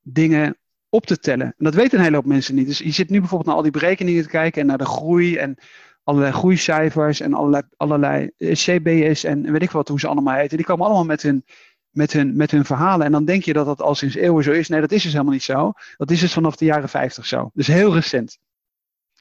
dingen 0.00 0.56
op 0.88 1.06
te 1.06 1.18
tellen. 1.18 1.46
En 1.46 1.64
dat 1.64 1.74
weten 1.74 1.98
een 1.98 2.04
hele 2.04 2.16
hoop 2.16 2.24
mensen 2.24 2.54
niet. 2.54 2.66
Dus 2.66 2.78
je 2.78 2.90
zit 2.90 3.10
nu 3.10 3.18
bijvoorbeeld 3.18 3.48
naar 3.48 3.56
al 3.56 3.62
die 3.62 3.80
berekeningen 3.80 4.22
te 4.22 4.28
kijken 4.28 4.60
en 4.60 4.66
naar 4.66 4.78
de 4.78 4.86
groei 4.86 5.36
en 5.36 5.56
allerlei 6.04 6.32
groeicijfers 6.32 7.20
en 7.20 7.34
allerlei, 7.34 7.62
allerlei 7.76 8.30
eh, 8.36 8.52
CBS 8.52 9.24
en 9.24 9.52
weet 9.52 9.62
ik 9.62 9.70
wat 9.70 9.88
hoe 9.88 10.00
ze 10.00 10.06
allemaal 10.06 10.34
heten. 10.34 10.56
Die 10.56 10.66
komen 10.66 10.86
allemaal 10.86 11.04
met 11.04 11.22
hun, 11.22 11.44
met, 11.90 12.12
hun, 12.12 12.36
met 12.36 12.50
hun 12.50 12.64
verhalen. 12.64 13.06
En 13.06 13.12
dan 13.12 13.24
denk 13.24 13.42
je 13.42 13.52
dat 13.52 13.66
dat 13.66 13.82
al 13.82 13.94
sinds 13.94 14.14
eeuwen 14.14 14.44
zo 14.44 14.50
is. 14.50 14.68
Nee, 14.68 14.80
dat 14.80 14.92
is 14.92 15.02
dus 15.02 15.12
helemaal 15.12 15.32
niet 15.32 15.42
zo. 15.42 15.72
Dat 15.96 16.10
is 16.10 16.20
dus 16.20 16.32
vanaf 16.32 16.56
de 16.56 16.64
jaren 16.64 16.88
50 16.88 17.26
zo. 17.26 17.50
Dus 17.54 17.66
heel 17.66 17.94
recent 17.94 18.38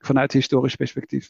vanuit 0.05 0.31
historisch 0.31 0.75
perspectief. 0.75 1.29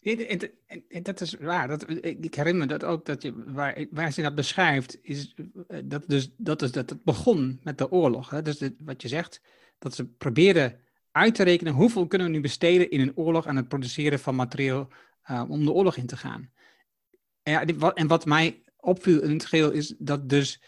Dat 1.01 1.21
is 1.21 1.33
waar. 1.33 1.67
Dat, 1.67 1.85
ik 2.01 2.35
herinner 2.35 2.67
me 2.67 2.71
dat 2.71 2.83
ook, 2.83 3.05
dat 3.05 3.21
je, 3.21 3.33
waar, 3.45 3.85
waar 3.91 4.11
ze 4.11 4.21
dat 4.21 4.35
beschrijft, 4.35 4.97
is 5.01 5.33
eh, 5.67 5.79
dat, 5.83 6.03
dus, 6.07 6.29
dat, 6.37 6.61
is 6.61 6.71
dat 6.71 6.89
het 6.89 7.03
begon 7.03 7.59
met 7.63 7.77
de 7.77 7.91
oorlog. 7.91 8.29
Hè? 8.29 8.41
Dus 8.41 8.69
wat 8.79 9.01
je 9.01 9.07
zegt, 9.07 9.41
dat 9.79 9.95
ze 9.95 10.05
probeerden 10.05 10.79
uit 11.11 11.35
te 11.35 11.43
rekenen 11.43 11.73
hoeveel 11.73 12.07
kunnen 12.07 12.27
we 12.27 12.33
nu 12.33 12.41
besteden 12.41 12.89
in 12.89 12.99
een 12.99 13.17
oorlog 13.17 13.47
aan 13.47 13.55
het 13.55 13.67
produceren 13.67 14.19
van 14.19 14.35
materieel 14.35 14.87
uh, 15.31 15.43
om 15.47 15.65
de 15.65 15.71
oorlog 15.71 15.97
in 15.97 16.07
te 16.07 16.17
gaan. 16.17 16.51
En, 17.43 17.51
ja, 17.51 17.75
wat, 17.77 17.97
en 17.97 18.07
wat 18.07 18.25
mij 18.25 18.61
opviel 18.77 19.21
in 19.21 19.31
het 19.31 19.45
geheel 19.45 19.71
is 19.71 19.95
dat 19.97 20.29
dus 20.29 20.61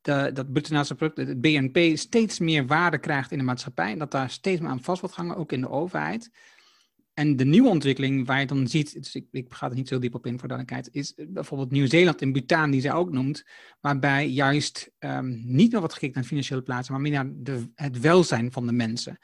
dat 0.00 0.52
bruto 0.52 0.94
product, 0.94 1.16
het 1.16 1.40
BNP, 1.40 1.96
steeds 1.96 2.38
meer 2.38 2.66
waarde 2.66 2.98
krijgt 2.98 3.32
in 3.32 3.38
de 3.38 3.44
maatschappij. 3.44 3.92
En 3.92 3.98
dat 3.98 4.10
daar 4.10 4.30
steeds 4.30 4.60
meer 4.60 4.70
aan 4.70 4.82
vast 4.82 5.00
wordt 5.00 5.16
hangen, 5.16 5.36
ook 5.36 5.52
in 5.52 5.60
de 5.60 5.70
overheid. 5.70 6.30
En 7.18 7.36
de 7.36 7.44
nieuwe 7.44 7.68
ontwikkeling 7.68 8.26
waar 8.26 8.40
je 8.40 8.46
dan 8.46 8.68
ziet, 8.68 8.94
dus 8.94 9.14
ik, 9.30 9.46
ga 9.48 9.68
er 9.68 9.74
niet 9.74 9.88
zo 9.88 9.98
diep 9.98 10.14
op 10.14 10.26
in 10.26 10.38
voor 10.38 10.48
duidelijkheid, 10.48 10.94
is 10.94 11.14
bijvoorbeeld 11.28 11.70
Nieuw-Zeeland 11.70 12.22
en 12.22 12.32
Bhutan, 12.32 12.70
die 12.70 12.80
zij 12.80 12.92
ook 12.92 13.10
noemt, 13.10 13.44
waarbij 13.80 14.28
juist 14.28 14.90
um, 14.98 15.42
niet 15.44 15.72
meer 15.72 15.80
wat 15.80 15.92
gekeken 15.92 16.14
naar 16.14 16.24
financiële 16.24 16.62
plaatsen, 16.62 16.92
maar 16.92 17.02
meer 17.02 17.12
naar 17.12 17.30
de, 17.34 17.70
het 17.74 18.00
welzijn 18.00 18.52
van 18.52 18.66
de 18.66 18.72
mensen. 18.72 19.18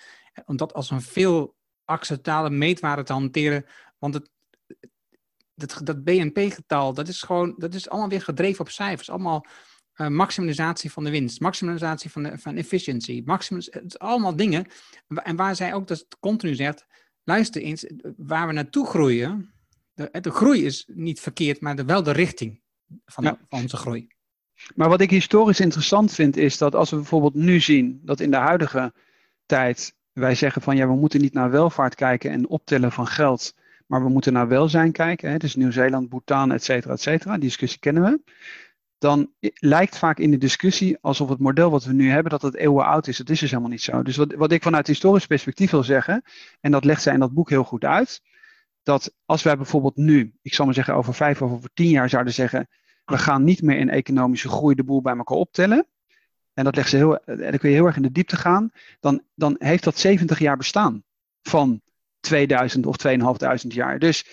Om 0.44 0.56
dat 0.56 0.74
als 0.74 0.90
een 0.90 1.00
veel 1.00 1.56
acceptabele 1.84 2.54
meetwaarde 2.54 3.02
te 3.02 3.12
hanteren, 3.12 3.64
want 3.98 4.14
het, 4.14 4.30
dat, 5.54 5.80
dat 5.84 6.04
BNP-getal, 6.04 6.94
dat 6.94 7.08
is 7.08 7.22
gewoon, 7.22 7.54
dat 7.58 7.74
is 7.74 7.88
allemaal 7.88 8.08
weer 8.08 8.22
gedreven 8.22 8.60
op 8.60 8.70
cijfers, 8.70 9.10
allemaal 9.10 9.46
uh, 9.96 10.08
maximalisatie 10.08 10.92
van 10.92 11.04
de 11.04 11.10
winst, 11.10 11.40
maximalisatie 11.40 12.10
van, 12.10 12.22
de, 12.22 12.38
van 12.38 12.56
efficiëntie, 12.56 13.22
maximum, 13.24 13.62
het 13.70 13.84
is 13.84 13.98
allemaal 13.98 14.36
dingen, 14.36 14.66
en 15.08 15.36
waar 15.36 15.56
zij 15.56 15.74
ook 15.74 15.86
dat 15.86 16.06
continu 16.20 16.54
zegt, 16.54 16.86
luister 17.24 17.62
eens, 17.62 17.86
waar 18.16 18.46
we 18.46 18.52
naartoe 18.52 18.86
groeien, 18.86 19.52
de, 19.94 20.20
de 20.20 20.30
groei 20.30 20.64
is 20.64 20.88
niet 20.94 21.20
verkeerd, 21.20 21.60
maar 21.60 21.76
de, 21.76 21.84
wel 21.84 22.02
de 22.02 22.12
richting 22.12 22.60
van, 23.04 23.24
van 23.24 23.38
onze 23.48 23.76
groei. 23.76 24.08
Maar 24.74 24.88
wat 24.88 25.00
ik 25.00 25.10
historisch 25.10 25.60
interessant 25.60 26.12
vind, 26.12 26.36
is 26.36 26.58
dat 26.58 26.74
als 26.74 26.90
we 26.90 26.96
bijvoorbeeld 26.96 27.34
nu 27.34 27.60
zien 27.60 28.00
dat 28.04 28.20
in 28.20 28.30
de 28.30 28.36
huidige 28.36 28.92
tijd 29.46 29.94
wij 30.12 30.34
zeggen 30.34 30.62
van 30.62 30.76
ja, 30.76 30.86
we 30.86 30.94
moeten 30.94 31.20
niet 31.20 31.32
naar 31.32 31.50
welvaart 31.50 31.94
kijken 31.94 32.30
en 32.30 32.48
optellen 32.48 32.92
van 32.92 33.06
geld, 33.06 33.54
maar 33.86 34.02
we 34.02 34.08
moeten 34.08 34.32
naar 34.32 34.48
welzijn 34.48 34.92
kijken. 34.92 35.30
Hè? 35.30 35.36
Dus 35.36 35.54
Nieuw-Zeeland, 35.54 36.08
Bhutan, 36.08 36.52
et 36.52 36.64
cetera, 36.64 36.92
et 36.92 37.00
cetera. 37.00 37.32
Die 37.32 37.40
discussie 37.40 37.80
kennen 37.80 38.02
we. 38.02 38.20
Dan 39.02 39.30
lijkt 39.54 39.98
vaak 39.98 40.18
in 40.18 40.30
de 40.30 40.38
discussie 40.38 40.98
alsof 41.00 41.28
het 41.28 41.38
model 41.38 41.70
wat 41.70 41.84
we 41.84 41.92
nu 41.92 42.10
hebben, 42.10 42.30
dat 42.30 42.42
het 42.42 42.54
eeuwen 42.54 42.84
oud 42.84 43.06
is. 43.06 43.16
Dat 43.16 43.30
is 43.30 43.40
dus 43.40 43.50
helemaal 43.50 43.70
niet 43.70 43.82
zo. 43.82 44.02
Dus 44.02 44.16
wat, 44.16 44.34
wat 44.34 44.52
ik 44.52 44.62
vanuit 44.62 44.86
historisch 44.86 45.26
perspectief 45.26 45.70
wil 45.70 45.82
zeggen, 45.82 46.22
en 46.60 46.70
dat 46.70 46.84
legt 46.84 47.02
zij 47.02 47.12
in 47.12 47.20
dat 47.20 47.32
boek 47.32 47.50
heel 47.50 47.64
goed 47.64 47.84
uit, 47.84 48.22
dat 48.82 49.14
als 49.24 49.42
wij 49.42 49.56
bijvoorbeeld 49.56 49.96
nu, 49.96 50.32
ik 50.42 50.54
zal 50.54 50.64
maar 50.64 50.74
zeggen 50.74 50.94
over 50.94 51.14
vijf 51.14 51.42
of 51.42 51.50
over 51.50 51.70
tien 51.74 51.88
jaar 51.88 52.08
zouden 52.08 52.32
zeggen, 52.32 52.68
we 53.04 53.18
gaan 53.18 53.44
niet 53.44 53.62
meer 53.62 53.78
in 53.78 53.90
economische 53.90 54.48
groei 54.48 54.74
de 54.74 54.84
boel 54.84 55.02
bij 55.02 55.16
elkaar 55.16 55.36
optellen, 55.36 55.86
en 56.54 56.64
dat 56.64 56.76
legt 56.76 56.88
ze 56.88 56.96
heel, 56.96 57.18
en 57.24 57.36
dan 57.36 57.58
kun 57.58 57.70
je 57.70 57.76
heel 57.76 57.86
erg 57.86 57.96
in 57.96 58.02
de 58.02 58.12
diepte 58.12 58.36
gaan, 58.36 58.72
dan, 59.00 59.22
dan 59.34 59.56
heeft 59.58 59.84
dat 59.84 59.98
70 59.98 60.38
jaar 60.38 60.56
bestaan 60.56 61.02
van 61.42 61.80
2000 62.20 62.86
of 62.86 62.96
2500 62.96 63.74
jaar. 63.74 63.98
Dus 63.98 64.26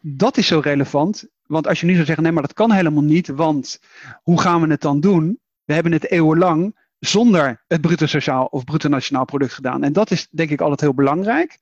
dat 0.00 0.36
is 0.36 0.46
zo 0.46 0.58
relevant. 0.58 1.28
Want 1.48 1.66
als 1.66 1.80
je 1.80 1.86
nu 1.86 1.92
zou 1.92 2.04
zeggen, 2.04 2.24
nee, 2.24 2.32
maar 2.32 2.42
dat 2.42 2.52
kan 2.52 2.72
helemaal 2.72 3.02
niet, 3.02 3.28
want 3.28 3.80
hoe 4.22 4.40
gaan 4.40 4.60
we 4.62 4.70
het 4.70 4.80
dan 4.80 5.00
doen? 5.00 5.40
We 5.64 5.74
hebben 5.74 5.92
het 5.92 6.10
eeuwenlang 6.10 6.76
zonder 6.98 7.64
het 7.66 7.80
bruto 7.80 8.06
sociaal 8.06 8.44
of 8.44 8.64
bruto 8.64 8.88
nationaal 8.88 9.24
product 9.24 9.52
gedaan. 9.52 9.82
En 9.82 9.92
dat 9.92 10.10
is 10.10 10.28
denk 10.30 10.50
ik 10.50 10.60
altijd 10.60 10.80
heel 10.80 10.94
belangrijk. 10.94 11.58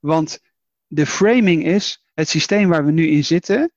Want 0.00 0.40
de 0.86 1.06
framing 1.06 1.64
is, 1.64 2.06
het 2.14 2.28
systeem 2.28 2.68
waar 2.68 2.84
we 2.84 2.90
nu 2.90 3.06
in 3.06 3.24
zitten, 3.24 3.72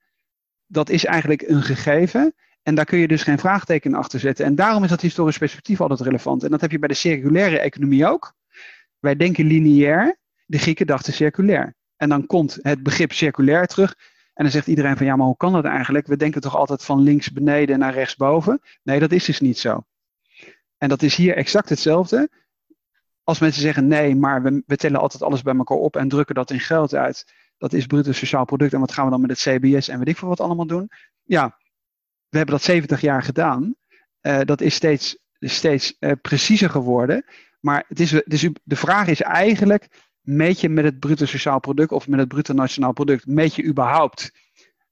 dat 0.67 0.89
is 0.89 1.05
eigenlijk 1.05 1.41
een 1.41 1.63
gegeven. 1.63 2.33
En 2.63 2.75
daar 2.75 2.85
kun 2.85 2.97
je 2.97 3.07
dus 3.07 3.23
geen 3.23 3.39
vraagteken 3.39 3.93
achter 3.93 4.19
zetten. 4.19 4.45
En 4.45 4.55
daarom 4.55 4.83
is 4.83 4.89
dat 4.89 5.01
historisch 5.01 5.37
perspectief 5.37 5.81
altijd 5.81 5.99
relevant. 5.99 6.43
En 6.43 6.51
dat 6.51 6.61
heb 6.61 6.71
je 6.71 6.79
bij 6.79 6.87
de 6.87 6.93
circulaire 6.93 7.59
economie 7.59 8.07
ook. 8.07 8.33
Wij 8.99 9.15
denken 9.15 9.45
lineair, 9.45 10.17
de 10.45 10.57
Grieken 10.57 10.87
dachten 10.87 11.13
circulair. 11.13 11.75
En 11.95 12.09
dan 12.09 12.25
komt 12.25 12.57
het 12.61 12.83
begrip 12.83 13.11
circulair 13.11 13.67
terug. 13.67 13.95
En 14.35 14.43
dan 14.43 14.51
zegt 14.51 14.67
iedereen 14.67 14.97
van 14.97 15.05
ja, 15.05 15.15
maar 15.15 15.25
hoe 15.25 15.37
kan 15.37 15.53
dat 15.53 15.65
eigenlijk? 15.65 16.07
We 16.07 16.17
denken 16.17 16.41
toch 16.41 16.55
altijd 16.55 16.83
van 16.83 16.99
links 16.99 17.31
beneden 17.31 17.79
naar 17.79 17.93
rechts 17.93 18.15
boven? 18.15 18.61
Nee, 18.83 18.99
dat 18.99 19.11
is 19.11 19.25
dus 19.25 19.39
niet 19.39 19.59
zo. 19.59 19.83
En 20.77 20.89
dat 20.89 21.01
is 21.01 21.15
hier 21.15 21.35
exact 21.35 21.69
hetzelfde. 21.69 22.29
Als 23.23 23.39
mensen 23.39 23.61
zeggen 23.61 23.87
nee, 23.87 24.15
maar 24.15 24.43
we, 24.43 24.63
we 24.65 24.75
tellen 24.75 24.99
altijd 24.99 25.23
alles 25.23 25.41
bij 25.41 25.55
elkaar 25.55 25.77
op 25.77 25.95
en 25.95 26.09
drukken 26.09 26.35
dat 26.35 26.51
in 26.51 26.59
geld 26.59 26.95
uit. 26.95 27.33
Dat 27.57 27.73
is 27.73 27.85
bruto 27.85 28.11
sociaal 28.11 28.45
product. 28.45 28.73
En 28.73 28.79
wat 28.79 28.91
gaan 28.91 29.05
we 29.05 29.11
dan 29.11 29.21
met 29.21 29.29
het 29.29 29.39
CBS 29.39 29.87
en 29.87 29.97
weet 29.97 30.07
ik 30.07 30.17
veel 30.17 30.27
wat 30.27 30.39
allemaal 30.39 30.67
doen? 30.67 30.89
Ja, 31.23 31.57
we 32.29 32.37
hebben 32.37 32.55
dat 32.55 32.63
70 32.63 33.01
jaar 33.01 33.23
gedaan. 33.23 33.75
Uh, 34.21 34.39
dat 34.43 34.61
is 34.61 34.75
steeds, 34.75 35.17
steeds 35.39 35.95
uh, 35.99 36.11
preciezer 36.21 36.69
geworden. 36.69 37.25
Maar 37.59 37.85
het 37.87 37.99
is, 37.99 38.21
dus 38.25 38.49
de 38.63 38.75
vraag 38.75 39.07
is 39.07 39.21
eigenlijk: 39.21 39.87
meet 40.25 40.59
je 40.59 40.69
met 40.69 40.83
het 40.83 40.99
bruto 40.99 41.25
sociaal 41.25 41.59
product 41.59 41.91
of 41.91 42.07
met 42.07 42.19
het 42.19 42.27
bruto 42.27 42.53
nationaal 42.53 42.93
product, 42.93 43.27
meet 43.27 43.55
je 43.55 43.63
überhaupt 43.63 44.31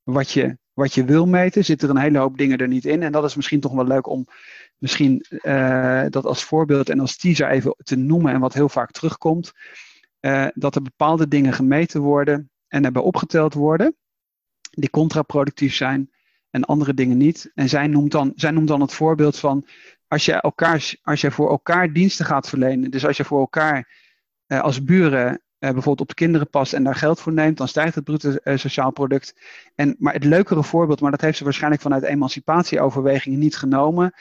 wat 0.04 0.32
je, 0.32 0.58
wat 0.74 0.94
je 0.94 1.06
wil 1.06 1.28
meten? 1.28 1.66
Zitten 1.66 1.90
er 1.90 1.96
een 1.96 2.02
hele 2.02 2.18
hoop 2.18 2.38
dingen 2.38 2.58
er 2.58 2.68
niet 2.68 2.86
in? 2.86 3.04
En 3.04 3.12
dat 3.12 3.24
is 3.24 3.36
misschien 3.36 3.60
toch 3.60 3.74
wel 3.74 3.88
leuk 3.88 4.08
om 4.08 4.28
misschien 4.78 5.26
uh, 5.30 6.06
dat 6.10 6.26
als 6.26 6.44
voorbeeld 6.44 6.90
en 6.90 7.00
als 7.00 7.18
teaser 7.18 7.50
even 7.50 7.76
te 7.84 7.96
noemen 7.96 8.34
en 8.34 8.40
wat 8.40 8.54
heel 8.54 8.70
vaak 8.70 8.92
terugkomt. 8.92 9.52
dat 10.54 10.76
er 10.76 10.82
bepaalde 10.82 11.28
dingen 11.28 11.54
gemeten 11.54 12.02
worden 12.02 12.52
en 12.68 12.86
erbij 12.86 13.02
opgeteld 13.02 13.54
worden, 13.54 13.96
die 14.70 14.90
contraproductief 14.90 15.76
zijn 15.76 16.12
en 16.50 16.64
andere 16.64 16.94
dingen 16.94 17.18
niet. 17.18 17.52
En 17.54 17.70
zij 17.70 17.88
noemt 17.88 18.12
dan, 18.12 18.32
zij 18.36 18.52
noemt 18.52 18.68
dan 18.68 18.82
het 18.82 18.94
voorbeeld 18.94 19.40
van 19.40 19.66
als 20.08 20.26
je, 20.26 20.34
elkaar, 20.34 20.96
als 21.02 21.22
je 21.22 21.32
voor 21.32 21.50
elkaar 21.50 21.94
diensten 21.94 22.26
gaat 22.26 22.50
verlenen, 22.50 22.92
dus 22.92 23.06
als 23.06 23.18
je 23.18 23.26
voor 23.26 23.40
elkaar 23.40 23.78
eh, 23.78 24.03
als 24.60 24.84
buren 24.84 25.42
eh, 25.64 25.70
bijvoorbeeld 25.70 26.02
op 26.02 26.08
de 26.08 26.14
kinderen 26.14 26.50
past 26.50 26.74
en 26.74 26.84
daar 26.84 26.96
geld 26.96 27.20
voor 27.20 27.34
neemt, 27.34 27.58
dan 27.58 27.68
stijgt 27.68 27.96
het 27.96 28.04
bruto 28.04 28.32
eh, 28.32 28.58
sociaal 28.58 28.92
product. 28.92 29.36
En, 29.76 29.96
maar 30.00 30.14
het 30.14 30.24
leukere 30.24 30.64
voorbeeld, 30.64 31.02
maar 31.02 31.12
dat 31.12 31.22
heeft 31.22 31.38
ze 31.38 31.44
waarschijnlijk 31.44 31.82
vanuit 31.82 32.04
emancipatieoverwegingen 32.04 33.40
niet 33.40 33.58
genomen. 33.58 34.14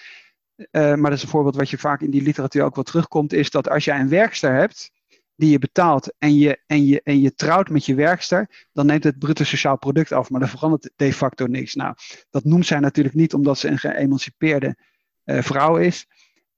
Maar 0.72 1.02
dat 1.02 1.12
is 1.12 1.22
een 1.22 1.28
voorbeeld 1.28 1.56
wat 1.56 1.70
je 1.70 1.78
vaak 1.78 2.00
in 2.00 2.10
die 2.10 2.22
literatuur 2.22 2.62
ook 2.62 2.74
wel 2.74 2.84
terugkomt, 2.84 3.32
is 3.32 3.50
dat 3.50 3.68
als 3.68 3.84
jij 3.84 4.00
een 4.00 4.08
werkster 4.08 4.54
hebt, 4.54 4.90
die 5.34 5.50
je 5.50 5.58
betaalt 5.58 6.14
en 6.18 6.36
je, 6.36 6.62
en, 6.66 6.86
je, 6.86 7.00
en 7.02 7.20
je 7.20 7.34
trouwt 7.34 7.70
met 7.70 7.86
je 7.86 7.94
werkster, 7.94 8.66
dan 8.72 8.86
neemt 8.86 9.04
het 9.04 9.18
bruto 9.18 9.44
sociaal 9.44 9.78
product 9.78 10.12
af, 10.12 10.30
maar 10.30 10.40
dan 10.40 10.48
verandert 10.48 10.90
de 10.96 11.12
facto 11.12 11.46
niks. 11.46 11.74
Nou, 11.74 11.94
dat 12.30 12.44
noemt 12.44 12.66
zij 12.66 12.78
natuurlijk 12.78 13.14
niet 13.14 13.34
omdat 13.34 13.58
ze 13.58 13.68
een 13.68 13.78
geëmancipeerde 13.78 14.76
vrouw 15.24 15.76
is, 15.76 16.06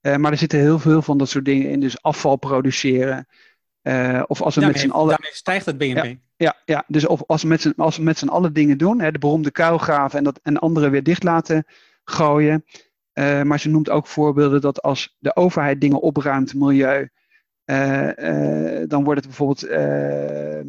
maar 0.00 0.30
er 0.30 0.38
zitten 0.38 0.58
heel 0.58 0.78
veel 0.78 1.02
van 1.02 1.18
dat 1.18 1.28
soort 1.28 1.44
dingen 1.44 1.70
in, 1.70 1.80
dus 1.80 2.02
afval 2.02 2.36
produceren. 2.36 3.26
Uh, 3.88 4.22
of 4.26 4.42
als 4.42 4.54
we 4.54 4.60
daarmee, 4.60 4.82
met 4.82 4.90
z'n 4.90 4.96
allen. 4.96 5.08
Daarmee 5.08 5.34
stijgt 5.34 5.66
het 5.66 5.78
BNP. 5.78 6.04
Ja, 6.04 6.16
ja, 6.36 6.56
ja, 6.64 6.84
dus 6.86 7.06
of 7.06 7.22
als 7.26 7.42
we 7.42 7.48
met 7.48 7.60
z'n, 7.60 7.74
als 7.76 7.96
we 7.96 8.02
met 8.02 8.18
z'n 8.18 8.28
allen 8.28 8.52
dingen 8.52 8.78
doen, 8.78 9.00
hè, 9.00 9.12
de 9.12 9.18
beroemde 9.18 9.50
kuilgraven 9.50 10.18
en, 10.18 10.24
dat, 10.24 10.40
en 10.42 10.58
anderen 10.58 10.90
weer 10.90 11.02
dicht 11.02 11.22
laten 11.22 11.64
gooien. 12.04 12.64
maar 13.42 13.60
ze 13.60 13.68
noemt 13.68 13.90
ook 13.90 14.06
voorbeelden 14.06 14.60
dat 14.60 14.82
als 14.82 15.16
de 15.18 15.36
overheid 15.36 15.80
dingen 15.80 16.00
opruimt, 16.00 16.54
milieu, 16.54 17.08
uh, 17.70 18.08
uh, 18.16 18.82
dan 18.88 19.04
wordt 19.04 19.24
het 19.24 19.28
bijvoorbeeld 19.28 19.70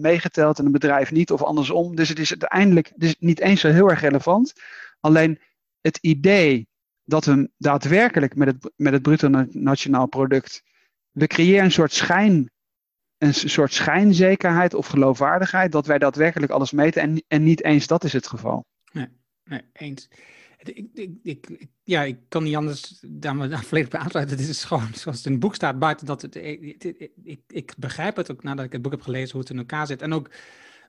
meegeteld 0.01 0.60
en 0.60 0.65
een 0.65 0.71
bedrijf 0.71 1.12
niet 1.12 1.32
of 1.32 1.43
andersom. 1.43 1.95
Dus 1.95 2.10
het 2.10 2.19
is 2.19 2.30
uiteindelijk 2.30 2.91
dus 2.95 3.15
niet 3.19 3.39
eens 3.39 3.62
zo 3.62 3.69
heel 3.69 3.89
erg 3.89 4.01
relevant 4.01 4.54
Alleen 5.06 5.39
het 5.82 5.97
idee 6.01 6.67
dat 7.04 7.25
we 7.25 7.49
daadwerkelijk 7.58 8.36
met 8.36 8.47
het, 8.47 8.73
met 8.75 8.93
het 8.93 9.01
bruto 9.01 9.45
nationaal 9.49 10.08
product, 10.08 10.63
we 11.12 11.28
creëren 11.28 11.63
een 11.63 11.71
soort 11.71 11.93
schijn, 11.93 12.51
een 13.25 13.49
soort 13.49 13.73
schijnzekerheid 13.73 14.73
of 14.73 14.88
geloofwaardigheid 14.88 15.71
dat 15.71 15.85
wij 15.85 15.97
daadwerkelijk 15.97 16.51
alles 16.51 16.71
meten 16.71 17.01
en, 17.01 17.23
en 17.27 17.43
niet 17.43 17.63
eens 17.63 17.88
dat 17.88 18.03
is 18.03 18.13
het 18.13 18.27
geval. 18.27 18.65
Nee, 18.91 19.07
nee 19.43 19.61
eens. 19.73 20.07
Ik, 20.57 20.88
ik, 20.93 21.09
ik, 21.23 21.67
ja, 21.83 22.03
ik 22.03 22.17
kan 22.27 22.43
niet 22.43 22.55
anders 22.55 23.03
daar 23.07 23.35
me 23.35 23.57
volledig 23.63 23.89
bij. 23.89 24.21
Het 24.21 24.39
is 24.39 24.63
gewoon 24.63 24.89
zoals 24.93 25.17
het 25.17 25.25
in 25.25 25.31
het 25.31 25.41
boek 25.41 25.55
staat, 25.55 25.79
buiten 25.79 26.05
dat 26.05 26.21
het. 26.21 26.35
Ik, 26.35 27.41
ik, 27.47 27.73
begrijp 27.77 28.15
het 28.15 28.31
ook 28.31 28.43
nadat 28.43 28.65
ik 28.65 28.71
het 28.71 28.81
boek 28.81 28.91
heb 28.91 29.01
gelezen 29.01 29.31
hoe 29.31 29.41
het 29.41 29.49
in 29.49 29.57
elkaar 29.57 29.88
zit. 29.88 30.01
En 30.01 30.13
ook 30.13 30.29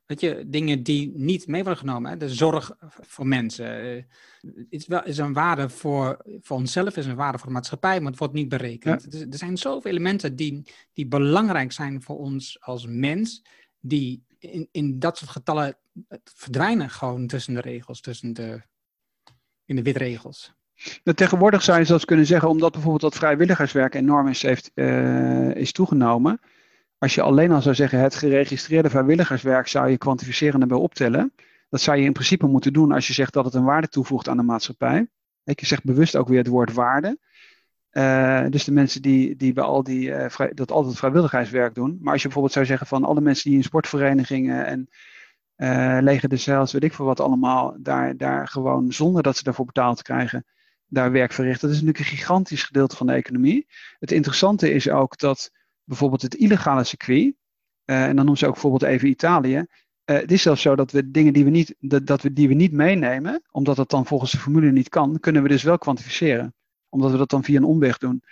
Weet 0.07 0.21
je, 0.21 0.45
dingen 0.47 0.83
die 0.83 1.13
niet 1.15 1.47
mee 1.47 1.63
worden 1.63 1.81
genomen. 1.81 2.11
Hè? 2.11 2.17
De 2.17 2.29
zorg 2.29 2.77
voor 2.89 3.27
mensen. 3.27 3.85
Uh, 3.85 4.03
is, 4.69 4.87
wel, 4.87 5.05
is 5.05 5.19
een 5.19 5.33
waarde 5.33 5.69
voor, 5.69 6.23
voor 6.41 6.57
onszelf, 6.57 6.97
is 6.97 7.07
een 7.07 7.17
waarde 7.17 7.39
voor 7.39 7.47
de 7.47 7.53
maatschappij, 7.53 8.01
maar 8.01 8.11
het 8.11 8.19
wordt 8.19 8.35
niet 8.35 8.49
berekend. 8.49 9.15
Er, 9.15 9.21
er, 9.21 9.39
zijn 9.39 9.57
zoveel 9.57 9.91
elementen 9.91 10.37
die, 10.37 10.63
die 10.93 11.07
belangrijk 11.07 11.73
zijn 11.73 12.03
voor 12.03 12.19
ons 12.19 12.61
als 12.61 12.87
mens, 12.87 13.43
die 13.81 14.25
in, 14.39 14.69
in 14.73 14.99
dat 14.99 15.19
soort 15.19 15.31
getallen 15.31 15.77
verdwijnen 16.25 16.91
gewoon 16.91 17.27
tussen 17.27 17.55
de 17.55 17.61
regels, 17.61 18.01
tussen 18.01 18.33
de, 18.33 18.63
in 19.65 19.77
de 19.77 19.83
witregels. 19.83 20.55
Nou, 21.05 21.17
tegenwoordig 21.17 21.63
zou 21.63 21.79
je 21.79 21.85
zelfs 21.85 22.05
kunnen 22.05 22.27
zeggen, 22.27 22.49
omdat 22.49 22.73
bijvoorbeeld 22.73 23.03
dat 23.03 23.15
vrijwilligerswerk 23.15 23.95
enorm 23.95 24.29
is, 24.29 24.43
heeft, 24.43 24.71
uh, 24.75 25.55
is 25.55 25.73
toegenomen, 25.73 26.41
als 26.99 27.15
je 27.15 27.23
alleen 27.23 27.53
al 27.53 27.63
zou 27.63 27.75
zeggen 27.75 28.01
het 28.01 28.15
geregistreerde 28.15 28.91
vrijwilligerswerk 28.91 29.69
zou 29.69 29.89
je 29.89 29.99
kwantificeren 29.99 30.55
en 30.55 30.61
erbij 30.61 30.77
optellen. 30.77 31.33
Dat 31.69 31.81
zou 31.81 31.97
je 31.97 32.05
in 32.05 32.13
principe 32.13 32.47
moeten 32.47 32.73
doen 32.73 32.93
als 32.93 33.07
je 33.07 33.13
zegt 33.13 33.33
dat 33.33 33.45
het 33.45 33.55
een 33.55 33.65
waarde 33.65 33.89
toevoegt 33.89 34.29
aan 34.29 34.37
de 34.37 34.43
maatschappij. 34.43 35.09
Ik 35.45 35.61
zeg 35.65 35.83
bewust 35.83 36.17
ook 36.17 36.29
weer 36.29 36.39
het 36.39 36.47
woord 36.47 36.73
waarde. 36.73 37.19
Uh, 37.93 38.45
dus 38.51 38.65
de 38.65 38.73
mensen 38.73 39.03
die, 39.03 39.37
die 39.37 39.53
bij 39.53 39.65
al 39.65 39.83
die, 39.83 40.13
vrij, 40.29 40.53
dat 40.55 40.71
altijd 40.71 40.97
vrijwilligerswerk 40.97 41.75
doen. 41.75 41.99
Maar 42.01 42.13
als 42.13 42.23
je 42.23 42.27
bijvoorbeeld 42.27 42.55
zou 42.55 42.67
zeggen 42.67 42.87
van 42.87 43.05
alle 43.05 43.21
mensen 43.21 43.51
die 43.51 43.59
in 43.59 43.65
sportverenigingen 43.65 44.67
en 44.67 44.89
uh, 45.57 45.99
leger 46.01 46.29
de 46.29 46.37
zelfs, 46.37 46.73
weet 46.73 46.85
ik 46.85 46.95
veel 46.95 47.05
wat 47.05 47.21
allemaal, 47.21 47.77
daar, 47.79 48.17
daar 48.17 48.49
gewoon 48.49 48.93
zonder 48.93 49.23
dat 49.23 49.37
ze 49.37 49.43
daarvoor 49.43 49.65
betaald 49.65 50.03
krijgen, 50.03 50.45
daar 50.87 51.13
werk 51.13 51.33
verrichten. 51.33 51.69
Dat 51.69 51.77
is 51.77 51.83
natuurlijk 51.83 52.11
een 52.11 52.17
gigantisch 52.17 52.65
gedeelte 52.65 52.97
van 52.97 53.07
de 53.07 53.13
economie. 53.13 53.67
Het 53.99 54.13
interessante 54.13 54.73
is 54.73 54.89
ook 54.89 55.19
dat 55.19 55.51
bijvoorbeeld 55.87 56.23
het 56.23 56.35
illegale 56.35 56.85
circuit, 56.85 57.35
uh, 57.85 58.03
en 58.03 58.07
dan 58.07 58.17
noemen 58.17 58.37
ze 58.37 58.47
ook 58.47 58.53
bijvoorbeeld 58.53 58.91
even 58.91 59.09
Italië. 59.09 59.57
Uh, 59.57 60.17
het 60.17 60.33
is 60.33 60.43
zelfs 60.43 60.63
zo 60.63 60.77
dat 60.77 60.91
we 60.91 61.11
dingen 61.11 61.33
die 61.33 61.45
we, 61.45 61.51
niet, 61.51 61.75
dat, 61.79 62.07
dat 62.07 62.23
we, 62.23 62.33
die 62.33 62.49
we 62.49 62.55
niet 62.55 62.73
meenemen, 62.73 63.43
omdat 63.51 63.77
het 63.77 63.89
dan 63.89 64.07
volgens 64.07 64.31
de 64.31 64.39
formule 64.39 64.73
niet 64.73 64.89
kan, 64.89 65.21
kunnen 65.21 65.43
we 65.43 65.49
dus 65.49 65.63
wel 65.63 65.79
kwantificeren. 65.79 66.55
Omdat 66.89 67.11
we 67.11 67.17
dat 67.17 67.31
dan 67.31 67.45
via 67.45 67.57
een 67.57 67.65
omweg 67.65 67.99
doen. 67.99 68.23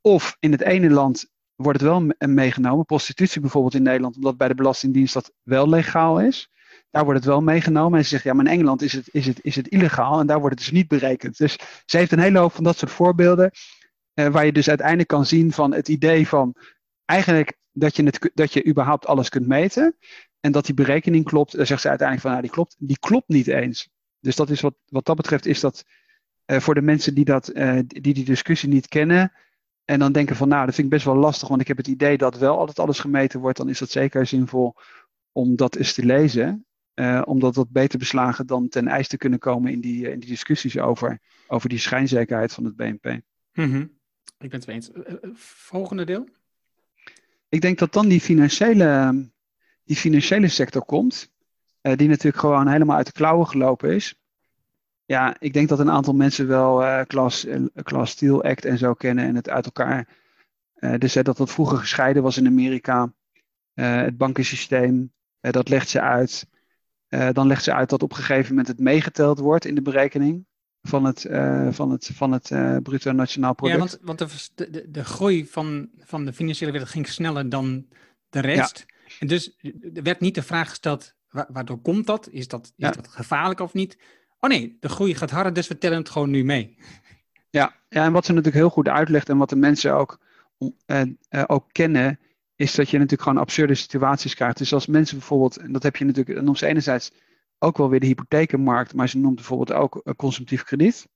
Of 0.00 0.36
in 0.40 0.52
het 0.52 0.60
ene 0.60 0.90
land 0.90 1.26
wordt 1.54 1.80
het 1.80 1.88
wel 1.88 2.12
meegenomen, 2.28 2.84
prostitutie 2.84 3.40
bijvoorbeeld 3.40 3.74
in 3.74 3.82
Nederland, 3.82 4.16
omdat 4.16 4.36
bij 4.36 4.48
de 4.48 4.54
Belastingdienst 4.54 5.14
dat 5.14 5.32
wel 5.42 5.68
legaal 5.68 6.20
is. 6.20 6.48
Daar 6.90 7.04
wordt 7.04 7.18
het 7.18 7.28
wel 7.28 7.40
meegenomen. 7.40 7.98
En 7.98 8.04
ze 8.04 8.10
zeggen, 8.10 8.30
ja, 8.30 8.36
maar 8.36 8.46
in 8.46 8.52
Engeland 8.52 8.82
is 8.82 8.92
het, 8.92 9.08
is 9.12 9.26
het, 9.26 9.38
is 9.42 9.56
het 9.56 9.68
illegaal 9.68 10.20
en 10.20 10.26
daar 10.26 10.40
wordt 10.40 10.54
het 10.54 10.64
dus 10.64 10.74
niet 10.74 10.88
berekend. 10.88 11.38
Dus 11.38 11.58
ze 11.86 11.96
heeft 11.96 12.12
een 12.12 12.18
hele 12.18 12.38
hoop 12.38 12.52
van 12.52 12.64
dat 12.64 12.78
soort 12.78 12.90
voorbeelden, 12.90 13.50
waar 14.14 14.44
je 14.44 14.52
dus 14.52 14.68
uiteindelijk 14.68 15.08
kan 15.08 15.26
zien 15.26 15.52
van 15.52 15.74
het 15.74 15.88
idee 15.88 16.28
van 16.28 16.54
eigenlijk 17.04 17.58
dat 17.72 17.96
je, 17.96 18.02
het, 18.02 18.30
dat 18.34 18.52
je 18.52 18.66
überhaupt 18.66 19.06
alles 19.06 19.28
kunt 19.28 19.46
meten. 19.46 19.96
En 20.40 20.52
dat 20.52 20.66
die 20.66 20.74
berekening 20.74 21.24
klopt, 21.24 21.56
dan 21.56 21.66
zegt 21.66 21.80
ze 21.80 21.88
uiteindelijk 21.88 22.26
van 22.26 22.36
nou, 22.36 22.42
die 22.42 22.54
klopt, 22.54 22.76
die 22.78 22.98
klopt 22.98 23.28
niet 23.28 23.46
eens. 23.46 23.88
Dus 24.20 24.36
dat 24.36 24.50
is 24.50 24.60
wat, 24.60 24.74
wat 24.86 25.04
dat 25.04 25.16
betreft 25.16 25.46
is 25.46 25.60
dat 25.60 25.84
uh, 26.46 26.58
voor 26.58 26.74
de 26.74 26.82
mensen 26.82 27.14
die, 27.14 27.24
dat, 27.24 27.54
uh, 27.54 27.78
die 27.86 28.14
die 28.14 28.24
discussie 28.24 28.68
niet 28.68 28.88
kennen. 28.88 29.32
En 29.84 29.98
dan 29.98 30.12
denken 30.12 30.36
van 30.36 30.48
nou, 30.48 30.64
dat 30.64 30.74
vind 30.74 30.86
ik 30.86 30.92
best 30.92 31.04
wel 31.04 31.16
lastig, 31.16 31.48
want 31.48 31.60
ik 31.60 31.68
heb 31.68 31.76
het 31.76 31.86
idee 31.86 32.16
dat 32.16 32.38
wel 32.38 32.58
altijd 32.58 32.78
alles 32.78 32.98
gemeten 32.98 33.40
wordt. 33.40 33.56
Dan 33.56 33.68
is 33.68 33.78
dat 33.78 33.90
zeker 33.90 34.26
zinvol 34.26 34.74
om 35.32 35.56
dat 35.56 35.76
eens 35.76 35.94
te 35.94 36.04
lezen. 36.04 36.66
Uh, 36.94 37.22
omdat 37.24 37.54
dat 37.54 37.70
beter 37.70 37.98
beslagen 37.98 38.46
dan 38.46 38.68
ten 38.68 38.88
ijs 38.88 39.08
te 39.08 39.16
kunnen 39.16 39.38
komen 39.38 39.72
in 39.72 39.80
die, 39.80 40.10
in 40.10 40.20
die 40.20 40.28
discussies 40.28 40.78
over, 40.78 41.20
over 41.46 41.68
die 41.68 41.78
schijnzekerheid 41.78 42.52
van 42.52 42.64
het 42.64 42.76
BNP. 42.76 43.20
-hmm. 43.52 43.98
Ik 44.38 44.50
ben 44.50 44.60
het 44.60 44.68
eens. 44.68 44.90
volgende 45.34 46.04
deel? 46.04 46.28
Ik 47.54 47.60
denk 47.60 47.78
dat 47.78 47.92
dan 47.92 48.08
die 48.08 48.20
financiële, 48.20 49.12
die 49.84 49.96
financiële 49.96 50.48
sector 50.48 50.84
komt, 50.84 51.32
uh, 51.82 51.96
die 51.96 52.08
natuurlijk 52.08 52.36
gewoon 52.36 52.68
helemaal 52.68 52.96
uit 52.96 53.06
de 53.06 53.12
klauwen 53.12 53.46
gelopen 53.46 53.94
is. 53.94 54.14
Ja, 55.04 55.36
ik 55.38 55.52
denk 55.52 55.68
dat 55.68 55.78
een 55.78 55.90
aantal 55.90 56.14
mensen 56.14 56.46
wel 56.46 56.82
uh, 56.82 57.00
Class, 57.00 57.44
uh, 57.44 57.64
Class 57.74 58.12
Steel 58.12 58.42
Act 58.42 58.64
en 58.64 58.78
zo 58.78 58.94
kennen 58.94 59.24
en 59.24 59.34
het 59.34 59.48
uit 59.48 59.64
elkaar. 59.64 60.08
dus 60.98 61.12
dat 61.12 61.36
dat 61.36 61.50
vroeger 61.50 61.78
gescheiden 61.78 62.22
was 62.22 62.36
in 62.36 62.46
Amerika. 62.46 63.12
het 63.74 64.16
bankensysteem, 64.16 65.12
dat 65.40 65.68
legt 65.68 65.88
ze 65.88 66.00
uit. 66.00 66.46
dan 67.32 67.46
legt 67.46 67.64
ze 67.64 67.74
uit 67.74 67.90
dat 67.90 68.02
op 68.02 68.10
een 68.10 68.16
gegeven 68.16 68.48
moment 68.48 68.68
het 68.68 68.78
meegeteld 68.78 69.38
wordt 69.38 69.64
in 69.64 69.74
de 69.74 69.82
berekening 69.82 70.46
van 70.86 71.04
het, 71.04 71.24
uh, 71.24 71.68
van 71.72 71.90
het, 71.90 72.10
van 72.12 72.32
het 72.32 72.50
uh, 72.50 72.76
bruto 72.82 73.12
nationaal 73.12 73.54
product. 73.54 73.92
Ja, 73.92 73.98
want, 74.04 74.18
want 74.20 74.54
de, 74.54 74.70
de, 74.70 74.90
de 74.90 75.04
groei 75.04 75.46
van, 75.46 75.88
van 75.98 76.24
de 76.24 76.32
financiële 76.32 76.70
wereld 76.70 76.90
ging 76.90 77.08
sneller 77.08 77.48
dan 77.48 77.86
de 78.30 78.40
rest. 78.40 78.86
Ja. 78.88 79.14
En 79.18 79.26
dus 79.26 79.56
er 79.94 80.02
werd 80.02 80.20
niet 80.20 80.34
de 80.34 80.42
vraag 80.42 80.68
gesteld, 80.68 81.14
wa 81.28 81.48
waardoor 81.52 81.78
komt 81.78 82.06
dat? 82.06 82.28
Is, 82.30 82.48
dat? 82.48 82.64
is 82.64 82.72
ja. 82.76 82.90
dat 82.90 83.08
gevaarlijk 83.08 83.60
of 83.60 83.72
niet? 83.72 83.98
Oh 84.40 84.50
nee, 84.50 84.76
de 84.80 84.88
groei 84.88 85.14
gaat 85.14 85.30
harder, 85.30 85.52
dus 85.52 85.68
we 85.68 85.78
tellen 85.78 85.98
het 85.98 86.08
gewoon 86.08 86.30
nu 86.30 86.44
mee. 86.44 86.76
Ja, 87.50 87.74
ja 87.88 88.04
en 88.04 88.12
wat 88.12 88.24
ze 88.24 88.32
natuurlijk 88.32 88.62
heel 88.62 88.70
goed 88.70 88.88
uitlegt 88.88 89.28
en 89.28 89.36
wat 89.36 89.48
de 89.48 89.56
mensen 89.56 89.94
ook, 89.94 90.18
uh, 90.86 91.02
ook 91.46 91.68
kennen, 91.72 92.18
is 92.56 92.74
dat 92.74 92.90
je 92.90 92.96
natuurlijk 92.96 93.22
gewoon 93.22 93.42
absurde 93.42 93.74
situaties 93.74 94.34
krijgt. 94.34 94.58
Dus 94.58 94.72
als 94.72 94.86
mensen 94.86 95.18
bijvoorbeeld, 95.18 95.56
en 95.56 95.72
dat 95.72 95.82
heb 95.82 95.96
je 95.96 96.04
natuurlijk, 96.04 96.46
dan 96.46 96.56
ze 96.56 96.66
enerzijds 96.66 97.12
ook 97.64 97.76
wel 97.76 97.90
weer 97.90 98.00
de 98.00 98.06
hypothekenmarkt, 98.06 98.94
maar 98.94 99.08
ze 99.08 99.18
noemt 99.18 99.34
bijvoorbeeld 99.34 99.78
ook 99.78 100.14
consumptief 100.16 100.62
krediet. 100.62 101.08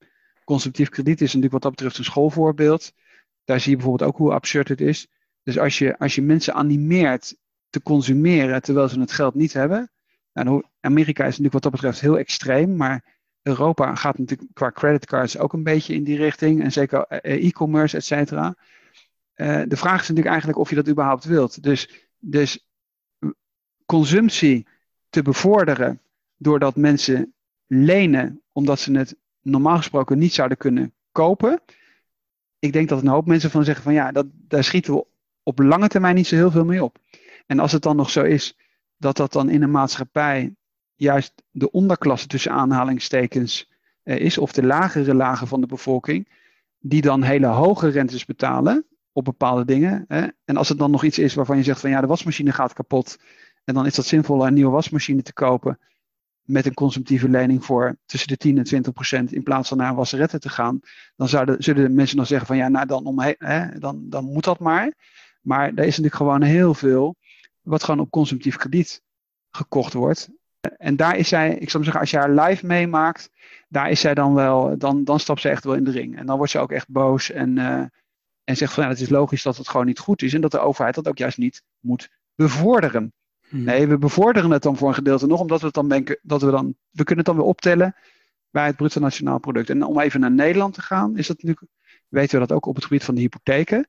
Consumptief 0.44 0.88
krediet 0.88 1.20
is 1.20 1.26
natuurlijk 1.26 1.52
wat 1.52 1.62
dat 1.62 1.70
betreft 1.70 1.98
een 1.98 2.04
schoolvoorbeeld. 2.04 2.92
Daar 3.44 3.60
zie 3.60 3.70
je 3.70 3.76
bijvoorbeeld 3.76 4.10
ook 4.10 4.16
hoe 4.16 4.32
absurd 4.32 4.68
het 4.68 4.80
is. 4.80 5.06
Dus 5.42 5.58
als 5.58 5.78
je, 5.78 5.98
als 5.98 6.14
je 6.14 6.22
mensen 6.22 6.54
animeert 6.54 7.36
te 7.70 7.82
consumeren 7.82 8.62
terwijl 8.62 8.88
ze 8.88 9.00
het 9.00 9.12
geld 9.12 9.34
niet 9.34 9.52
hebben. 9.52 9.90
Nou, 10.32 10.64
Amerika 10.80 11.22
is 11.22 11.28
natuurlijk 11.28 11.52
wat 11.52 11.62
dat 11.62 11.72
betreft 11.72 12.00
heel 12.00 12.18
extreem, 12.18 12.76
maar 12.76 13.16
Europa 13.42 13.94
gaat 13.94 14.18
natuurlijk 14.18 14.50
qua 14.52 14.70
creditcards 14.70 15.38
ook 15.38 15.52
een 15.52 15.62
beetje 15.62 15.94
in 15.94 16.04
die 16.04 16.16
richting. 16.16 16.62
En 16.62 16.72
zeker 16.72 17.06
eh, 17.06 17.46
e-commerce, 17.46 17.96
et 17.96 18.04
cetera. 18.04 18.56
De 19.34 19.76
vraag 19.76 20.00
is 20.00 20.08
natuurlijk 20.08 20.26
eigenlijk 20.26 20.58
of 20.58 20.70
je 20.70 20.74
dat 20.74 20.88
überhaupt 20.88 21.24
wilt. 21.24 21.62
Dus, 21.62 22.08
dus 22.18 22.68
consumptie 23.86 24.66
te 25.08 25.22
bevorderen 25.22 26.00
doordat 26.38 26.76
mensen 26.76 27.34
lenen 27.66 28.42
omdat 28.52 28.80
ze 28.80 28.92
het 28.92 29.16
normaal 29.42 29.76
gesproken 29.76 30.18
niet 30.18 30.34
zouden 30.34 30.58
kunnen 30.58 30.94
kopen. 31.12 31.60
Ik 32.58 32.72
denk 32.72 32.88
dat 32.88 33.02
een 33.02 33.08
hoop 33.08 33.26
mensen 33.26 33.50
van 33.50 33.64
zeggen 33.64 33.84
van 33.84 33.92
ja, 33.92 34.12
dat, 34.12 34.26
daar 34.32 34.64
schieten 34.64 34.94
we 34.94 35.06
op 35.42 35.58
lange 35.58 35.88
termijn 35.88 36.14
niet 36.14 36.26
zo 36.26 36.34
heel 36.34 36.50
veel 36.50 36.64
mee 36.64 36.84
op. 36.84 36.98
En 37.46 37.58
als 37.58 37.72
het 37.72 37.82
dan 37.82 37.96
nog 37.96 38.10
zo 38.10 38.22
is 38.22 38.56
dat 38.96 39.16
dat 39.16 39.32
dan 39.32 39.48
in 39.48 39.62
een 39.62 39.70
maatschappij 39.70 40.54
juist 40.94 41.42
de 41.50 41.70
onderklasse 41.70 42.26
tussen 42.26 42.52
aanhalingstekens 42.52 43.72
eh, 44.02 44.18
is, 44.18 44.38
of 44.38 44.52
de 44.52 44.66
lagere 44.66 45.14
lagen 45.14 45.46
van 45.46 45.60
de 45.60 45.66
bevolking, 45.66 46.28
die 46.78 47.02
dan 47.02 47.22
hele 47.22 47.46
hoge 47.46 47.88
rentes 47.88 48.24
betalen 48.24 48.86
op 49.12 49.24
bepaalde 49.24 49.64
dingen. 49.64 50.04
Hè. 50.08 50.26
En 50.44 50.56
als 50.56 50.68
het 50.68 50.78
dan 50.78 50.90
nog 50.90 51.04
iets 51.04 51.18
is 51.18 51.34
waarvan 51.34 51.56
je 51.56 51.62
zegt 51.62 51.80
van 51.80 51.90
ja, 51.90 52.00
de 52.00 52.06
wasmachine 52.06 52.52
gaat 52.52 52.72
kapot, 52.72 53.18
en 53.64 53.74
dan 53.74 53.86
is 53.86 53.94
dat 53.94 54.06
zinvol 54.06 54.46
een 54.46 54.54
nieuwe 54.54 54.70
wasmachine 54.70 55.22
te 55.22 55.32
kopen 55.32 55.78
met 56.48 56.66
een 56.66 56.74
consumptieve 56.74 57.28
lening 57.28 57.64
voor 57.64 57.96
tussen 58.06 58.28
de 58.28 58.36
10 58.36 58.58
en 58.58 58.64
20 58.64 58.92
procent 58.92 59.32
in 59.32 59.42
plaats 59.42 59.68
van 59.68 59.78
naar 59.78 59.94
wasseretten 59.94 60.40
te 60.40 60.48
gaan, 60.48 60.80
dan 61.16 61.28
zouden, 61.28 61.62
zullen 61.62 61.94
mensen 61.94 62.16
dan 62.16 62.26
zeggen 62.26 62.46
van 62.46 62.56
ja, 62.56 62.68
nou 62.68 62.86
dan, 62.86 63.06
om, 63.06 63.20
hè, 63.20 63.78
dan, 63.78 64.08
dan 64.08 64.24
moet 64.24 64.44
dat 64.44 64.58
maar. 64.58 64.92
Maar 65.40 65.66
er 65.66 65.78
is 65.78 65.86
natuurlijk 65.86 66.14
gewoon 66.14 66.42
heel 66.42 66.74
veel 66.74 67.16
wat 67.62 67.84
gewoon 67.84 68.00
op 68.00 68.10
consumptief 68.10 68.56
krediet 68.56 69.02
gekocht 69.50 69.92
wordt. 69.92 70.28
En 70.76 70.96
daar 70.96 71.16
is 71.16 71.28
zij, 71.28 71.54
ik 71.54 71.70
zou 71.70 71.82
zeggen, 71.82 72.00
als 72.00 72.10
je 72.10 72.16
haar 72.16 72.30
live 72.30 72.66
meemaakt, 72.66 73.30
daar 73.68 73.90
is 73.90 74.00
zij 74.00 74.14
dan 74.14 74.34
wel, 74.34 74.78
dan, 74.78 75.04
dan 75.04 75.20
stapt 75.20 75.40
ze 75.40 75.48
echt 75.48 75.64
wel 75.64 75.74
in 75.74 75.84
de 75.84 75.90
ring. 75.90 76.16
En 76.16 76.26
dan 76.26 76.36
wordt 76.36 76.52
ze 76.52 76.58
ook 76.58 76.72
echt 76.72 76.88
boos 76.88 77.30
en, 77.30 77.56
uh, 77.56 77.82
en 78.44 78.56
zegt 78.56 78.72
van 78.72 78.84
ja, 78.84 78.88
het 78.88 79.00
is 79.00 79.08
logisch 79.08 79.42
dat 79.42 79.56
het 79.56 79.68
gewoon 79.68 79.86
niet 79.86 79.98
goed 79.98 80.22
is 80.22 80.34
en 80.34 80.40
dat 80.40 80.50
de 80.50 80.58
overheid 80.58 80.94
dat 80.94 81.08
ook 81.08 81.18
juist 81.18 81.38
niet 81.38 81.62
moet 81.80 82.10
bevorderen. 82.34 83.12
Hmm. 83.48 83.64
Nee, 83.64 83.86
we 83.86 83.98
bevorderen 83.98 84.50
het 84.50 84.62
dan 84.62 84.76
voor 84.76 84.88
een 84.88 84.94
gedeelte 84.94 85.26
nog, 85.26 85.40
omdat 85.40 85.60
we 85.60 85.66
het 85.66 85.74
dan 85.74 85.88
denken 85.88 86.18
dat 86.22 86.42
we 86.42 86.50
dan, 86.50 86.74
we 86.90 87.04
kunnen 87.04 87.16
het 87.16 87.26
dan 87.26 87.36
weer 87.36 87.44
optellen 87.44 87.94
bij 88.50 88.66
het 88.66 88.76
bruto 88.76 89.00
nationaal 89.00 89.38
product. 89.38 89.70
En 89.70 89.82
om 89.82 90.00
even 90.00 90.20
naar 90.20 90.30
Nederland 90.30 90.74
te 90.74 90.82
gaan, 90.82 91.16
is 91.16 91.26
dat 91.26 91.42
natuurlijk, 91.42 91.72
weten 92.08 92.40
we 92.40 92.46
dat 92.46 92.56
ook 92.56 92.66
op 92.66 92.74
het 92.74 92.84
gebied 92.84 93.04
van 93.04 93.14
de 93.14 93.20
hypotheken, 93.20 93.88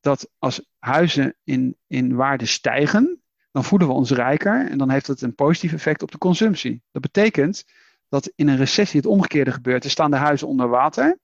dat 0.00 0.30
als 0.38 0.66
huizen 0.78 1.36
in, 1.44 1.76
in 1.86 2.14
waarde 2.14 2.46
stijgen, 2.46 3.22
dan 3.52 3.64
voelen 3.64 3.88
we 3.88 3.94
ons 3.94 4.10
rijker 4.10 4.70
en 4.70 4.78
dan 4.78 4.90
heeft 4.90 5.06
dat 5.06 5.20
een 5.20 5.34
positief 5.34 5.72
effect 5.72 6.02
op 6.02 6.10
de 6.10 6.18
consumptie. 6.18 6.82
Dat 6.90 7.02
betekent 7.02 7.64
dat 8.08 8.32
in 8.34 8.48
een 8.48 8.56
recessie 8.56 9.00
het 9.00 9.08
omgekeerde 9.08 9.52
gebeurt. 9.52 9.84
Er 9.84 9.90
staan 9.90 10.10
de 10.10 10.16
huizen 10.16 10.48
onder 10.48 10.68
water. 10.68 11.18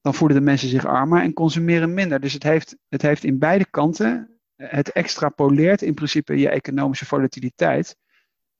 Dan 0.00 0.14
voelen 0.14 0.36
de 0.36 0.42
mensen 0.42 0.68
zich 0.68 0.86
armer 0.86 1.22
en 1.22 1.32
consumeren 1.32 1.94
minder. 1.94 2.20
Dus 2.20 2.32
het 2.32 2.42
heeft, 2.42 2.76
het 2.88 3.02
heeft 3.02 3.24
in 3.24 3.38
beide 3.38 3.66
kanten, 3.70 4.31
het 4.68 4.92
extrapoleert 4.92 5.82
in 5.82 5.94
principe 5.94 6.38
je 6.38 6.48
economische 6.48 7.06
volatiliteit. 7.06 7.96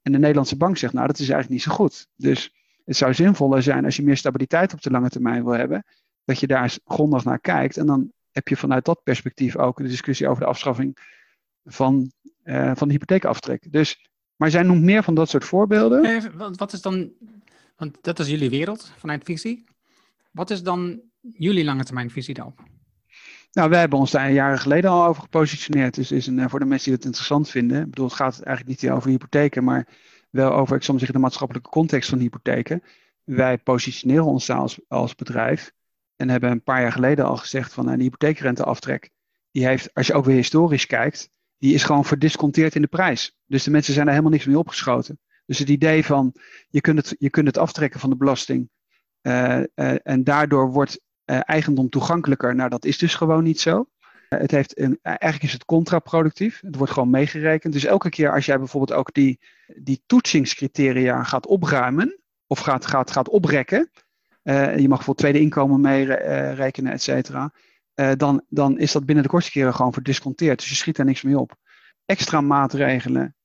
En 0.03 0.13
de 0.13 0.19
Nederlandse 0.19 0.57
bank 0.57 0.77
zegt, 0.77 0.93
nou 0.93 1.07
dat 1.07 1.19
is 1.19 1.29
eigenlijk 1.29 1.51
niet 1.51 1.63
zo 1.63 1.73
goed. 1.73 2.07
Dus 2.17 2.55
het 2.85 2.97
zou 2.97 3.15
zinvoller 3.15 3.63
zijn 3.63 3.85
als 3.85 3.97
je 3.97 4.03
meer 4.03 4.17
stabiliteit 4.17 4.73
op 4.73 4.83
de 4.83 4.91
lange 4.91 5.09
termijn 5.09 5.45
wil 5.45 5.53
hebben, 5.53 5.85
dat 6.25 6.41
je 6.41 6.47
daar 6.47 6.77
grondig 6.85 7.25
naar 7.25 7.41
kijkt. 7.41 7.77
En 7.77 7.87
dan 7.87 8.13
heb 8.31 8.49
je 8.49 8.57
vanuit 8.57 8.85
dat 8.85 9.03
perspectief 9.03 9.57
ook 9.57 9.77
de 9.77 9.89
discussie 9.89 10.29
over 10.29 10.43
de 10.43 10.49
afschaffing 10.49 10.97
van, 11.65 12.13
uh, 12.45 12.73
van 12.75 12.89
de 12.89 12.95
hypotheekaftrek. 12.95 13.73
Dus, 13.73 14.09
maar 14.37 14.51
zij 14.51 14.63
noemt 14.63 14.83
meer 14.83 15.03
van 15.03 15.15
dat 15.15 15.29
soort 15.29 15.45
voorbeelden. 15.45 16.05
Eh, 16.05 16.25
wat, 16.35 16.57
wat, 16.57 16.73
is 16.73 16.83
dan, 16.83 17.13
want 17.77 17.99
dat 18.01 18.19
is 18.19 18.29
jullie 18.29 18.51
wereld 18.51 18.93
vanuit 18.97 19.25
visie. 19.25 19.65
Wat 20.31 20.51
is 20.51 20.63
dan 20.63 21.01
jullie 21.21 21.65
lange 21.65 21.85
termijn 21.85 22.11
visie 22.11 22.35
daarop? 22.35 22.61
Nou, 23.53 23.71
wij 23.71 23.81
hebben 23.81 23.99
ons 23.99 24.11
daar 24.11 24.31
jaren 24.31 24.59
geleden 24.59 24.91
al 24.91 25.07
over 25.07 25.23
gepositioneerd. 25.23 25.95
Dus 25.95 26.13
is 26.13 26.27
een, 26.27 26.39
eh, 26.39 26.49
voor 26.49 26.59
de 26.59 26.65
mensen 26.65 26.89
die 26.89 26.97
dat 26.97 27.07
interessant 27.07 27.51
vinden. 27.51 27.81
Ik 27.81 27.91
bedoel, 27.91 28.07
het 28.07 28.15
gaat 28.15 28.41
eigenlijk 28.41 28.83
niet 28.83 28.91
over 28.91 29.11
hypotheken, 29.11 29.65
maar 29.65 29.89
wel 30.31 30.53
over, 30.53 30.77
ik 30.77 30.83
zal 30.83 30.95
zeggen, 30.95 31.15
de 31.15 31.23
maatschappelijke 31.23 31.71
context 31.71 32.09
van 32.09 32.19
hypotheken. 32.19 32.83
Wij 33.25 33.59
positioneren 33.59 34.25
ons 34.25 34.47
daar 34.47 34.59
als, 34.59 34.81
als 34.89 35.15
bedrijf. 35.15 35.73
En 36.17 36.29
hebben 36.29 36.51
een 36.51 36.63
paar 36.63 36.81
jaar 36.81 36.93
geleden 36.93 37.25
al 37.25 37.37
gezegd 37.37 37.73
van 37.73 37.85
een 37.85 37.91
nou, 37.91 38.03
hypotheekrenteaftrek. 38.03 39.11
Die 39.51 39.67
heeft, 39.67 39.95
als 39.95 40.07
je 40.07 40.15
ook 40.15 40.25
weer 40.25 40.37
historisch 40.37 40.87
kijkt, 40.87 41.31
die 41.59 41.75
is 41.75 41.85
gewoon 41.85 42.05
verdisconteerd 42.05 42.75
in 42.75 42.83
de 42.83 42.89
prijs. 42.89 43.39
Dus 43.47 43.63
de 43.65 43.71
mensen 43.71 43.95
zijn 43.95 44.07
er 44.07 44.13
helemaal 44.13 44.33
niks 44.33 44.47
mee 44.47 44.59
opgeschoten. 44.59 45.19
Dus 45.47 45.59
het 45.59 45.69
idee 45.69 46.05
van 46.05 46.35
je 46.69 46.81
kunt 46.81 46.99
het, 46.99 47.17
je 47.19 47.31
kunt 47.31 47.47
het 47.47 47.59
aftrekken 47.59 48.01
van 48.01 48.11
de 48.11 48.17
belasting. 48.17 48.71
Uh, 49.23 49.63
en 50.03 50.25
daardoor 50.25 50.71
wordt 50.71 51.01
eigendom 51.41 51.89
toegankelijker. 51.89 52.55
Nou, 52.55 52.69
dat 52.69 52.85
is 52.85 52.99
dus 52.99 53.15
gewoon 53.15 53.43
niet 53.43 53.61
zo. 53.61 53.87
het 54.29 54.51
heeft 54.51 54.79
een, 54.79 54.99
eigenlijk 55.03 55.43
is 55.43 55.53
het 55.53 55.65
contraproductief. 55.65 56.61
Het 56.61 56.77
wordt 56.77 56.93
gewoon 56.93 57.11
meegerekend. 57.11 57.73
Dus 57.73 57.85
elke 57.85 58.09
keer 58.09 58.33
als 58.33 58.47
jij 58.47 58.59
bijvoorbeeld 58.59 58.99
ook 58.99 59.15
die, 59.15 59.41
die 59.77 60.03
toetsingscriteria 60.07 61.23
gaat 61.23 61.47
opruimen. 61.47 62.21
Of 62.47 62.59
gaat, 62.59 62.87
gaat, 62.87 63.11
gaat 63.11 63.29
oprekken. 63.29 63.91
je 64.43 64.53
mag 64.77 64.77
bijvoorbeeld 64.77 65.19
tweede 65.19 65.41
inkomen 65.41 65.81
meerekenen, 65.81 66.93
et 66.93 67.03
cetera. 67.03 67.53
dan, 68.17 68.45
dan 68.49 68.79
is 68.79 68.93
dat 68.93 69.07
binnen 69.07 69.25
de 69.25 69.31
kortste 69.31 69.53
keren 69.53 69.75
gewoon 69.75 69.93
verdisconteerd. 69.93 70.59
Dus 70.59 70.69
je 70.69 70.75
schiet 70.75 70.97
daar 70.97 71.07
niks 71.07 71.23
mee 71.23 71.39
op. 71.39 71.55
Extra 72.07 72.41
maatregelen 72.41 73.37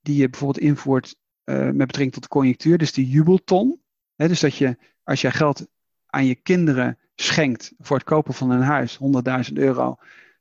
die 0.00 0.16
je 0.16 0.30
bijvoorbeeld 0.30 0.64
invoert 0.64 1.16
met 1.44 1.76
betrekking 1.76 2.12
tot 2.12 2.22
de 2.22 2.28
conjunctuur. 2.28 2.78
Dus 2.78 2.92
die 2.92 3.08
jubelton. 3.08 3.80
Hè, 4.16 4.28
dus 4.28 4.40
dat 4.40 4.56
je 4.56 4.76
als 5.02 5.20
jij 5.20 5.30
geld 5.30 5.66
aan 6.06 6.26
je 6.26 6.34
kinderen 6.34 6.98
schenkt 7.16 7.72
voor 7.78 7.96
het 7.96 8.06
kopen 8.06 8.34
van 8.34 8.50
een 8.50 8.62
huis, 8.62 8.98
100.000 9.48 9.52
euro, 9.52 9.96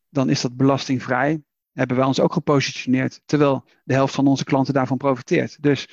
dan 0.10 0.30
is 0.30 0.42
dat 0.42 0.56
belastingvrij. 0.56 1.44
Hebben 1.74 1.98
wij 1.98 2.06
ons 2.06 2.20
ook 2.20 2.34
gepositioneerd, 2.34 3.22
terwijl 3.26 3.64
de 3.84 3.94
helft 3.94 4.16
van 4.16 4.28
onze 4.28 4.44
klanten 4.44 4.74
daarvan 4.74 4.98
profiteert. 4.98 5.62
Dus 5.62 5.82
het 5.82 5.90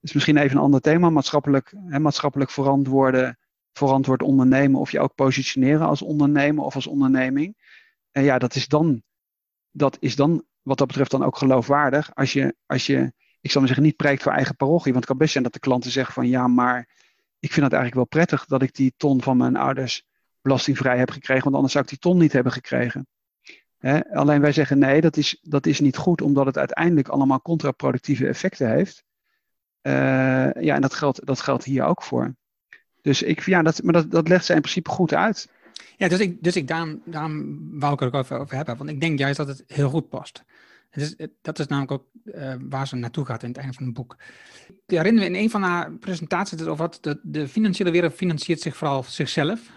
is 0.00 0.12
misschien 0.12 0.36
even 0.36 0.56
een 0.56 0.62
ander 0.62 0.80
thema, 0.80 1.10
maatschappelijk, 1.10 1.74
hè, 1.86 1.98
maatschappelijk 1.98 2.50
verantwoorden, 2.50 3.38
verantwoord 3.72 4.22
ondernemen, 4.22 4.80
of 4.80 4.90
je 4.90 5.00
ook 5.00 5.14
positioneren 5.14 5.86
als 5.86 6.02
ondernemer 6.02 6.64
of 6.64 6.74
als 6.74 6.86
onderneming. 6.86 7.56
En 8.10 8.22
ja, 8.22 8.38
dat 8.38 8.54
is 8.54 8.68
dan, 8.68 9.02
dat 9.70 9.96
is 10.00 10.16
dan 10.16 10.44
wat 10.62 10.78
dat 10.78 10.86
betreft 10.86 11.10
dan 11.10 11.24
ook 11.24 11.36
geloofwaardig. 11.36 12.14
Als 12.14 12.32
je, 12.32 12.54
als 12.66 12.86
je 12.86 13.12
ik 13.44 13.50
zal 13.50 13.60
maar 13.60 13.68
zeggen, 13.68 13.86
niet 13.86 13.96
preekt 13.96 14.22
voor 14.22 14.32
eigen 14.32 14.56
parochie. 14.56 14.92
Want 14.92 14.96
het 14.96 15.06
kan 15.06 15.16
best 15.16 15.32
zijn 15.32 15.44
dat 15.44 15.52
de 15.52 15.58
klanten 15.58 15.90
zeggen 15.90 16.14
van 16.14 16.28
ja, 16.28 16.46
maar 16.48 16.88
ik 17.44 17.52
vind 17.52 17.64
het 17.64 17.74
eigenlijk 17.74 17.94
wel 17.94 18.22
prettig 18.22 18.46
dat 18.46 18.62
ik 18.62 18.74
die 18.74 18.94
ton 18.96 19.22
van 19.22 19.36
mijn 19.36 19.56
ouders 19.56 20.06
belastingvrij 20.42 20.98
heb 20.98 21.10
gekregen, 21.10 21.42
want 21.42 21.54
anders 21.54 21.72
zou 21.72 21.84
ik 21.84 21.90
die 21.90 21.98
ton 21.98 22.18
niet 22.18 22.32
hebben 22.32 22.52
gekregen. 22.52 23.06
alleen 24.12 24.40
wij 24.40 24.52
zeggen 24.52 24.78
nee, 24.78 25.00
dat 25.00 25.16
is, 25.16 25.38
dat 25.42 25.66
is 25.66 25.80
niet 25.80 25.96
goed, 25.96 26.20
omdat 26.22 26.46
het 26.46 26.58
uiteindelijk 26.58 27.08
allemaal 27.08 27.42
contraproductieve 27.42 28.26
effecten 28.26 28.70
heeft. 28.70 29.04
Uh, 29.82 29.92
ja, 30.52 30.74
en 30.74 30.80
dat 30.80 30.94
geldt, 30.94 31.26
dat 31.26 31.40
geldt 31.40 31.64
hier 31.64 31.84
ook 31.84 32.02
voor. 32.02 32.34
Dus 33.02 33.22
ik, 33.22 33.40
ja, 33.40 33.62
dat, 33.62 33.82
maar 33.82 33.92
dat, 33.92 34.10
dat 34.10 34.28
legt 34.28 34.44
zij 34.44 34.54
in 34.54 34.62
principe 34.62 34.90
goed 34.90 35.14
uit. 35.14 35.48
Ja, 35.96 36.08
dus 36.08 36.18
ik, 36.20 36.42
dus 36.42 36.56
ik 36.56 36.68
daarom, 36.68 37.02
daarom 37.04 37.58
wou 37.78 37.92
ik 37.92 38.00
er 38.00 38.06
ook 38.06 38.14
over, 38.14 38.38
over 38.38 38.56
hebben, 38.56 38.76
want 38.76 38.90
ik 38.90 39.00
denk 39.00 39.18
juist 39.18 39.36
dat 39.36 39.48
het 39.48 39.64
heel 39.66 39.88
goed 39.90 40.08
past. 40.08 40.44
Dus 40.94 41.16
dat 41.42 41.58
is 41.58 41.66
namelijk 41.66 41.92
ook 41.92 42.08
uh, 42.24 42.54
waar 42.60 42.88
ze 42.88 42.96
naartoe 42.96 43.24
gaat 43.24 43.42
in 43.42 43.48
het 43.48 43.58
einde 43.58 43.72
van 43.72 43.84
het 43.84 43.94
boek. 43.94 44.16
Ik 44.66 44.82
herinner 44.86 45.22
me 45.22 45.28
in 45.28 45.42
een 45.42 45.50
van 45.50 45.62
haar 45.62 45.92
presentaties 45.92 46.62
over 46.62 46.76
wat 46.76 47.18
de, 47.22 47.48
financiële 47.48 47.90
wereld 47.90 48.14
financiert 48.14 48.60
zich 48.60 48.76
vooral 48.76 49.02
zichzelf. 49.02 49.70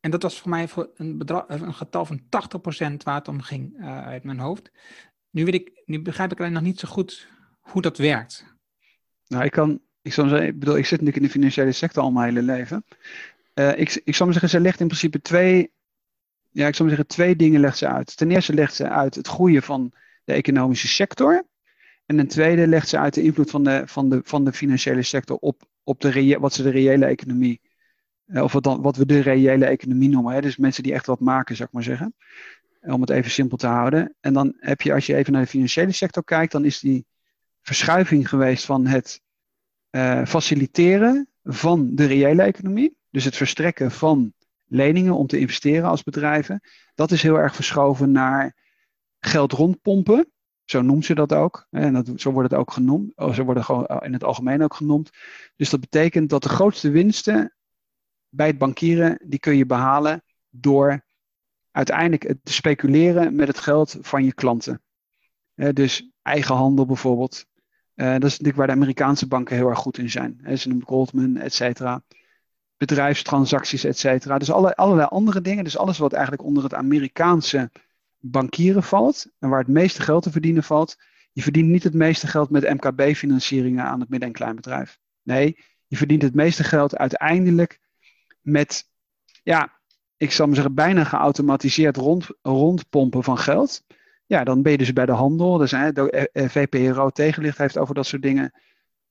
En 0.00 0.10
dat 0.10 0.22
was 0.22 0.40
voor 0.40 0.50
mij 0.50 0.68
een, 0.94 1.18
bedrag, 1.18 1.44
een 1.48 1.74
getal 1.74 2.04
van 2.04 2.20
80% 2.20 2.22
waar 2.96 3.14
het 3.14 3.28
om 3.28 3.40
ging 3.40 3.80
uh, 3.80 4.06
uit 4.06 4.24
mijn 4.24 4.38
hoofd. 4.38 4.70
Nu, 5.30 5.44
ik, 5.44 5.82
nu 5.84 6.02
begrijp 6.02 6.32
ik 6.32 6.40
alleen 6.40 6.52
nog 6.52 6.62
niet 6.62 6.80
zo 6.80 6.88
goed 6.88 7.28
hoe 7.60 7.82
dat 7.82 7.98
werkt. 7.98 8.44
Nou, 9.26 9.44
ik 9.44 9.50
kan, 9.50 9.80
ik 10.02 10.12
zou 10.12 10.28
zeggen, 10.28 10.46
ik 10.46 10.58
bedoel, 10.58 10.76
ik 10.76 10.86
zit 10.86 11.00
natuurlijk 11.00 11.16
in 11.16 11.22
de 11.22 11.38
financiële 11.38 11.72
sector 11.72 12.02
al 12.02 12.10
mijn 12.10 12.34
hele 12.34 12.42
leven. 12.42 12.84
Uh, 13.54 13.78
ik, 13.78 14.00
ik 14.04 14.14
zou 14.14 14.32
zeggen, 14.32 14.50
ze 14.50 14.60
legt 14.60 14.80
in 14.80 14.86
principe 14.86 15.20
twee 15.20 15.72
ja, 16.54 16.66
ik 16.66 16.74
zou 16.74 16.88
maar 16.88 16.96
zeggen, 16.96 17.16
twee 17.16 17.36
dingen 17.36 17.60
legt 17.60 17.78
ze 17.78 17.88
uit. 17.88 18.16
Ten 18.16 18.30
eerste 18.30 18.54
legt 18.54 18.74
ze 18.74 18.88
uit 18.88 19.14
het 19.14 19.26
groeien 19.26 19.62
van 19.62 19.92
de 20.24 20.32
economische 20.32 20.88
sector. 20.88 21.46
En 22.06 22.16
ten 22.16 22.28
tweede 22.28 22.66
legt 22.66 22.88
ze 22.88 22.98
uit 22.98 23.14
de 23.14 23.22
invloed 23.22 23.50
van 23.50 23.64
de, 23.64 23.82
van 23.86 24.08
de, 24.08 24.20
van 24.24 24.44
de 24.44 24.52
financiële 24.52 25.02
sector 25.02 25.36
op, 25.36 25.62
op 25.84 26.00
de, 26.00 26.38
wat 26.38 26.52
ze 26.52 26.62
de 26.62 26.70
reële 26.70 27.04
economie, 27.04 27.60
eh, 28.26 28.42
of 28.42 28.52
wat, 28.52 28.62
dan, 28.62 28.82
wat 28.82 28.96
we 28.96 29.06
de 29.06 29.20
reële 29.20 29.64
economie 29.64 30.08
noemen. 30.08 30.34
Hè? 30.34 30.40
Dus 30.40 30.56
mensen 30.56 30.82
die 30.82 30.92
echt 30.92 31.06
wat 31.06 31.20
maken, 31.20 31.56
zou 31.56 31.68
ik 31.68 31.74
maar 31.74 31.82
zeggen. 31.82 32.14
Om 32.80 33.00
het 33.00 33.10
even 33.10 33.30
simpel 33.30 33.56
te 33.56 33.66
houden. 33.66 34.14
En 34.20 34.32
dan 34.32 34.54
heb 34.56 34.80
je, 34.80 34.92
als 34.92 35.06
je 35.06 35.14
even 35.14 35.32
naar 35.32 35.42
de 35.42 35.48
financiële 35.48 35.92
sector 35.92 36.24
kijkt, 36.24 36.52
dan 36.52 36.64
is 36.64 36.80
die 36.80 37.06
verschuiving 37.62 38.28
geweest 38.28 38.64
van 38.64 38.86
het 38.86 39.20
uh, 39.90 40.24
faciliteren 40.24 41.28
van 41.42 41.94
de 41.94 42.04
reële 42.04 42.42
economie. 42.42 42.96
Dus 43.10 43.24
het 43.24 43.36
verstrekken 43.36 43.90
van 43.90 44.32
leningen 44.74 45.16
om 45.16 45.26
te 45.26 45.38
investeren 45.38 45.88
als 45.88 46.02
bedrijven. 46.02 46.60
Dat 46.94 47.10
is 47.10 47.22
heel 47.22 47.38
erg 47.38 47.54
verschoven 47.54 48.12
naar 48.12 48.56
geld 49.20 49.52
rondpompen. 49.52 50.32
Zo 50.64 50.82
noemt 50.82 51.04
ze 51.04 51.14
dat 51.14 51.32
ook. 51.32 51.66
En 51.70 51.92
dat, 51.92 52.10
zo 52.16 52.32
wordt 52.32 52.50
het 52.50 52.60
ook 52.60 52.72
genoemd. 52.72 53.16
Oh, 53.16 53.32
zo 53.32 53.44
worden 53.44 53.64
gewoon 53.64 53.86
in 53.86 54.12
het 54.12 54.24
algemeen 54.24 54.62
ook 54.62 54.74
genoemd. 54.74 55.10
Dus 55.56 55.70
dat 55.70 55.80
betekent 55.80 56.30
dat 56.30 56.42
de 56.42 56.48
grootste 56.48 56.90
winsten 56.90 57.54
bij 58.28 58.46
het 58.46 58.58
bankieren, 58.58 59.20
die 59.24 59.38
kun 59.38 59.56
je 59.56 59.66
behalen 59.66 60.22
door 60.50 61.04
uiteindelijk 61.70 62.34
te 62.42 62.52
speculeren 62.52 63.34
met 63.34 63.48
het 63.48 63.58
geld 63.58 63.96
van 64.00 64.24
je 64.24 64.34
klanten. 64.34 64.82
dus 65.72 66.10
eigen 66.22 66.54
handel 66.54 66.86
bijvoorbeeld. 66.86 67.46
Uh, 67.94 68.12
dat 68.12 68.24
is 68.24 68.30
natuurlijk 68.30 68.56
waar 68.56 68.66
de 68.66 68.72
Amerikaanse 68.72 69.28
banken 69.28 69.56
heel 69.56 69.68
erg 69.68 69.78
goed 69.78 69.98
in 69.98 70.10
zijn. 70.10 70.58
ze 70.58 70.68
noemen 70.68 70.86
Goldman, 70.86 71.36
et 71.36 71.54
cetera 71.54 72.02
bedrijfstransacties, 72.86 73.84
et 73.84 73.98
cetera. 73.98 74.38
Dus 74.38 74.50
alle, 74.50 74.76
allerlei 74.76 75.08
andere 75.08 75.40
dingen. 75.40 75.64
Dus 75.64 75.78
alles 75.78 75.98
wat 75.98 76.12
eigenlijk 76.12 76.44
onder 76.44 76.62
het 76.62 76.74
Amerikaanse 76.74 77.70
bankieren 78.18 78.82
valt. 78.82 79.26
En 79.38 79.48
waar 79.48 79.58
het 79.58 79.68
meeste 79.68 80.02
geld 80.02 80.22
te 80.22 80.30
verdienen 80.30 80.62
valt. 80.62 80.96
Je 81.32 81.42
verdient 81.42 81.68
niet 81.68 81.82
het 81.82 81.94
meeste 81.94 82.26
geld 82.26 82.50
met 82.50 82.80
MKB-financieringen 82.80 83.84
aan 83.84 84.00
het 84.00 84.08
midden- 84.08 84.28
en 84.28 84.34
kleinbedrijf. 84.34 84.98
Nee, 85.22 85.56
je 85.86 85.96
verdient 85.96 86.22
het 86.22 86.34
meeste 86.34 86.64
geld 86.64 86.96
uiteindelijk 86.96 87.80
met, 88.40 88.84
ja, 89.42 89.72
ik 90.16 90.32
zal 90.32 90.46
maar 90.46 90.54
zeggen, 90.54 90.74
bijna 90.74 91.04
geautomatiseerd 91.04 91.96
rond, 91.96 92.26
rondpompen 92.42 93.22
van 93.22 93.38
geld. 93.38 93.82
Ja, 94.26 94.44
dan 94.44 94.62
ben 94.62 94.72
je 94.72 94.78
dus 94.78 94.92
bij 94.92 95.06
de 95.06 95.12
handel. 95.12 95.56
Dus, 95.58 95.70
hè, 95.70 95.92
de 95.92 96.30
VPRO 96.32 97.10
tegenlicht 97.10 97.58
heeft 97.58 97.78
over 97.78 97.94
dat 97.94 98.06
soort 98.06 98.22
dingen 98.22 98.52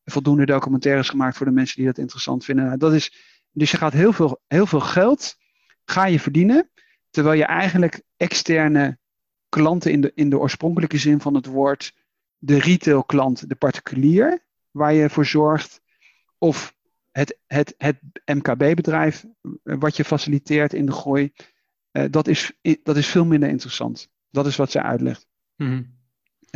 voldoende 0.05 0.45
documentaires 0.45 1.09
gemaakt 1.09 1.37
voor 1.37 1.45
de 1.45 1.51
mensen 1.51 1.75
die 1.75 1.85
dat 1.85 1.97
interessant 1.97 2.45
vinden. 2.45 2.65
Nou, 2.65 2.77
dat 2.77 2.93
is 2.93 3.32
dus 3.53 3.71
je 3.71 3.77
gaat 3.77 3.93
heel 3.93 4.13
veel, 4.13 4.41
heel 4.47 4.65
veel 4.65 4.79
geld 4.79 5.37
ga 5.85 6.05
je 6.05 6.19
verdienen, 6.19 6.69
terwijl 7.09 7.37
je 7.37 7.45
eigenlijk 7.45 8.01
externe 8.17 8.97
klanten 9.49 9.91
in 9.91 10.01
de, 10.01 10.11
in 10.15 10.29
de 10.29 10.39
oorspronkelijke 10.39 10.97
zin 10.97 11.21
van 11.21 11.33
het 11.33 11.45
woord, 11.45 11.95
de 12.37 12.59
retail 12.59 13.03
klant, 13.03 13.49
de 13.49 13.55
particulier, 13.55 14.43
waar 14.71 14.93
je 14.93 15.09
voor 15.09 15.25
zorgt, 15.25 15.81
of 16.37 16.75
het, 17.11 17.37
het, 17.47 17.73
het 17.77 17.99
MKB-bedrijf 18.25 19.25
wat 19.63 19.97
je 19.97 20.03
faciliteert 20.03 20.73
in 20.73 20.85
de 20.85 20.91
groei, 20.91 21.33
uh, 21.91 22.05
dat, 22.09 22.27
is, 22.27 22.51
dat 22.83 22.97
is 22.97 23.07
veel 23.07 23.25
minder 23.25 23.49
interessant. 23.49 24.09
Dat 24.29 24.45
is 24.45 24.55
wat 24.55 24.71
zij 24.71 24.81
uitlegt. 24.81 25.27
Mm 25.55 26.01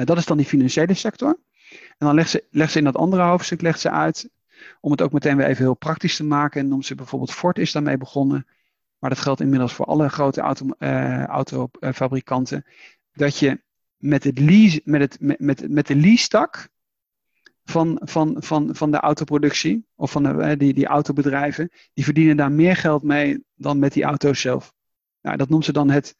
dat 0.06 0.18
is 0.18 0.26
dan 0.26 0.38
die 0.38 0.46
financiële 0.46 0.94
sector. 0.94 1.40
En 1.70 2.06
dan 2.06 2.16
legt 2.16 2.30
ze, 2.30 2.44
legt 2.50 2.72
ze 2.72 2.78
in 2.78 2.84
dat 2.84 2.96
andere 2.96 3.24
hoofdstuk 3.24 3.62
legt 3.62 3.80
ze 3.80 3.92
uit 3.92 4.30
om 4.80 4.92
het 4.92 5.02
ook 5.02 5.12
meteen 5.12 5.38
weer 5.38 5.46
even 5.46 5.64
heel 5.64 5.76
praktisch 5.76 6.16
te 6.16 6.24
maken. 6.24 6.72
En 6.72 6.84
ze 6.84 6.96
bijvoorbeeld 6.96 7.32
Ford 7.32 7.58
is 7.58 7.72
daarmee 7.72 7.98
begonnen. 7.98 8.48
Maar 9.00 9.10
dat 9.10 9.20
geldt 9.20 9.42
inmiddels 9.42 9.74
voor 9.74 9.86
alle 9.86 10.10
grote 10.10 10.42
auto, 10.42 10.66
uh, 10.80 11.26
autofabrikanten. 11.26 12.66
Dat 13.14 13.38
je 13.38 13.62
met, 13.98 14.24
het 14.24 14.40
lease, 14.40 14.82
met, 14.84 15.02
het, 15.02 15.18
met, 15.20 15.40
met, 15.40 15.70
met 15.70 15.88
de 15.88 15.96
lease-tak 15.96 16.70
van, 17.64 18.02
van, 18.04 18.36
van, 18.40 18.76
van 18.76 18.92
de 18.92 19.00
autoproductie, 19.00 19.86
of 19.96 20.12
van 20.12 20.24
de, 20.24 20.58
die, 20.58 20.74
die 20.74 20.86
autobedrijven, 20.86 21.72
die 21.94 22.04
verdienen 22.04 22.38
daar 22.38 22.52
meer 22.52 22.76
geld 22.76 23.04
mee 23.04 23.44
dan 23.56 23.80
met 23.80 23.94
die 23.94 24.04
auto's 24.04 24.42
zelf. 24.42 24.74
Nou, 25.22 25.38
dat 25.38 25.50
noemt 25.50 25.66
ze 25.66 25.72
dan 25.72 25.90
het, 25.90 26.16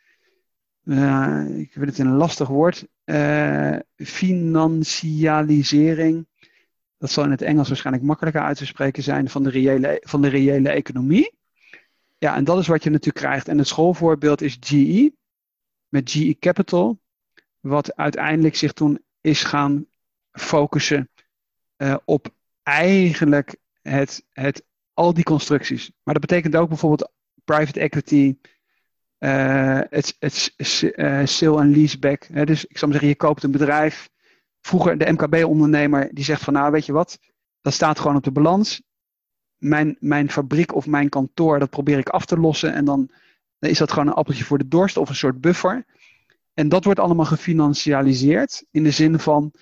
uh, 0.84 1.46
ik 1.58 1.72
vind 1.72 1.86
het 1.86 1.98
een 1.98 2.16
lastig 2.16 2.48
woord, 2.48 2.88
uh, 3.06 3.76
financialisering. 3.96 6.28
Dat 6.98 7.12
zal 7.12 7.24
in 7.24 7.32
het 7.32 7.42
Engels 7.42 7.68
waarschijnlijk 7.68 8.06
makkelijker 8.06 8.42
uit 8.42 8.58
te 8.58 8.66
spreken 8.66 9.04
zijn 9.04 9.30
van 9.30 9.44
de 9.44 9.50
reële, 9.50 10.02
van 10.02 10.22
de 10.22 10.28
reële 10.28 10.70
economie. 10.70 11.36
Ja, 12.18 12.36
en 12.36 12.44
dat 12.44 12.60
is 12.60 12.68
wat 12.68 12.84
je 12.84 12.90
natuurlijk 12.90 13.26
krijgt. 13.26 13.48
En 13.48 13.58
het 13.58 13.68
schoolvoorbeeld 13.68 14.42
is 14.42 14.58
GE, 14.60 15.14
met 15.88 16.12
GE 16.12 16.36
Capital, 16.40 17.00
wat 17.60 17.96
uiteindelijk 17.96 18.56
zich 18.56 18.74
toen 18.74 19.04
is 19.22 19.44
gaan 19.44 19.86
focussen 20.32 21.10
uh, 21.78 21.96
op 22.06 22.30
eigenlijk 22.64 23.56
het, 23.82 24.26
het, 24.34 24.64
al 24.94 25.14
die 25.14 25.24
constructies. 25.24 25.92
Maar 26.04 26.14
dat 26.14 26.26
betekent 26.26 26.56
ook 26.56 26.70
bijvoorbeeld 26.70 27.12
private 27.46 27.80
equity, 27.80 28.38
uh, 29.20 29.80
het, 29.90 30.16
het 30.20 30.54
uh, 30.58 31.26
sale 31.26 31.62
en 31.62 31.72
leaseback. 31.72 32.28
Dus 32.48 32.66
ik 32.66 32.78
zou 32.78 32.92
maar 32.92 33.00
zeggen, 33.00 33.08
je 33.08 33.16
koopt 33.16 33.44
een 33.44 33.52
bedrijf. 33.52 34.10
Vroeger 34.68 34.98
de 34.98 35.12
MKB-ondernemer 35.12 36.10
die 36.12 36.24
zegt 36.24 36.44
van 36.44 36.54
nou 36.54 36.72
weet 36.72 36.86
je 36.86 36.92
wat, 36.92 37.20
dat 37.62 37.74
staat 37.74 38.00
gewoon 38.00 38.16
op 38.16 38.24
de 38.24 38.32
balans. 38.32 38.82
Mijn, 39.58 39.98
mijn 40.00 40.32
fabriek 40.32 40.76
of 40.76 40.88
mijn 40.88 41.10
kantoor, 41.10 41.60
dat 41.60 41.70
probeer 41.70 41.98
ik 41.98 42.10
af 42.10 42.26
te 42.26 42.40
lossen. 42.40 42.74
En 42.74 42.86
dan, 42.86 43.12
dan 43.60 43.70
is 43.70 43.78
dat 43.78 43.92
gewoon 43.92 44.08
een 44.08 44.14
appeltje 44.14 44.44
voor 44.44 44.58
de 44.58 44.68
dorst 44.68 44.98
of 44.98 45.10
een 45.10 45.16
soort 45.16 45.42
buffer. 45.42 45.86
En 46.54 46.70
dat 46.70 46.84
wordt 46.84 47.00
allemaal 47.00 47.26
gefinancialiseerd 47.26 48.66
in 48.72 48.84
de 48.84 48.92
zin 48.92 49.20
van, 49.20 49.54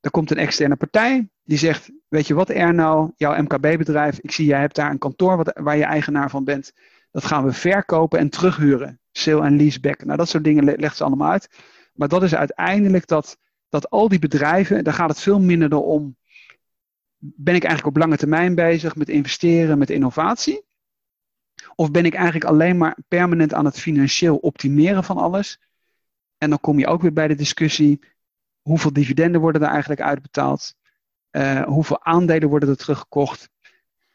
er 0.00 0.10
komt 0.10 0.30
een 0.30 0.38
externe 0.38 0.76
partij 0.76 1.28
die 1.44 1.58
zegt, 1.58 1.90
weet 2.08 2.26
je 2.26 2.34
wat 2.34 2.50
Erno, 2.50 3.12
jouw 3.16 3.42
MKB-bedrijf, 3.42 4.18
ik 4.18 4.30
zie 4.30 4.46
jij 4.46 4.60
hebt 4.60 4.74
daar 4.74 4.90
een 4.90 4.98
kantoor 4.98 5.36
wat, 5.36 5.58
waar 5.60 5.76
je 5.76 5.84
eigenaar 5.84 6.30
van 6.30 6.44
bent. 6.44 6.72
Dat 7.10 7.24
gaan 7.24 7.44
we 7.44 7.52
verkopen 7.52 8.18
en 8.18 8.28
terughuren. 8.28 9.00
Sale 9.12 9.44
en 9.44 9.56
leaseback. 9.56 10.04
Nou, 10.04 10.16
dat 10.16 10.28
soort 10.28 10.44
dingen 10.44 10.64
legt 10.64 10.96
ze 10.96 11.04
allemaal 11.04 11.30
uit. 11.30 11.48
Maar 11.94 12.08
dat 12.08 12.22
is 12.22 12.34
uiteindelijk 12.34 13.06
dat, 13.06 13.38
dat 13.72 13.90
al 13.90 14.08
die 14.08 14.18
bedrijven, 14.18 14.84
daar 14.84 14.94
gaat 14.94 15.08
het 15.08 15.20
veel 15.20 15.40
minder 15.40 15.74
om. 15.74 16.16
Ben 17.18 17.54
ik 17.54 17.64
eigenlijk 17.64 17.96
op 17.96 18.02
lange 18.02 18.16
termijn 18.16 18.54
bezig 18.54 18.96
met 18.96 19.08
investeren, 19.08 19.78
met 19.78 19.90
innovatie? 19.90 20.64
Of 21.74 21.90
ben 21.90 22.04
ik 22.04 22.14
eigenlijk 22.14 22.44
alleen 22.44 22.76
maar 22.76 22.96
permanent 23.08 23.54
aan 23.54 23.64
het 23.64 23.78
financieel 23.78 24.36
optimeren 24.36 25.04
van 25.04 25.16
alles? 25.16 25.60
En 26.38 26.50
dan 26.50 26.60
kom 26.60 26.78
je 26.78 26.86
ook 26.86 27.02
weer 27.02 27.12
bij 27.12 27.28
de 27.28 27.34
discussie: 27.34 28.00
hoeveel 28.60 28.92
dividenden 28.92 29.40
worden 29.40 29.62
er 29.62 29.68
eigenlijk 29.68 30.00
uitbetaald? 30.00 30.74
Uh, 31.30 31.62
hoeveel 31.62 32.04
aandelen 32.04 32.48
worden 32.48 32.68
er 32.68 32.76
teruggekocht? 32.76 33.50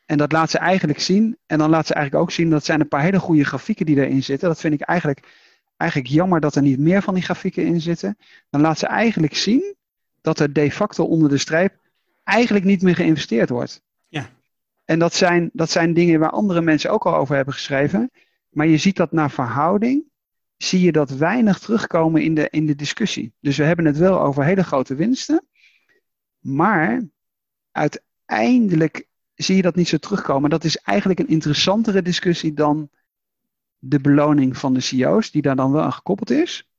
En 0.06 0.18
dat 0.18 0.32
laat 0.32 0.50
ze 0.50 0.58
eigenlijk 0.58 1.00
zien. 1.00 1.38
En 1.46 1.58
dan 1.58 1.70
laat 1.70 1.88
ze 1.88 1.94
eigenlijk 1.94 2.24
ook 2.24 2.32
zien, 2.32 2.50
dat 2.50 2.66
zijn 2.66 2.80
een 2.80 2.88
paar 2.88 3.02
hele 3.02 3.20
goede 3.20 3.46
grafieken 3.46 3.86
die 3.86 3.98
erin 3.98 4.24
zitten. 4.24 4.48
Dat 4.48 4.60
vind 4.60 4.74
ik 4.74 4.82
eigenlijk, 4.82 5.47
eigenlijk 5.78 6.12
jammer 6.12 6.40
dat 6.40 6.56
er 6.56 6.62
niet 6.62 6.80
meer 6.80 7.02
van 7.02 7.14
die 7.14 7.24
grafieken 7.24 7.66
in 7.66 7.82
zitten. 7.82 8.18
Dan 8.50 8.62
laat 8.62 8.80
ze 8.80 8.88
eigenlijk 8.88 9.36
zien 9.36 9.76
dat 10.22 10.40
er 10.40 10.54
de 10.54 10.72
facto 10.72 11.04
onder 11.04 11.30
de 11.30 11.38
streep 11.38 11.80
eigenlijk 12.24 12.66
niet 12.66 12.82
meer 12.82 12.96
geïnvesteerd 12.96 13.50
wordt. 13.50 13.82
Ja. 14.08 14.30
En 14.86 15.00
dat 15.00 15.14
zijn, 15.14 15.50
dat 15.54 15.70
zijn 15.70 15.94
dingen 15.94 16.20
waar 16.20 16.30
andere 16.30 16.62
mensen 16.62 16.92
ook 16.92 17.06
al 17.06 17.16
over 17.16 17.36
hebben 17.36 17.54
geschreven. 17.54 18.12
Maar 18.50 18.68
je 18.68 18.78
ziet 18.78 18.96
dat 18.96 19.12
naar 19.12 19.32
verhouding, 19.32 20.04
zie 20.58 20.82
je 20.82 20.92
dat 20.92 21.10
weinig 21.10 21.60
terugkomen 21.60 22.22
in 22.22 22.36
de, 22.36 22.48
in 22.50 22.66
de 22.66 22.76
discussie. 22.76 23.34
Dus 23.40 23.58
we 23.58 23.64
hebben 23.64 23.86
het 23.86 23.98
wel 23.98 24.22
over 24.22 24.44
hele 24.44 24.64
grote 24.64 24.96
winsten. 24.96 25.48
Maar 26.40 27.02
uiteindelijk 27.72 29.08
zie 29.36 29.56
je 29.56 29.62
dat 29.62 29.76
niet 29.76 29.88
zo 29.88 29.98
terugkomen. 29.98 30.50
Dat 30.50 30.64
is 30.64 30.78
eigenlijk 30.78 31.20
een 31.20 31.28
interessantere 31.28 32.02
discussie 32.02 32.54
dan 32.54 32.90
de 33.80 34.00
beloning 34.00 34.58
van 34.58 34.74
de 34.74 34.80
CEO's, 34.80 35.32
die 35.32 35.42
daar 35.42 35.56
dan 35.56 35.72
wel 35.72 35.82
aan 35.82 35.94
gekoppeld 35.94 36.30
is. 36.30 36.70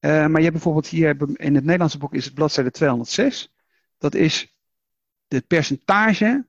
Uh, 0.00 0.10
maar 0.10 0.36
je 0.36 0.42
hebt 0.42 0.52
bijvoorbeeld 0.52 0.86
hier 0.86 1.16
in 1.34 1.54
het 1.54 1.64
Nederlandse 1.64 1.98
boek 1.98 2.14
is 2.14 2.24
het 2.24 2.34
bladzijde 2.34 2.70
206. 2.70 3.54
Dat 3.98 4.14
is 4.14 4.56
het 5.28 5.46
percentage 5.46 6.46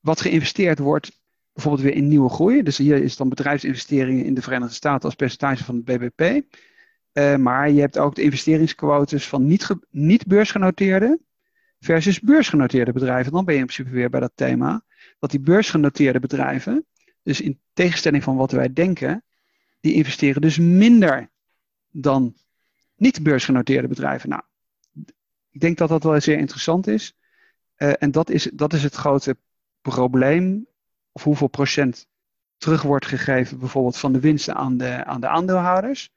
wat 0.00 0.20
geïnvesteerd 0.20 0.78
wordt, 0.78 1.20
bijvoorbeeld 1.52 1.84
weer 1.84 1.94
in 1.94 2.08
nieuwe 2.08 2.28
groei. 2.28 2.62
Dus 2.62 2.78
hier 2.78 3.02
is 3.02 3.16
dan 3.16 3.28
bedrijfsinvesteringen 3.28 4.24
in 4.24 4.34
de 4.34 4.42
Verenigde 4.42 4.74
Staten 4.74 5.04
als 5.04 5.14
percentage 5.14 5.64
van 5.64 5.74
het 5.74 5.84
BBP. 5.84 6.44
Eh, 7.12 7.36
maar 7.36 7.70
je 7.70 7.80
hebt 7.80 7.98
ook 7.98 8.14
de 8.14 8.22
investeringsquotes 8.22 9.28
van 9.28 9.46
niet, 9.46 9.68
niet 9.90 10.26
beursgenoteerde 10.26 11.20
versus 11.80 12.20
beursgenoteerde 12.20 12.92
bedrijven. 12.92 13.32
Dan 13.32 13.44
ben 13.44 13.54
je 13.54 13.60
in 13.60 13.66
principe 13.66 13.94
weer 13.94 14.10
bij 14.10 14.20
dat 14.20 14.32
thema. 14.34 14.84
Dat 15.18 15.30
die 15.30 15.40
beursgenoteerde 15.40 16.20
bedrijven, 16.20 16.86
dus 17.22 17.40
in 17.40 17.60
tegenstelling 17.72 18.22
van 18.22 18.36
wat 18.36 18.52
wij 18.52 18.72
denken, 18.72 19.24
die 19.80 19.94
investeren 19.94 20.42
dus 20.42 20.58
minder 20.58 21.30
dan 21.90 22.34
niet 22.96 23.22
beursgenoteerde 23.22 23.88
bedrijven. 23.88 24.28
Nou, 24.28 24.42
ik 25.50 25.60
denk 25.60 25.78
dat 25.78 25.88
dat 25.88 26.02
wel 26.02 26.20
zeer 26.20 26.38
interessant 26.38 26.86
is. 26.86 27.16
Uh, 27.76 27.92
en 27.98 28.10
dat 28.10 28.30
is, 28.30 28.50
dat 28.52 28.72
is 28.72 28.82
het 28.82 28.94
grote 28.94 29.36
probleem. 29.80 30.66
Of 31.12 31.22
hoeveel 31.22 31.48
procent 31.48 32.06
terug 32.56 32.82
wordt 32.82 33.06
gegeven, 33.06 33.58
bijvoorbeeld 33.58 33.98
van 33.98 34.12
de 34.12 34.20
winsten 34.20 34.54
aan 34.54 34.76
de, 34.76 35.04
aan 35.04 35.20
de 35.20 35.28
aandeelhouders. 35.28 36.10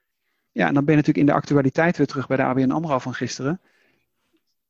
Ja, 0.52 0.66
en 0.66 0.74
dan 0.74 0.84
ben 0.84 0.94
je 0.94 1.00
natuurlijk 1.00 1.28
in 1.28 1.32
de 1.32 1.38
actualiteit 1.40 1.96
weer 1.96 2.06
terug 2.06 2.26
bij 2.26 2.36
de 2.36 2.42
ABN 2.42 2.70
AMRO 2.70 2.98
van 2.98 3.14
gisteren. 3.14 3.60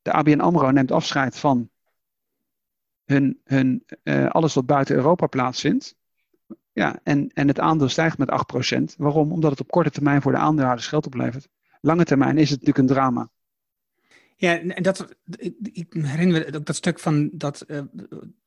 De 0.02 0.12
ABN 0.12 0.40
AMRO 0.40 0.70
neemt 0.70 0.90
afscheid 0.92 1.36
van 1.36 1.70
hun, 3.04 3.40
hun, 3.44 3.84
uh, 4.02 4.26
alles 4.26 4.54
wat 4.54 4.66
buiten 4.66 4.96
Europa 4.96 5.26
plaatsvindt. 5.26 5.96
Ja, 6.76 7.00
en, 7.02 7.30
en 7.34 7.48
het 7.48 7.60
aandeel 7.60 7.88
stijgt 7.88 8.18
met 8.18 8.30
8%. 8.90 8.96
Waarom? 8.96 9.32
Omdat 9.32 9.50
het 9.50 9.60
op 9.60 9.70
korte 9.70 9.90
termijn 9.90 10.22
voor 10.22 10.32
de 10.32 10.38
aandeelhouders 10.38 10.88
geld 10.88 11.06
oplevert. 11.06 11.48
Lange 11.80 12.04
termijn 12.04 12.38
is 12.38 12.50
het 12.50 12.60
natuurlijk 12.60 12.88
een 12.88 12.94
drama. 12.94 13.30
Ja, 14.36 14.58
en 14.58 14.82
dat, 14.82 15.16
ik 15.72 15.92
herinner 15.92 16.40
me 16.40 16.56
ook 16.56 16.66
dat 16.66 16.76
stuk 16.76 16.98
van 16.98 17.30
dat 17.32 17.64
uh, 17.66 17.80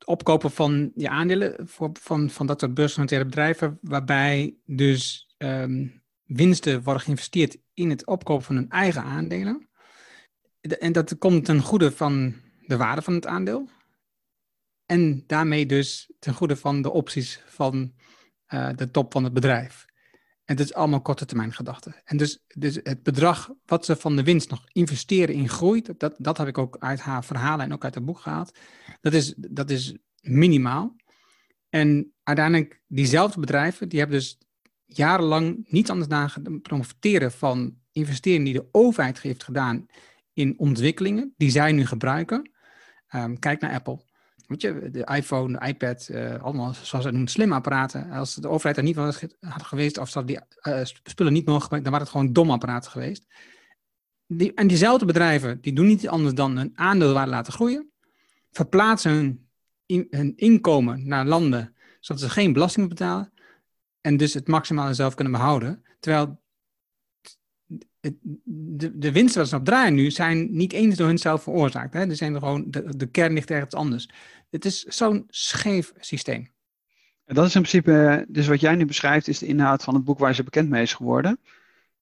opkopen 0.05 0.51
van 0.51 0.91
je 0.95 1.09
aandelen 1.09 1.67
voor, 1.67 1.89
van, 1.93 2.29
van 2.29 2.47
dat 2.47 2.59
soort 2.59 2.73
beursgenoteerde 2.73 3.25
bedrijven, 3.25 3.77
waarbij 3.81 4.55
dus 4.65 5.33
um, 5.37 6.01
winsten 6.23 6.83
worden 6.83 7.03
geïnvesteerd 7.03 7.57
in 7.73 7.89
het 7.89 8.05
opkopen 8.05 8.45
van 8.45 8.55
hun 8.55 8.69
eigen 8.69 9.03
aandelen 9.03 9.69
en 10.61 10.91
dat 10.91 11.17
komt 11.17 11.45
ten 11.45 11.61
goede 11.61 11.91
van 11.91 12.35
de 12.67 12.77
waarde 12.77 13.01
van 13.01 13.13
het 13.13 13.27
aandeel. 13.27 13.69
En 14.85 15.23
daarmee 15.27 15.65
dus 15.65 16.11
ten 16.19 16.33
goede 16.33 16.55
van 16.55 16.81
de 16.81 16.91
opties 16.91 17.43
van 17.45 17.93
uh, 18.53 18.69
de 18.75 18.91
top 18.91 19.11
van 19.11 19.23
het 19.23 19.33
bedrijf. 19.33 19.87
En 20.45 20.55
het 20.55 20.65
is 20.65 20.73
allemaal 20.73 21.01
korte 21.01 21.25
termijn 21.25 21.53
gedachten. 21.53 21.95
En 22.03 22.17
dus, 22.17 22.43
dus 22.47 22.79
het 22.83 23.03
bedrag 23.03 23.51
wat 23.65 23.85
ze 23.85 23.95
van 23.95 24.15
de 24.15 24.23
winst 24.23 24.49
nog 24.49 24.63
investeren 24.71 25.35
in 25.35 25.49
groei, 25.49 25.81
dat, 25.97 26.15
dat 26.17 26.37
heb 26.37 26.47
ik 26.47 26.57
ook 26.57 26.77
uit 26.79 26.99
haar 26.99 27.23
verhalen 27.23 27.65
en 27.65 27.73
ook 27.73 27.83
uit 27.83 27.95
het 27.95 28.05
boek 28.05 28.19
gehaald. 28.19 28.57
Dat 29.01 29.13
is, 29.13 29.33
dat 29.37 29.69
is 29.69 29.97
minimaal. 30.21 30.95
En 31.69 32.13
uiteindelijk, 32.23 32.81
diezelfde 32.87 33.39
bedrijven, 33.39 33.89
die 33.89 33.99
hebben 33.99 34.17
dus 34.17 34.37
jarenlang 34.85 35.65
niet 35.67 35.89
anders 35.89 36.33
dan 36.41 36.61
profiteren 36.61 37.31
van 37.31 37.77
investeringen 37.91 38.45
die 38.45 38.53
de 38.53 38.69
overheid 38.71 39.21
heeft 39.21 39.43
gedaan 39.43 39.85
in 40.33 40.59
ontwikkelingen 40.59 41.33
die 41.37 41.49
zij 41.49 41.71
nu 41.71 41.85
gebruiken. 41.85 42.51
Ehm, 43.07 43.35
kijk 43.35 43.61
naar 43.61 43.73
Apple. 43.73 43.99
De 44.57 45.09
iPhone, 45.15 45.59
de 45.59 45.67
iPad, 45.67 46.07
uh, 46.11 46.43
allemaal 46.43 46.73
zoals 46.73 47.05
ze 47.05 47.11
noemen, 47.11 47.29
slimme 47.29 47.55
apparaten. 47.55 48.11
Als 48.11 48.35
de 48.35 48.47
overheid 48.47 48.77
er 48.77 48.83
niet 48.83 48.95
van 48.95 49.13
had 49.39 49.63
geweest, 49.63 49.97
of 49.97 50.09
ze 50.09 50.25
die 50.25 50.39
uh, 50.63 50.79
spullen 50.83 51.33
niet 51.33 51.45
mogen 51.45 51.69
dan 51.69 51.83
waren 51.83 51.99
het 51.99 52.09
gewoon 52.09 52.33
domme 52.33 52.53
apparaten 52.53 52.91
geweest. 52.91 53.25
Die, 54.27 54.53
en 54.53 54.67
diezelfde 54.67 55.05
bedrijven, 55.05 55.61
die 55.61 55.73
doen 55.73 55.87
niet 55.87 56.07
anders 56.07 56.33
dan 56.33 56.57
hun 56.57 56.71
aandeelwaarde 56.75 57.31
laten 57.31 57.53
groeien, 57.53 57.91
verplaatsen 58.51 59.11
hun, 59.11 60.07
hun 60.09 60.33
inkomen 60.35 61.07
naar 61.07 61.25
landen, 61.25 61.75
zodat 61.99 62.21
ze 62.21 62.29
geen 62.29 62.53
belasting 62.53 62.89
betalen, 62.89 63.31
en 64.01 64.17
dus 64.17 64.33
het 64.33 64.47
maximale 64.47 64.93
zelf 64.93 65.13
kunnen 65.13 65.33
behouden. 65.33 65.83
Terwijl 65.99 66.41
de, 67.99 68.97
de 68.97 69.11
winsten 69.11 69.39
waar 69.39 69.49
ze 69.49 69.55
op 69.55 69.65
draaien 69.65 69.93
nu 69.93 70.11
zijn 70.11 70.47
niet 70.51 70.73
eens 70.73 70.95
door 70.95 71.07
hunzelf 71.07 71.43
veroorzaakt. 71.43 71.93
Hè? 71.93 71.99
Er 71.99 72.15
zijn 72.15 72.33
er 72.33 72.39
gewoon, 72.39 72.65
de, 72.69 73.07
kern 73.07 73.33
ligt 73.33 73.51
ergens 73.51 73.73
anders. 73.73 74.09
Het 74.49 74.65
is 74.65 74.83
zo'n 74.83 75.25
scheef 75.27 75.93
systeem. 75.99 76.51
Dat 77.25 77.45
is 77.45 77.55
in 77.55 77.61
principe, 77.61 78.25
dus 78.29 78.47
wat 78.47 78.59
jij 78.59 78.75
nu 78.75 78.85
beschrijft, 78.85 79.27
is 79.27 79.39
de 79.39 79.45
inhoud 79.45 79.83
van 79.83 79.93
het 79.93 80.03
boek 80.03 80.19
waar 80.19 80.35
ze 80.35 80.43
bekend 80.43 80.69
mee 80.69 80.81
is 80.81 80.93
geworden. 80.93 81.39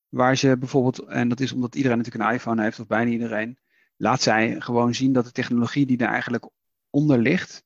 Waar 0.10 0.38
ze 0.38 0.58
bijvoorbeeld, 0.58 1.00
en 1.00 1.30
dat 1.30 1.39
is 1.39 1.52
omdat 1.52 1.76
iedereen 1.76 1.98
natuurlijk 1.98 2.26
een 2.26 2.36
iPhone 2.36 2.64
heeft, 2.64 2.80
of 2.80 2.88
bijna 2.88 3.12
iedereen, 3.12 3.58
laat 3.98 4.22
zij 4.22 4.56
gewoon 4.60 4.95
zien 4.95 5.14
dat 5.14 5.26
de 5.26 5.32
technologie 5.32 5.86
die 5.86 5.98
er 5.98 6.08
eigenlijk 6.08 6.50
onder 6.89 7.20
ligt, 7.20 7.64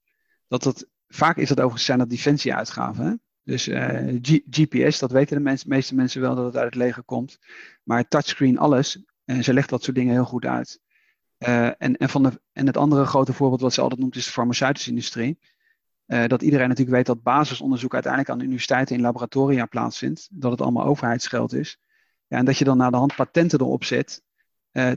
dat 0.47 0.63
dat, 0.63 0.87
vaak 1.07 1.37
is 1.37 1.47
dat 1.47 1.57
overigens 1.57 1.85
zijn 1.85 1.97
dat 1.99 2.09
defensieuitgaven. 2.09 3.21
Dus 3.43 3.67
eh, 3.67 4.19
GPS, 4.49 4.99
dat 4.99 5.11
weten 5.11 5.43
de 5.43 5.57
meeste 5.65 5.95
mensen 5.95 6.21
wel 6.21 6.35
dat 6.35 6.45
het 6.45 6.55
uit 6.55 6.65
het 6.65 6.75
leger 6.75 7.03
komt. 7.03 7.39
Maar 7.83 8.07
touchscreen, 8.07 8.57
alles. 8.57 9.03
En 9.25 9.43
ze 9.43 9.53
legt 9.53 9.69
dat 9.69 9.83
soort 9.83 9.95
dingen 9.95 10.13
heel 10.13 10.25
goed 10.25 10.45
uit. 10.45 10.81
en, 11.37 11.97
en, 11.97 12.09
van 12.09 12.23
de, 12.23 12.41
en 12.53 12.67
het 12.67 12.77
andere 12.77 13.05
grote 13.05 13.33
voorbeeld 13.33 13.61
wat 13.61 13.73
ze 13.73 13.81
altijd 13.81 13.99
noemt 13.99 14.15
is 14.15 14.25
de 14.25 14.31
farmaceutische 14.31 14.89
industrie. 14.89 15.39
dat 16.05 16.41
iedereen 16.41 16.67
natuurlijk 16.67 16.95
weet 16.95 17.05
dat 17.05 17.23
basisonderzoek 17.23 17.93
uiteindelijk 17.93 18.31
aan 18.31 18.37
de 18.37 18.45
universiteiten 18.45 18.95
in 18.95 19.01
laboratoria 19.01 19.65
plaatsvindt. 19.65 20.27
Dat 20.31 20.51
het 20.51 20.61
allemaal 20.61 20.85
overheidsgeld 20.85 21.53
is. 21.53 21.79
Ja, 22.27 22.37
en 22.37 22.45
dat 22.45 22.57
je 22.57 22.65
dan 22.65 22.77
naar 22.77 22.91
de 22.91 22.97
hand 22.97 23.15
patenten 23.15 23.59
erop 23.59 23.83
zet. 23.83 24.23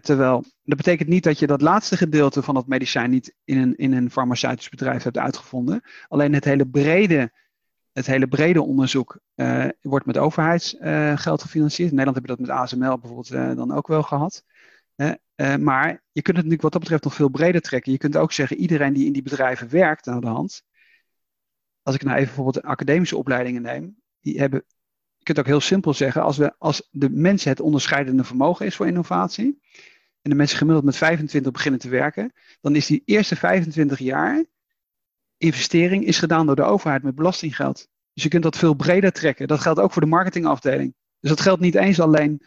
terwijl 0.01 0.45
dat 0.65 0.77
betekent 0.77 1.09
niet 1.09 1.25
dat 1.25 1.39
je 1.39 1.47
dat 1.47 1.61
laatste 1.61 1.97
gedeelte 1.97 2.43
van 2.43 2.55
dat 2.55 2.67
medicijn 2.67 3.11
niet 3.11 3.35
in 3.45 3.59
een, 3.59 3.77
in 3.77 3.93
een 3.93 4.11
farmaceutisch 4.11 4.69
bedrijf 4.69 5.03
hebt 5.03 5.19
uitgevonden. 5.19 5.83
Alleen 6.09 6.35
het 6.35 6.45
hele 6.45 6.67
brede 6.67 7.33
het 7.95 8.07
hele 8.07 8.29
brede 8.29 8.63
onderzoek 8.63 9.21
uh, 9.35 9.69
wordt 9.81 10.07
met 10.07 10.19
overheidsgeld 10.19 11.39
uh, 11.39 11.45
gefinancierd. 11.45 11.91
In 11.91 11.97
Nederland 11.97 12.17
heb 12.17 12.27
je 12.27 12.37
dat 12.37 12.47
met 12.47 12.57
ASML 12.57 12.99
bijvoorbeeld 12.99 13.33
uh, 13.33 13.57
dan 13.57 13.73
ook 13.73 13.87
wel 13.87 14.03
gehad. 14.03 14.45
maar 15.59 16.03
je 16.13 16.23
kunt 16.23 16.37
het 16.37 16.37
natuurlijk 16.37 16.63
wat 16.63 16.73
dat 16.73 16.81
betreft 16.81 17.05
nog 17.05 17.15
veel 17.15 17.29
breder 17.29 17.61
trekken. 17.61 17.93
Je 17.93 17.99
kunt 17.99 18.17
ook 18.17 18.33
zeggen, 18.33 18.57
iedereen 18.57 18.93
die 18.93 19.07
in 19.07 19.13
die 19.13 19.23
bedrijven 19.23 19.71
werkt 19.71 20.09
aan 20.09 20.21
de 20.21 20.27
hand. 20.27 20.63
Als 21.83 21.95
ik 21.95 22.03
nou 22.03 22.15
even 22.15 22.27
bijvoorbeeld 22.27 22.65
de 22.65 22.71
academische 22.71 23.17
opleidingen 23.17 23.63
neem. 23.63 23.97
Die 24.21 24.39
hebben, 24.39 24.65
je 25.17 25.25
kunt 25.25 25.39
ook 25.39 25.47
heel 25.47 25.61
simpel 25.61 25.95
zeggen, 25.95 26.23
als, 26.23 26.37
we, 26.37 26.55
als 26.59 26.89
de 26.91 27.11
mensen 27.11 27.51
het 27.51 27.61
onderscheidende 27.61 28.25
vermogen 28.25 28.67
is 28.67 28.77
voor 28.77 28.87
innovatie. 28.87 29.61
En 30.23 30.31
de 30.31 30.37
mensen 30.37 30.59
gemiddeld 30.59 30.85
met 30.85 30.97
25 30.97 31.53
beginnen 31.53 31.81
te 31.81 31.89
werken. 31.89 32.33
Dan 32.61 32.77
is 32.77 32.87
die 32.87 33.03
eerste 33.05 33.37
25 33.37 33.99
jaar 33.99 34.45
investering 35.45 36.05
is 36.05 36.19
gedaan 36.19 36.47
door 36.47 36.57
de 36.57 36.63
overheid 36.63 37.03
met 37.03 37.15
belastinggeld. 37.15 37.89
Dus 38.13 38.23
je 38.23 38.29
kunt 38.29 38.43
dat 38.43 38.59
veel 38.59 38.75
breder 38.75 39.13
trekken. 39.13 39.49
Dat 39.49 39.61
geldt 39.61 39.81
ook 39.81 39.93
voor 39.93 40.03
de 40.03 40.09
marketingafdeling. 40.09 40.95
Dus 41.21 41.31
dat 41.31 41.41
geldt 41.41 41.61
niet 41.61 41.75
eens 41.75 42.01
alleen 42.01 42.43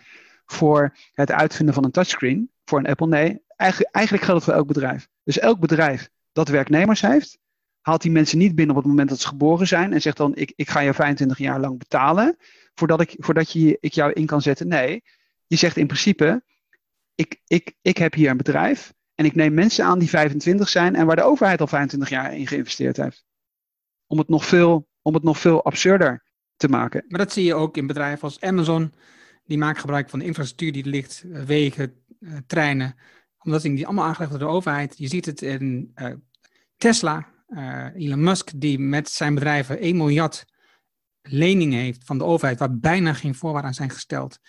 voor 0.45 0.97
het 1.13 1.31
uitvinden 1.31 1.73
van 1.73 1.83
een 1.83 1.91
touchscreen, 1.91 2.51
voor 2.65 2.79
een 2.79 2.87
Apple. 2.87 3.07
Nee, 3.07 3.41
eigenlijk, 3.55 3.95
eigenlijk 3.95 4.25
geldt 4.25 4.39
het 4.39 4.49
voor 4.49 4.59
elk 4.59 4.73
bedrijf. 4.73 5.07
Dus 5.23 5.39
elk 5.39 5.59
bedrijf 5.59 6.09
dat 6.31 6.47
werknemers 6.47 7.01
heeft, 7.01 7.37
haalt 7.81 8.01
die 8.01 8.11
mensen 8.11 8.37
niet 8.37 8.55
binnen 8.55 8.75
op 8.75 8.81
het 8.81 8.91
moment 8.91 9.09
dat 9.09 9.19
ze 9.19 9.27
geboren 9.27 9.67
zijn 9.67 9.93
en 9.93 10.01
zegt 10.01 10.17
dan: 10.17 10.35
Ik, 10.35 10.53
ik 10.55 10.69
ga 10.69 10.79
je 10.79 10.93
25 10.93 11.37
jaar 11.37 11.59
lang 11.59 11.77
betalen 11.77 12.37
voordat, 12.73 13.01
ik, 13.01 13.15
voordat 13.17 13.51
je, 13.51 13.77
ik 13.79 13.93
jou 13.93 14.11
in 14.11 14.25
kan 14.25 14.41
zetten. 14.41 14.67
Nee, 14.67 15.03
je 15.47 15.55
zegt 15.55 15.77
in 15.77 15.87
principe: 15.87 16.43
ik, 17.15 17.41
ik, 17.47 17.73
ik 17.81 17.97
heb 17.97 18.13
hier 18.13 18.29
een 18.29 18.37
bedrijf 18.37 18.93
en 19.17 19.25
ik 19.25 19.35
neem 19.35 19.53
mensen 19.53 19.85
aan 19.85 19.99
die 19.99 20.09
25 20.09 20.69
zijn 20.69 20.95
en 20.95 21.05
waar 21.05 21.15
de 21.15 21.23
overheid 21.23 21.61
al 21.61 21.67
25 21.67 22.09
jaar 22.09 22.35
in 22.35 22.47
geïnvesteerd 22.47 22.97
heeft. 22.97 23.25
Om 24.07 24.17
het 24.17 24.27
nog 24.27 24.45
veel, 24.45 24.89
om 25.01 25.13
het 25.13 25.23
nog 25.23 25.39
veel 25.39 25.63
absurder 25.63 26.23
te 26.55 26.67
maken. 26.67 27.05
Maar 27.07 27.19
dat 27.19 27.33
zie 27.33 27.43
je 27.43 27.53
ook 27.53 27.77
in 27.77 27.87
bedrijven 27.87 28.23
als 28.23 28.41
Amazon. 28.41 28.93
Die 29.43 29.57
maken 29.57 29.79
gebruik 29.79 30.09
van 30.09 30.19
de 30.19 30.25
infrastructuur 30.25 30.71
die 30.71 30.83
er 30.83 30.89
ligt, 30.89 31.23
eh, 31.31 31.41
wegen, 31.41 31.93
uh, 32.19 32.37
treinen. 32.47 32.95
Omdat 33.37 33.61
die 33.61 33.85
allemaal 33.85 34.05
aangelegd 34.05 34.31
door 34.31 34.39
de 34.39 34.55
overheid. 34.55 34.97
Je 34.97 35.07
ziet 35.07 35.25
het 35.25 35.41
in 35.41 35.91
uh, 35.95 36.13
Tesla, 36.77 37.27
Elon 37.95 38.23
Musk, 38.23 38.51
die 38.55 38.79
met 38.79 39.09
zijn 39.09 39.33
bedrijven 39.33 39.79
1 39.79 39.97
miljard 39.97 40.45
leningen 41.21 41.79
heeft 41.79 42.05
van 42.05 42.17
de 42.17 42.23
overheid, 42.23 42.59
waar 42.59 42.77
bijna 42.77 43.13
geen 43.13 43.35
voorwaarden 43.35 43.69
aan 43.69 43.75
zijn 43.75 43.89
gesteld. 43.89 44.39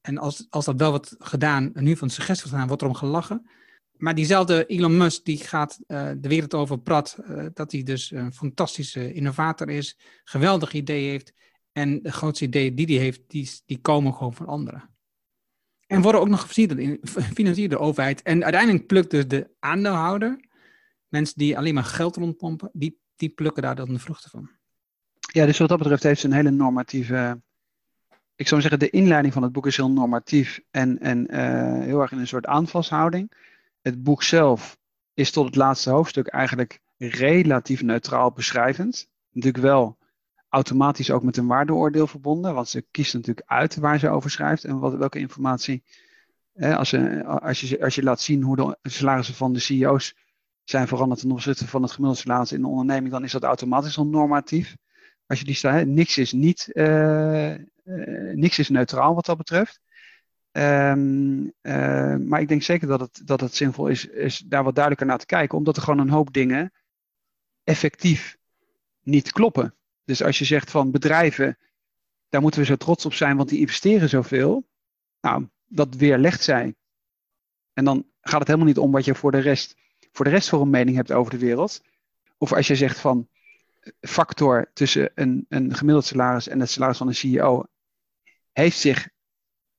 En 0.00 0.18
als, 0.18 0.46
als 0.48 0.64
dat 0.64 0.78
wel 0.78 0.90
wordt 0.90 1.14
gedaan, 1.18 1.70
nu 1.74 1.96
van 1.96 2.10
suggestie 2.10 2.50
wordt 2.50 2.50
gedaan, 2.50 2.66
wordt 2.66 2.82
erom 2.82 2.94
gelachen 2.94 3.50
maar 4.00 4.14
diezelfde 4.14 4.66
Elon 4.66 4.96
Musk 4.96 5.24
die 5.24 5.38
gaat 5.38 5.78
uh, 5.86 6.10
de 6.18 6.28
wereld 6.28 6.54
over 6.54 6.78
prat 6.78 7.18
uh, 7.20 7.46
dat 7.54 7.72
hij 7.72 7.82
dus 7.82 8.10
een 8.10 8.32
fantastische 8.32 9.12
innovator 9.12 9.70
is, 9.70 9.98
geweldig 10.24 10.72
idee 10.72 11.08
heeft 11.08 11.32
en 11.72 12.02
de 12.02 12.12
grootste 12.12 12.44
ideeën 12.44 12.74
die 12.74 12.86
hij 12.86 12.96
heeft, 12.96 13.20
die, 13.26 13.50
die 13.66 13.78
komen 13.78 14.14
gewoon 14.14 14.34
van 14.34 14.46
anderen. 14.46 14.90
En 15.86 16.02
worden 16.02 16.20
ook 16.20 16.28
nog 16.28 16.40
gefinancierd 17.02 17.70
door 17.70 17.78
de 17.78 17.84
overheid. 17.84 18.22
En 18.22 18.42
uiteindelijk 18.42 18.86
plukt 18.86 19.10
dus 19.10 19.28
de 19.28 19.50
aandeelhouder, 19.58 20.44
mensen 21.08 21.38
die 21.38 21.58
alleen 21.58 21.74
maar 21.74 21.84
geld 21.84 22.16
rondpompen, 22.16 22.70
die, 22.72 22.98
die 23.16 23.28
plukken 23.28 23.62
daar 23.62 23.76
dan 23.76 23.88
de 23.88 23.98
vruchten 23.98 24.30
van. 24.30 24.50
Ja, 25.32 25.46
dus 25.46 25.58
wat 25.58 25.68
dat 25.68 25.78
betreft 25.78 26.02
heeft 26.02 26.20
ze 26.20 26.26
een 26.26 26.32
hele 26.32 26.50
normatieve 26.50 27.40
ik 28.40 28.48
zou 28.48 28.60
zeggen, 28.60 28.78
de 28.78 28.90
inleiding 28.90 29.32
van 29.32 29.42
het 29.42 29.52
boek 29.52 29.66
is 29.66 29.76
heel 29.76 29.90
normatief 29.90 30.60
en, 30.70 30.98
en 30.98 31.26
uh, 31.30 31.84
heel 31.84 32.00
erg 32.00 32.12
in 32.12 32.18
een 32.18 32.26
soort 32.26 32.46
aanvalshouding. 32.46 33.32
Het 33.80 34.02
boek 34.02 34.22
zelf 34.22 34.78
is 35.14 35.30
tot 35.30 35.46
het 35.46 35.56
laatste 35.56 35.90
hoofdstuk 35.90 36.26
eigenlijk 36.26 36.80
relatief 36.96 37.82
neutraal 37.82 38.32
beschrijvend. 38.32 39.08
Natuurlijk 39.30 39.64
wel 39.64 39.98
automatisch 40.48 41.10
ook 41.10 41.22
met 41.22 41.36
een 41.36 41.46
waardeoordeel 41.46 42.06
verbonden, 42.06 42.54
want 42.54 42.68
ze 42.68 42.86
kiest 42.90 43.14
natuurlijk 43.14 43.46
uit 43.46 43.76
waar 43.76 43.98
ze 43.98 44.08
over 44.08 44.30
schrijft 44.30 44.64
en 44.64 44.78
wat, 44.78 44.94
welke 44.94 45.18
informatie. 45.18 45.82
als, 46.54 46.88
ze, 46.88 47.24
als, 47.24 47.60
je, 47.60 47.82
als 47.82 47.94
je 47.94 48.02
laat 48.02 48.20
zien 48.20 48.42
hoe 48.42 48.56
de 48.56 48.90
salarissen 48.90 49.34
van 49.34 49.52
de 49.52 49.58
CEO's 49.58 50.14
zijn 50.64 50.88
veranderd 50.88 51.20
ten 51.20 51.30
opzichte 51.30 51.68
van 51.68 51.82
het 51.82 51.90
gemiddelde 51.90 52.22
salaris 52.22 52.52
in 52.52 52.60
de 52.60 52.66
onderneming, 52.66 53.12
dan 53.12 53.24
is 53.24 53.32
dat 53.32 53.42
automatisch 53.42 53.98
al 53.98 54.06
normatief. 54.06 54.76
Als 55.26 55.38
je 55.38 55.44
die 55.44 55.54
staat, 55.54 55.86
niks 55.86 56.18
is 56.18 56.32
niet, 56.32 56.68
uh, 56.72 57.50
uh, 57.50 57.58
niks 58.34 58.58
is 58.58 58.68
neutraal 58.68 59.14
wat 59.14 59.26
dat 59.26 59.36
betreft. 59.36 59.80
Um, 60.52 61.52
uh, 61.62 62.16
maar 62.16 62.40
ik 62.40 62.48
denk 62.48 62.62
zeker 62.62 62.88
dat 62.88 63.00
het, 63.00 63.22
dat 63.24 63.40
het 63.40 63.54
zinvol 63.54 63.86
is, 63.86 64.06
is 64.06 64.38
daar 64.38 64.64
wat 64.64 64.74
duidelijker 64.74 65.08
naar 65.08 65.18
te 65.18 65.26
kijken, 65.26 65.58
omdat 65.58 65.76
er 65.76 65.82
gewoon 65.82 65.98
een 65.98 66.10
hoop 66.10 66.32
dingen 66.32 66.72
effectief 67.64 68.38
niet 69.02 69.32
kloppen. 69.32 69.74
Dus 70.04 70.22
als 70.22 70.38
je 70.38 70.44
zegt 70.44 70.70
van 70.70 70.90
bedrijven, 70.90 71.58
daar 72.28 72.40
moeten 72.40 72.60
we 72.60 72.66
zo 72.66 72.76
trots 72.76 73.06
op 73.06 73.14
zijn, 73.14 73.36
want 73.36 73.48
die 73.48 73.60
investeren 73.60 74.08
zoveel. 74.08 74.68
Nou, 75.20 75.48
dat 75.66 75.94
weerlegt 75.94 76.42
zij. 76.42 76.74
En 77.72 77.84
dan 77.84 78.06
gaat 78.20 78.38
het 78.38 78.48
helemaal 78.48 78.68
niet 78.68 78.78
om 78.78 78.92
wat 78.92 79.04
je 79.04 79.14
voor 79.14 79.30
de 79.30 79.38
rest 79.38 79.76
voor, 80.12 80.24
de 80.24 80.30
rest 80.30 80.48
voor 80.48 80.60
een 80.60 80.70
mening 80.70 80.96
hebt 80.96 81.12
over 81.12 81.30
de 81.30 81.38
wereld. 81.38 81.82
Of 82.38 82.52
als 82.52 82.66
je 82.66 82.76
zegt 82.76 82.98
van 82.98 83.28
factor 84.00 84.70
tussen 84.72 85.12
een, 85.14 85.46
een 85.48 85.74
gemiddeld 85.74 86.04
salaris 86.04 86.48
en 86.48 86.60
het 86.60 86.70
salaris 86.70 86.96
van 86.96 87.06
een 87.06 87.14
CEO 87.14 87.64
heeft 88.52 88.78
zich 88.78 89.08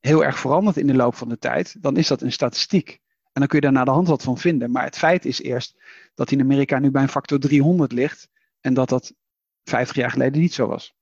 heel 0.01 0.23
erg 0.23 0.39
veranderd 0.39 0.77
in 0.77 0.87
de 0.87 0.93
loop 0.93 1.15
van 1.15 1.29
de 1.29 1.37
tijd, 1.37 1.75
dan 1.81 1.97
is 1.97 2.07
dat 2.07 2.21
een 2.21 2.31
statistiek. 2.31 2.99
En 3.23 3.41
dan 3.41 3.47
kun 3.47 3.57
je 3.57 3.65
daar 3.65 3.73
naar 3.73 3.85
de 3.85 3.91
hand 3.91 4.07
wat 4.07 4.23
van 4.23 4.37
vinden. 4.37 4.71
Maar 4.71 4.83
het 4.83 4.97
feit 4.97 5.25
is 5.25 5.41
eerst 5.41 5.75
dat 6.15 6.31
in 6.31 6.39
Amerika 6.39 6.79
nu 6.79 6.91
bij 6.91 7.01
een 7.01 7.09
factor 7.09 7.39
300 7.39 7.91
ligt 7.91 8.29
en 8.59 8.73
dat 8.73 8.89
dat 8.89 9.13
50 9.63 9.95
jaar 9.95 10.11
geleden 10.11 10.41
niet 10.41 10.53
zo 10.53 10.67
was. 10.67 10.95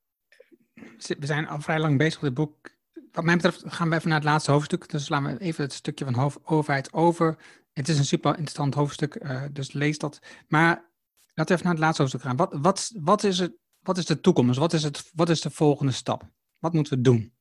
We 0.98 1.26
zijn 1.26 1.48
al 1.48 1.62
vrij 1.62 1.80
lang 1.80 1.98
bezig 1.98 2.22
met 2.22 2.30
het 2.30 2.34
boek. 2.34 2.78
Wat 3.12 3.24
mij 3.24 3.36
betreft 3.36 3.64
gaan 3.66 3.90
we 3.90 3.96
even 3.96 4.10
naar 4.10 4.18
het 4.18 4.28
laatste 4.28 4.52
hoofdstuk. 4.52 4.90
Dus 4.90 5.10
laten 5.10 5.38
we 5.38 5.44
even 5.44 5.64
het 5.64 5.74
stukje 5.74 6.06
van 6.06 6.34
overheid 6.44 6.94
over. 6.94 7.38
Het 7.74 7.90
is 7.90 7.98
een 7.98 8.06
super 8.06 8.32
interessant 8.32 8.74
hoofdstuk, 8.74 9.16
uh, 9.24 9.44
dus 9.52 9.72
lees 9.72 9.98
dat. 9.98 10.20
Maar 10.48 10.68
laten 11.34 11.46
we 11.46 11.54
even 11.54 11.64
naar 11.64 11.74
het 11.74 11.84
laatste 11.84 12.02
hoofdstuk 12.02 12.24
gaan. 12.24 12.36
Wat, 12.36 12.54
wat, 12.62 12.92
wat, 12.96 13.24
is, 13.24 13.40
het, 13.40 13.54
wat 13.80 13.98
is 13.98 14.06
de 14.06 14.20
toekomst? 14.20 14.60
Wat 14.60 14.74
is, 14.74 14.84
het, 14.84 15.12
wat 15.14 15.30
is 15.30 15.42
de 15.42 15.50
volgende 15.50 15.92
stap? 15.92 16.30
Wat 16.60 16.74
moeten 16.74 16.94
we 16.98 17.02
doen? 17.02 17.34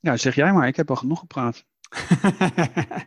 Ja, 0.00 0.16
zeg 0.16 0.34
jij 0.34 0.52
maar, 0.52 0.68
ik 0.68 0.76
heb 0.76 0.90
al 0.90 0.96
genoeg 0.96 1.18
gepraat. 1.18 1.64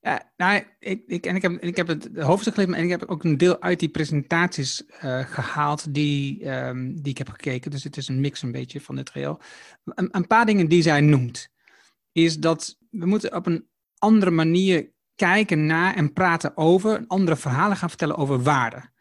ja, 0.00 0.32
nou, 0.36 0.62
ik, 0.78 1.26
en 1.26 1.36
ik, 1.36 1.42
heb, 1.42 1.52
ik 1.52 1.76
heb 1.76 1.86
het 1.86 2.08
hoofdstuk 2.16 2.54
gelezen 2.54 2.74
en 2.74 2.84
ik 2.84 2.90
heb 2.90 3.04
ook 3.04 3.24
een 3.24 3.36
deel 3.36 3.60
uit 3.60 3.80
die 3.80 3.88
presentaties 3.88 4.82
uh, 5.04 5.18
gehaald 5.18 5.94
die, 5.94 6.50
um, 6.50 7.02
die 7.02 7.10
ik 7.10 7.18
heb 7.18 7.28
gekeken. 7.28 7.70
Dus 7.70 7.84
het 7.84 7.96
is 7.96 8.08
een 8.08 8.20
mix 8.20 8.42
een 8.42 8.52
beetje 8.52 8.80
van 8.80 8.96
dit 8.96 9.10
geheel. 9.10 9.40
Een, 9.84 10.08
een 10.10 10.26
paar 10.26 10.46
dingen 10.46 10.68
die 10.68 10.82
zij 10.82 11.00
noemt, 11.00 11.48
is 12.12 12.38
dat 12.38 12.78
we 12.90 13.06
moeten 13.06 13.34
op 13.34 13.46
een 13.46 13.68
andere 13.98 14.30
manier 14.30 14.94
kijken 15.14 15.66
naar 15.66 15.94
en 15.94 16.12
praten 16.12 16.56
over, 16.56 17.04
andere 17.06 17.36
verhalen 17.36 17.76
gaan 17.76 17.88
vertellen 17.88 18.16
over 18.16 18.42
waarde. 18.42 18.94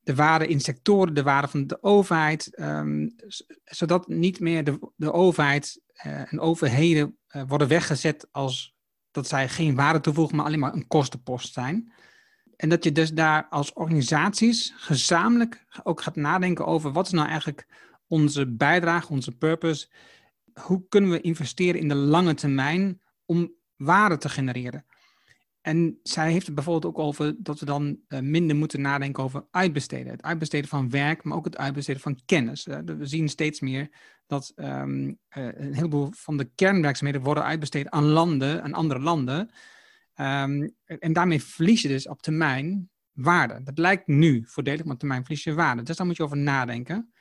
De 0.00 0.14
waarde 0.14 0.46
in 0.46 0.60
sectoren, 0.60 1.14
de 1.14 1.22
waarde 1.22 1.48
van 1.48 1.66
de 1.66 1.82
overheid, 1.82 2.60
um, 2.60 3.14
zodat 3.64 4.08
niet 4.08 4.40
meer 4.40 4.64
de, 4.64 4.92
de 4.96 5.12
overheid 5.12 5.84
en 6.02 6.40
overheden 6.40 7.18
uh, 7.30 7.42
worden 7.46 7.68
weggezet 7.68 8.28
als 8.30 8.74
dat 9.10 9.28
zij 9.28 9.48
geen 9.48 9.74
waarde 9.74 10.00
toevoegen, 10.00 10.36
maar 10.36 10.46
alleen 10.46 10.58
maar 10.58 10.74
een 10.74 10.86
kostenpost 10.86 11.52
zijn. 11.52 11.92
En 12.56 12.68
dat 12.68 12.84
je 12.84 12.92
dus 12.92 13.12
daar 13.12 13.46
als 13.50 13.72
organisaties 13.72 14.72
gezamenlijk 14.76 15.64
ook 15.82 16.00
gaat 16.00 16.16
nadenken 16.16 16.66
over 16.66 16.92
wat 16.92 17.06
is 17.06 17.12
nou 17.12 17.28
eigenlijk 17.28 17.66
onze 18.06 18.46
bijdrage, 18.46 19.12
onze 19.12 19.36
purpose. 19.36 19.88
Hoe 20.60 20.84
kunnen 20.88 21.10
we 21.10 21.20
investeren 21.20 21.80
in 21.80 21.88
de 21.88 21.94
lange 21.94 22.34
termijn 22.34 23.00
om 23.24 23.52
waarde 23.76 24.18
te 24.18 24.28
genereren? 24.28 24.86
En 25.60 26.00
zij 26.02 26.32
heeft 26.32 26.46
het 26.46 26.54
bijvoorbeeld 26.54 26.94
ook 26.94 27.04
over 27.04 27.34
dat 27.38 27.60
we 27.60 27.66
dan 27.66 27.98
uh, 28.08 28.20
minder 28.20 28.56
moeten 28.56 28.80
nadenken 28.80 29.22
over 29.22 29.46
uitbesteden. 29.50 30.12
Het 30.12 30.22
uitbesteden 30.22 30.68
van 30.68 30.90
werk, 30.90 31.24
maar 31.24 31.36
ook 31.36 31.44
het 31.44 31.56
uitbesteden 31.56 32.02
van 32.02 32.20
kennis. 32.24 32.64
We 32.64 33.06
zien 33.06 33.28
steeds 33.28 33.60
meer 33.60 33.90
dat 34.26 34.52
um, 34.56 35.18
een 35.28 35.74
heleboel 35.74 36.08
van 36.12 36.36
de 36.36 36.50
kernwerkzaamheden 36.54 37.24
worden 37.24 37.44
uitbesteed 37.44 37.90
aan 37.90 38.04
landen, 38.04 38.62
aan 38.62 38.72
andere 38.72 39.00
landen. 39.00 39.50
Um, 40.20 40.74
en 40.84 41.12
daarmee 41.12 41.42
verlies 41.42 41.82
je 41.82 41.88
dus 41.88 42.08
op 42.08 42.22
termijn 42.22 42.90
waarde. 43.12 43.62
Dat 43.62 43.78
lijkt 43.78 44.06
nu 44.06 44.44
voordelig, 44.46 44.84
maar 44.84 44.92
op 44.92 44.98
termijn 44.98 45.24
verlies 45.24 45.44
je 45.44 45.54
waarde. 45.54 45.82
Dus 45.82 45.96
daar 45.96 46.06
moet 46.06 46.16
je 46.16 46.22
over 46.22 46.36
nadenken. 46.36 47.12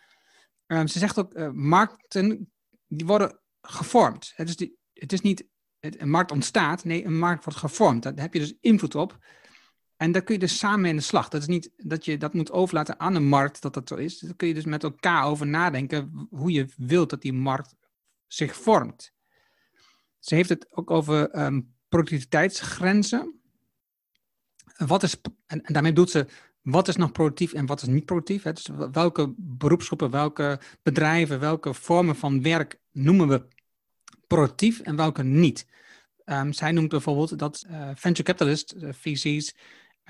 Um, 0.67 0.87
ze 0.87 0.99
zegt 0.99 1.19
ook, 1.19 1.53
markten 1.53 2.51
die 2.87 3.05
worden 3.05 3.39
gevormd. 3.61 4.33
Het 4.35 4.49
is, 4.49 4.55
die, 4.55 4.77
het 4.93 5.13
is 5.13 5.21
niet 5.21 5.47
een 5.79 6.09
markt 6.09 6.31
ontstaat. 6.31 6.83
Nee, 6.83 7.05
een 7.05 7.17
markt 7.17 7.43
wordt 7.43 7.59
gevormd. 7.59 8.03
Daar 8.03 8.13
heb 8.15 8.33
je 8.33 8.39
dus 8.39 8.57
invloed 8.61 8.95
op. 8.95 9.17
En 9.97 10.11
daar 10.11 10.21
kun 10.23 10.33
je 10.33 10.39
dus 10.39 10.57
samen 10.57 10.89
in 10.89 10.95
de 10.95 11.01
slag. 11.01 11.29
Dat 11.29 11.41
is 11.41 11.47
niet 11.47 11.71
dat 11.77 12.05
je 12.05 12.17
dat 12.17 12.33
moet 12.33 12.51
overlaten 12.51 12.99
aan 12.99 13.13
de 13.13 13.19
markt 13.19 13.61
dat 13.61 13.73
dat 13.73 13.87
zo 13.87 13.95
is. 13.95 14.19
Daar 14.19 14.35
kun 14.35 14.47
je 14.47 14.53
dus 14.53 14.65
met 14.65 14.83
elkaar 14.83 15.25
over 15.25 15.47
nadenken 15.47 16.27
hoe 16.29 16.51
je 16.51 16.67
wilt 16.77 17.09
dat 17.09 17.21
die 17.21 17.33
markt 17.33 17.75
zich 18.27 18.55
vormt. 18.55 19.13
Ze 20.19 20.35
heeft 20.35 20.49
het 20.49 20.67
ook 20.69 20.91
over 20.91 21.39
um, 21.45 21.73
productiviteitsgrenzen. 21.89 23.39
Wat 24.77 25.03
is, 25.03 25.21
en, 25.45 25.61
daarmee 25.63 25.93
doet 25.93 26.09
ze 26.09 26.27
wat 26.61 26.87
is 26.87 26.95
nog 26.95 27.11
productief 27.11 27.53
en 27.53 27.65
wat 27.65 27.81
is 27.81 27.87
niet 27.87 28.05
productief. 28.05 28.43
Hè? 28.43 28.53
Dus 28.53 28.69
welke 28.91 29.33
beroepsgroepen, 29.37 30.09
welke 30.09 30.59
bedrijven, 30.83 31.39
welke 31.39 31.73
vormen 31.73 32.15
van 32.15 32.41
werk 32.41 32.79
noemen 32.91 33.27
we 33.27 33.47
productief 34.27 34.79
en 34.79 34.95
welke 34.95 35.23
niet. 35.23 35.67
Um, 36.25 36.53
zij 36.53 36.71
noemt 36.71 36.89
bijvoorbeeld 36.89 37.39
dat 37.39 37.65
uh, 37.69 37.89
venture 37.95 38.23
capitalists, 38.23 38.73
uh, 38.73 38.89
VC's, 38.93 39.55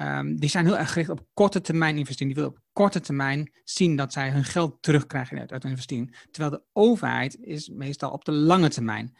um, 0.02 0.40
die 0.40 0.50
zijn 0.50 0.66
heel 0.66 0.78
erg 0.78 0.92
gericht 0.92 1.10
op 1.10 1.26
korte 1.34 1.62
termijn 1.62 1.98
investeren. 1.98 2.28
Die 2.28 2.36
willen 2.36 2.58
op 2.58 2.64
korte 2.74 3.00
termijn 3.00 3.52
zien 3.64 3.96
dat 3.96 4.14
zij 4.14 4.32
hun 4.32 4.44
geld 4.44 4.78
terugkrijgen 4.82 5.40
uit, 5.40 5.52
uit 5.52 5.62
hun 5.64 5.72
investering. 5.72 6.18
Terwijl 6.32 6.52
de 6.52 6.64
overheid 6.74 7.38
is 7.42 7.70
meestal 7.70 8.12
op 8.12 8.26
de 8.26 8.32
lange 8.32 8.70
termijn. 8.70 9.16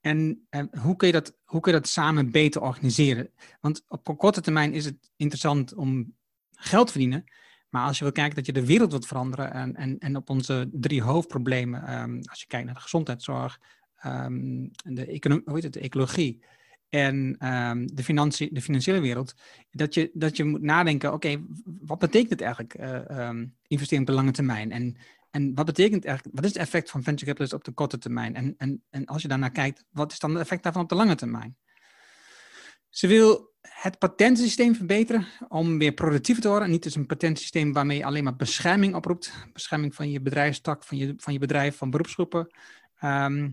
En 0.00 0.46
uh, 0.50 0.62
hoe, 0.82 0.96
kun 0.96 1.06
je 1.06 1.12
dat, 1.12 1.36
hoe 1.44 1.60
dat 1.60 1.88
samen 1.88 2.30
beter 2.30 2.60
organiseren? 2.62 3.30
Want 3.60 3.84
op 3.88 4.18
korte 4.18 4.40
termijn 4.40 4.72
is 4.72 4.84
het 4.84 5.10
interessant 5.16 5.74
om 5.74 6.16
geld 6.50 6.86
te 6.86 6.92
verdienen. 6.92 7.24
Maar 7.68 7.86
als 7.86 7.98
je 7.98 8.04
wil 8.04 8.12
kijken 8.12 8.34
dat 8.34 8.46
je 8.46 8.52
de 8.52 8.66
wereld 8.66 8.90
wilt 8.90 9.06
veranderen 9.06 9.52
en, 9.52 9.74
en, 9.76 9.98
en 9.98 10.16
op 10.16 10.30
onze 10.30 10.68
drie 10.72 11.02
hoofdproblemen, 11.02 12.00
um, 12.02 12.20
als 12.24 12.40
je 12.40 12.46
kijkt 12.46 12.66
naar 12.66 12.74
de 12.74 12.80
gezondheidszorg, 12.80 13.60
um, 14.06 14.70
de, 14.84 15.06
economie, 15.06 15.44
hoe 15.44 15.54
heet 15.54 15.62
het, 15.62 15.72
de 15.72 15.80
ecologie 15.80 16.44
en 16.88 17.46
um, 17.48 17.86
de, 17.86 18.48
de 18.52 18.62
financiële 18.62 19.00
wereld, 19.00 19.34
dat 19.70 19.94
je, 19.94 20.10
dat 20.12 20.36
je 20.36 20.44
moet 20.44 20.62
nadenken, 20.62 21.12
oké, 21.12 21.42
wat 21.64 21.98
betekent 21.98 22.30
het 22.30 22.40
eigenlijk, 22.40 22.78
uh, 22.78 23.30
investeren 23.66 24.02
op 24.02 24.06
de 24.08 24.16
lange 24.16 24.30
termijn? 24.30 24.72
En, 24.72 24.96
en 25.30 25.54
wat 25.54 25.66
betekent 25.66 26.04
eigenlijk, 26.04 26.36
wat 26.36 26.44
is 26.44 26.52
het 26.52 26.62
effect 26.62 26.90
van 26.90 27.02
venture 27.02 27.24
capitalists 27.24 27.56
op 27.56 27.64
de 27.64 27.72
korte 27.72 27.98
termijn? 27.98 28.34
En, 28.34 28.54
en, 28.56 28.82
en 28.90 29.04
als 29.04 29.22
je 29.22 29.28
daarnaar 29.28 29.50
kijkt, 29.50 29.84
wat 29.90 30.12
is 30.12 30.18
dan 30.18 30.30
het 30.30 30.40
effect 30.40 30.62
daarvan 30.62 30.82
op 30.82 30.88
de 30.88 30.94
lange 30.94 31.14
termijn? 31.14 31.56
Ze 32.88 33.06
wil 33.06 33.56
het 33.62 33.98
patentsysteem 33.98 34.74
verbeteren 34.74 35.26
om 35.48 35.78
weer 35.78 35.92
productiever 35.92 36.42
te 36.42 36.48
worden. 36.48 36.70
Niet 36.70 36.82
dus 36.82 36.94
een 36.94 37.06
patentsysteem 37.06 37.72
waarmee 37.72 37.98
je 37.98 38.04
alleen 38.04 38.24
maar 38.24 38.36
bescherming 38.36 38.94
oproept. 38.94 39.32
Bescherming 39.52 39.94
van 39.94 40.10
je 40.10 40.20
bedrijfstak, 40.20 40.84
van 40.84 40.96
je, 40.98 41.14
van 41.16 41.32
je 41.32 41.38
bedrijf, 41.38 41.76
van 41.76 41.90
beroepsgroepen. 41.90 42.54
Uh, 43.04 43.46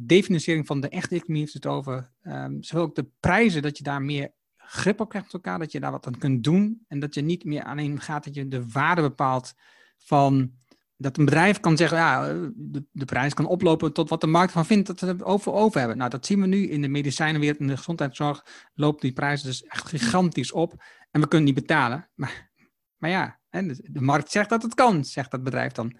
definanciering 0.00 0.66
van 0.66 0.80
de 0.80 0.88
echte 0.88 1.14
economie 1.14 1.40
heeft 1.40 1.54
het 1.54 1.66
over. 1.66 2.10
Um, 2.22 2.62
zo 2.62 2.78
ook 2.78 2.94
de 2.94 3.06
prijzen, 3.20 3.62
dat 3.62 3.78
je 3.78 3.84
daar 3.84 4.02
meer 4.02 4.32
grip 4.56 5.00
op 5.00 5.08
krijgt 5.08 5.32
met 5.32 5.44
elkaar. 5.44 5.58
Dat 5.58 5.72
je 5.72 5.80
daar 5.80 5.90
wat 5.90 6.06
aan 6.06 6.18
kunt 6.18 6.44
doen. 6.44 6.84
En 6.88 6.98
dat 6.98 7.14
je 7.14 7.20
niet 7.20 7.44
meer 7.44 7.64
alleen 7.64 8.00
gaat 8.00 8.24
dat 8.24 8.34
je 8.34 8.48
de 8.48 8.68
waarde 8.68 9.00
bepaalt 9.00 9.54
van 9.98 10.52
dat 10.96 11.18
een 11.18 11.24
bedrijf 11.24 11.60
kan 11.60 11.76
zeggen, 11.76 11.98
ja, 11.98 12.32
de, 12.54 12.84
de, 12.92 13.04
prijs 13.04 13.34
kan 13.34 13.46
oplopen 13.46 13.92
tot 13.92 14.08
wat 14.08 14.20
de 14.20 14.26
markt 14.26 14.52
van 14.52 14.66
vindt 14.66 14.86
dat 14.86 15.00
we 15.00 15.24
over, 15.24 15.52
over 15.52 15.78
hebben. 15.78 15.98
Nou, 15.98 16.10
dat 16.10 16.26
zien 16.26 16.40
we 16.40 16.46
nu 16.46 16.68
in 16.68 16.82
de 16.82 16.88
medicijnenwereld, 16.88 17.60
in 17.60 17.66
de 17.66 17.76
gezondheidszorg, 17.76 18.46
loopt 18.74 19.00
die 19.00 19.12
prijs 19.12 19.42
dus 19.42 19.64
echt 19.64 19.88
gigantisch 19.88 20.52
op 20.52 20.82
en 21.10 21.20
we 21.20 21.28
kunnen 21.28 21.46
niet 21.46 21.66
betalen. 21.66 22.08
Maar, 22.14 22.50
maar 22.96 23.10
ja, 23.10 23.40
de, 23.50 23.88
de 23.90 24.00
markt 24.00 24.30
zegt 24.30 24.48
dat 24.48 24.62
het 24.62 24.74
kan, 24.74 25.04
zegt 25.04 25.30
dat 25.30 25.42
bedrijf 25.42 25.72
dan. 25.72 25.98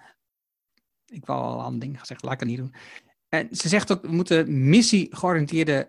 Ik 1.07 1.27
wil 1.27 1.37
al 1.37 1.67
een 1.67 1.79
ding 1.79 2.01
gezegd, 2.01 2.23
laat 2.23 2.33
ik 2.33 2.41
het 2.41 2.49
niet 2.49 2.59
doen. 2.59 2.75
En 3.35 3.57
ze 3.57 3.69
zegt 3.69 3.93
ook, 3.93 4.03
we 4.03 4.13
moeten 4.13 4.69
missie-georiënteerde 4.69 5.89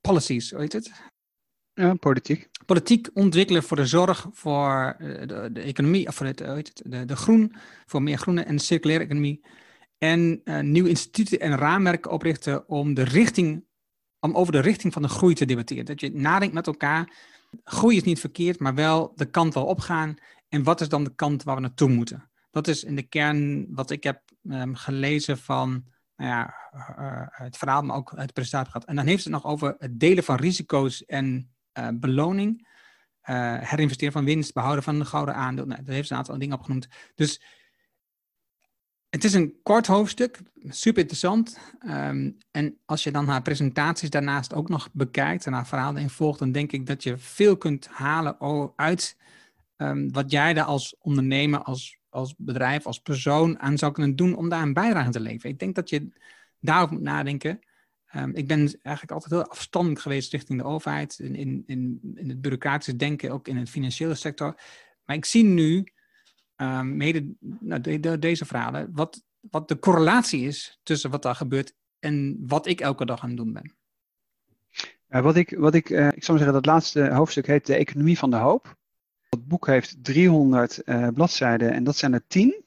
policies, 0.00 0.50
hoe 0.50 0.60
heet 0.60 0.72
het? 0.72 0.92
Ja, 1.74 1.94
politiek. 1.94 2.48
Politiek 2.66 3.10
ontwikkelen 3.14 3.62
voor 3.62 3.76
de 3.76 3.86
zorg, 3.86 4.26
voor 4.30 4.96
eh, 4.98 5.26
de, 5.26 5.48
de 5.52 5.60
economie, 5.60 6.06
of 6.06 6.14
voor 6.14 6.26
het, 6.26 6.38
het, 6.38 6.82
de, 6.84 7.04
de 7.04 7.16
groen, 7.16 7.54
voor 7.86 8.02
meer 8.02 8.18
groene 8.18 8.42
en 8.42 8.58
circulaire 8.58 9.04
economie. 9.04 9.40
En 9.98 10.40
uh, 10.44 10.60
nieuwe 10.60 10.88
instituten 10.88 11.40
en 11.40 11.56
raamwerken 11.56 12.10
oprichten 12.10 12.68
om, 12.68 12.94
de 12.94 13.02
richting, 13.02 13.64
om 14.20 14.34
over 14.34 14.52
de 14.52 14.60
richting 14.60 14.92
van 14.92 15.02
de 15.02 15.08
groei 15.08 15.34
te 15.34 15.44
debatteren. 15.44 15.84
Dat 15.84 16.00
je 16.00 16.10
nadenkt 16.12 16.54
met 16.54 16.66
elkaar, 16.66 17.12
groei 17.64 17.96
is 17.96 18.02
niet 18.02 18.20
verkeerd, 18.20 18.60
maar 18.60 18.74
wel 18.74 19.12
de 19.14 19.30
kant 19.30 19.54
wel 19.54 19.64
opgaan. 19.64 20.14
En 20.48 20.62
wat 20.62 20.80
is 20.80 20.88
dan 20.88 21.04
de 21.04 21.14
kant 21.14 21.42
waar 21.42 21.54
we 21.54 21.60
naartoe 21.60 21.88
moeten? 21.88 22.30
Dat 22.50 22.68
is 22.68 22.84
in 22.84 22.96
de 22.96 23.08
kern 23.08 23.66
wat 23.74 23.90
ik 23.90 24.02
heb 24.02 24.22
um, 24.42 24.74
gelezen 24.74 25.38
van 25.38 25.91
nou 26.22 26.34
ja, 26.34 26.54
uh, 26.98 27.26
het 27.28 27.56
verhaal, 27.56 27.82
maar 27.82 27.96
ook 27.96 28.12
het 28.16 28.32
presentatie 28.32 28.72
gehad. 28.72 28.88
En 28.88 28.96
dan 28.96 29.06
heeft 29.06 29.24
het 29.24 29.32
nog 29.32 29.44
over 29.44 29.74
het 29.78 30.00
delen 30.00 30.24
van 30.24 30.36
risico's 30.36 31.04
en 31.04 31.52
uh, 31.78 31.88
beloning, 31.94 32.70
herinvesteren 33.60 34.12
van 34.12 34.24
winst, 34.24 34.54
behouden 34.54 34.84
van 34.84 34.98
de 34.98 35.04
gouden 35.04 35.34
aandeel. 35.34 35.66
Nou, 35.66 35.82
daar 35.82 35.94
heeft 35.94 36.06
ze 36.06 36.12
een 36.12 36.18
aantal 36.18 36.38
dingen 36.38 36.56
opgenoemd. 36.56 36.88
Dus 37.14 37.42
het 39.08 39.24
is 39.24 39.34
een 39.34 39.54
kort 39.62 39.86
hoofdstuk, 39.86 40.40
super 40.68 41.00
interessant. 41.00 41.58
Um, 41.86 42.36
en 42.50 42.78
als 42.84 43.04
je 43.04 43.10
dan 43.10 43.28
haar 43.28 43.42
presentaties 43.42 44.10
daarnaast 44.10 44.54
ook 44.54 44.68
nog 44.68 44.88
bekijkt 44.92 45.46
en 45.46 45.52
haar 45.52 45.66
verhalen 45.66 46.02
in 46.02 46.10
volgt, 46.10 46.38
dan 46.38 46.52
denk 46.52 46.72
ik 46.72 46.86
dat 46.86 47.02
je 47.02 47.18
veel 47.18 47.56
kunt 47.56 47.86
halen 47.86 48.36
uit 48.76 49.16
um, 49.76 50.12
wat 50.12 50.30
jij 50.30 50.54
daar 50.54 50.64
als 50.64 50.96
ondernemer, 50.98 51.62
als, 51.62 51.98
als 52.12 52.34
bedrijf, 52.36 52.86
als 52.86 53.00
persoon 53.00 53.58
aan 53.58 53.78
zou 53.78 53.92
kunnen 53.92 54.16
doen 54.16 54.36
om 54.36 54.48
daar 54.48 54.62
een 54.62 54.72
bijdrage 54.72 55.10
te 55.10 55.20
leveren. 55.20 55.50
Ik 55.50 55.58
denk 55.58 55.74
dat 55.74 55.90
je 55.90 56.08
daarover 56.60 56.94
moet 56.94 57.02
nadenken. 57.02 57.60
Um, 58.16 58.34
ik 58.34 58.46
ben 58.46 58.58
eigenlijk 58.58 59.10
altijd 59.10 59.30
heel 59.30 59.50
afstandelijk 59.50 60.00
geweest 60.00 60.32
richting 60.32 60.58
de 60.58 60.64
overheid, 60.64 61.18
in, 61.18 61.34
in, 61.34 61.62
in, 61.66 62.28
het 62.28 62.40
bureaucratische 62.40 62.96
denken, 62.96 63.30
ook 63.30 63.48
in 63.48 63.56
het 63.56 63.70
financiële 63.70 64.14
sector. 64.14 64.60
Maar 65.04 65.16
ik 65.16 65.24
zie 65.24 65.44
nu, 65.44 65.86
um, 66.56 66.96
mede 66.96 67.34
nou, 67.40 67.80
de, 67.80 68.00
de, 68.00 68.18
deze 68.18 68.44
verhalen, 68.44 68.90
wat, 68.92 69.22
wat 69.50 69.68
de 69.68 69.78
correlatie 69.78 70.46
is 70.46 70.80
tussen 70.82 71.10
wat 71.10 71.22
daar 71.22 71.34
gebeurt 71.34 71.74
en 71.98 72.36
wat 72.40 72.66
ik 72.66 72.80
elke 72.80 73.04
dag 73.04 73.22
aan 73.22 73.28
het 73.28 73.38
doen 73.38 73.52
ben. 73.52 73.74
Uh, 75.08 75.22
wat 75.22 75.36
ik, 75.36 75.56
wat 75.58 75.74
ik, 75.74 75.90
uh, 75.90 76.06
ik 76.06 76.24
zou 76.24 76.38
zeggen, 76.38 76.56
dat 76.56 76.66
laatste 76.66 77.10
hoofdstuk 77.10 77.46
heet 77.46 77.66
De 77.66 77.74
Economie 77.74 78.18
van 78.18 78.30
de 78.30 78.36
Hoop. 78.36 78.80
Het 79.32 79.48
boek 79.48 79.66
heeft 79.66 80.04
300 80.04 80.82
uh, 80.84 81.06
eh, 81.06 81.14
bladzijden 81.14 81.72
en 81.72 81.84
dat 81.84 81.96
zijn 81.96 82.12
er 82.12 82.26
10. 82.26 82.64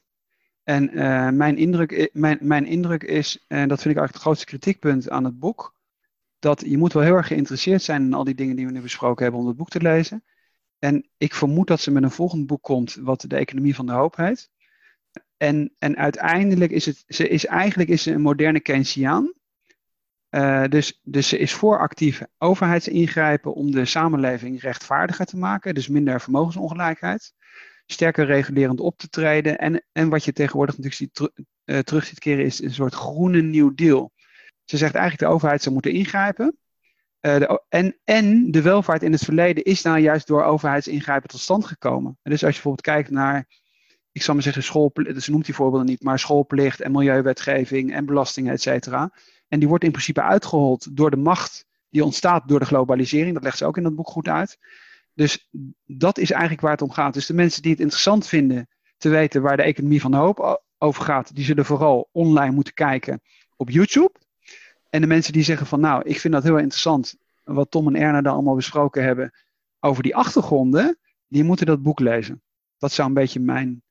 En 0.63 0.97
uh, 0.97 1.29
mijn, 1.29 1.57
indruk, 1.57 2.09
mijn, 2.13 2.37
mijn 2.41 2.65
indruk 2.65 3.03
is, 3.03 3.45
en 3.47 3.67
dat 3.67 3.81
vind 3.81 3.95
ik 3.95 3.99
eigenlijk 3.99 4.13
het 4.13 4.21
grootste 4.21 4.45
kritiekpunt 4.45 5.09
aan 5.09 5.23
het 5.23 5.39
boek, 5.39 5.75
dat 6.39 6.61
je 6.65 6.77
moet 6.77 6.93
wel 6.93 7.03
heel 7.03 7.15
erg 7.15 7.27
geïnteresseerd 7.27 7.81
zijn 7.81 8.03
in 8.03 8.13
al 8.13 8.23
die 8.23 8.35
dingen 8.35 8.55
die 8.55 8.65
we 8.65 8.71
nu 8.71 8.81
besproken 8.81 9.23
hebben 9.23 9.41
om 9.41 9.47
het 9.47 9.57
boek 9.57 9.69
te 9.69 9.81
lezen. 9.81 10.23
En 10.79 11.09
ik 11.17 11.33
vermoed 11.33 11.67
dat 11.67 11.79
ze 11.79 11.91
met 11.91 12.03
een 12.03 12.11
volgend 12.11 12.47
boek 12.47 12.61
komt, 12.61 12.95
wat 12.95 13.25
de 13.27 13.35
economie 13.35 13.75
van 13.75 13.85
de 13.85 13.91
hoop 13.91 14.15
heet. 14.15 14.51
En, 15.37 15.73
en 15.79 15.97
uiteindelijk 15.97 16.71
is 16.71 16.85
het, 16.85 17.03
ze 17.07 17.27
is 17.27 17.45
eigenlijk 17.45 17.89
is 17.89 18.03
ze 18.03 18.11
een 18.11 18.21
moderne 18.21 18.59
Keynesiaan. 18.59 19.33
Uh, 20.35 20.63
dus, 20.69 20.99
dus 21.03 21.27
ze 21.27 21.37
is 21.37 21.53
voor 21.53 21.79
actief 21.79 22.21
overheidsingrijpen 22.37 23.53
om 23.53 23.71
de 23.71 23.85
samenleving 23.85 24.61
rechtvaardiger 24.61 25.25
te 25.25 25.37
maken, 25.37 25.73
dus 25.73 25.87
minder 25.87 26.21
vermogensongelijkheid 26.21 27.33
sterker 27.85 28.25
regulerend 28.25 28.79
op 28.79 28.97
te 28.97 29.09
treden. 29.09 29.57
En, 29.57 29.85
en 29.91 30.09
wat 30.09 30.25
je 30.25 30.33
tegenwoordig 30.33 30.77
natuurlijk 30.77 31.11
ziet, 31.65 31.85
terug 31.85 32.05
ziet 32.05 32.19
keren 32.19 32.45
is 32.45 32.61
een 32.61 32.73
soort 32.73 32.93
groene 32.93 33.41
nieuw 33.41 33.73
deal. 33.75 34.11
Ze 34.63 34.77
zegt 34.77 34.93
eigenlijk 34.95 35.29
de 35.29 35.35
overheid 35.35 35.61
zou 35.61 35.73
moeten 35.73 35.91
ingrijpen. 35.91 36.57
Uh, 37.21 37.37
de, 37.37 37.63
en, 37.69 37.97
en 38.03 38.51
de 38.51 38.61
welvaart 38.61 39.03
in 39.03 39.11
het 39.11 39.23
verleden 39.23 39.63
is 39.63 39.81
nou 39.81 39.99
juist 39.99 40.27
door 40.27 40.43
overheidsingrijpen 40.43 41.29
tot 41.29 41.39
stand 41.39 41.65
gekomen. 41.65 42.17
En 42.21 42.31
dus 42.31 42.43
als 42.43 42.55
je 42.55 42.61
bijvoorbeeld 42.61 42.81
kijkt 42.81 43.09
naar, 43.09 43.47
ik 44.11 44.21
zal 44.21 44.33
maar 44.33 44.43
zeggen, 44.43 44.63
schoolplicht, 44.63 45.23
ze 45.23 45.31
noemt 45.31 45.45
die 45.45 45.55
voorbeelden 45.55 45.87
niet, 45.87 46.03
maar 46.03 46.19
schoolplicht 46.19 46.81
en 46.81 46.91
milieuwetgeving 46.91 47.93
en 47.93 48.05
belastingen, 48.05 48.53
et 48.53 48.61
cetera. 48.61 49.11
En 49.47 49.59
die 49.59 49.67
wordt 49.67 49.83
in 49.83 49.91
principe 49.91 50.21
uitgehold 50.21 50.97
door 50.97 51.11
de 51.11 51.17
macht 51.17 51.65
die 51.89 52.03
ontstaat 52.03 52.47
door 52.47 52.59
de 52.59 52.65
globalisering. 52.65 53.33
Dat 53.33 53.43
legt 53.43 53.57
ze 53.57 53.65
ook 53.65 53.77
in 53.77 53.83
dat 53.83 53.95
boek 53.95 54.07
goed 54.07 54.27
uit. 54.27 54.59
Dus 55.13 55.49
dat 55.85 56.17
is 56.17 56.31
eigenlijk 56.31 56.61
waar 56.61 56.71
het 56.71 56.81
om 56.81 56.91
gaat. 56.91 57.13
Dus 57.13 57.25
de 57.25 57.33
mensen 57.33 57.61
die 57.61 57.71
het 57.71 57.79
interessant 57.79 58.27
vinden 58.27 58.67
te 58.97 59.09
weten 59.09 59.41
waar 59.41 59.57
de 59.57 59.63
economie 59.63 60.01
van 60.01 60.13
hoop 60.13 60.63
over 60.77 61.03
gaat, 61.03 61.35
die 61.35 61.45
zullen 61.45 61.65
vooral 61.65 62.09
online 62.11 62.53
moeten 62.53 62.73
kijken 62.73 63.21
op 63.55 63.69
YouTube. 63.69 64.11
En 64.89 65.01
de 65.01 65.07
mensen 65.07 65.33
die 65.33 65.43
zeggen 65.43 65.67
van 65.67 65.79
nou, 65.79 66.03
ik 66.03 66.19
vind 66.19 66.33
dat 66.33 66.43
heel 66.43 66.57
interessant, 66.57 67.15
wat 67.43 67.71
Tom 67.71 67.87
en 67.87 68.01
Erna 68.01 68.21
daar 68.21 68.33
allemaal 68.33 68.55
besproken 68.55 69.03
hebben 69.03 69.31
over 69.79 70.03
die 70.03 70.15
achtergronden, 70.15 70.97
die 71.27 71.43
moeten 71.43 71.65
dat 71.65 71.81
boek 71.81 71.99
lezen. 71.99 72.41
Dat 72.77 72.91
zou 72.91 73.07
een 73.07 73.13
beetje 73.13 73.39
mijn, 73.39 73.83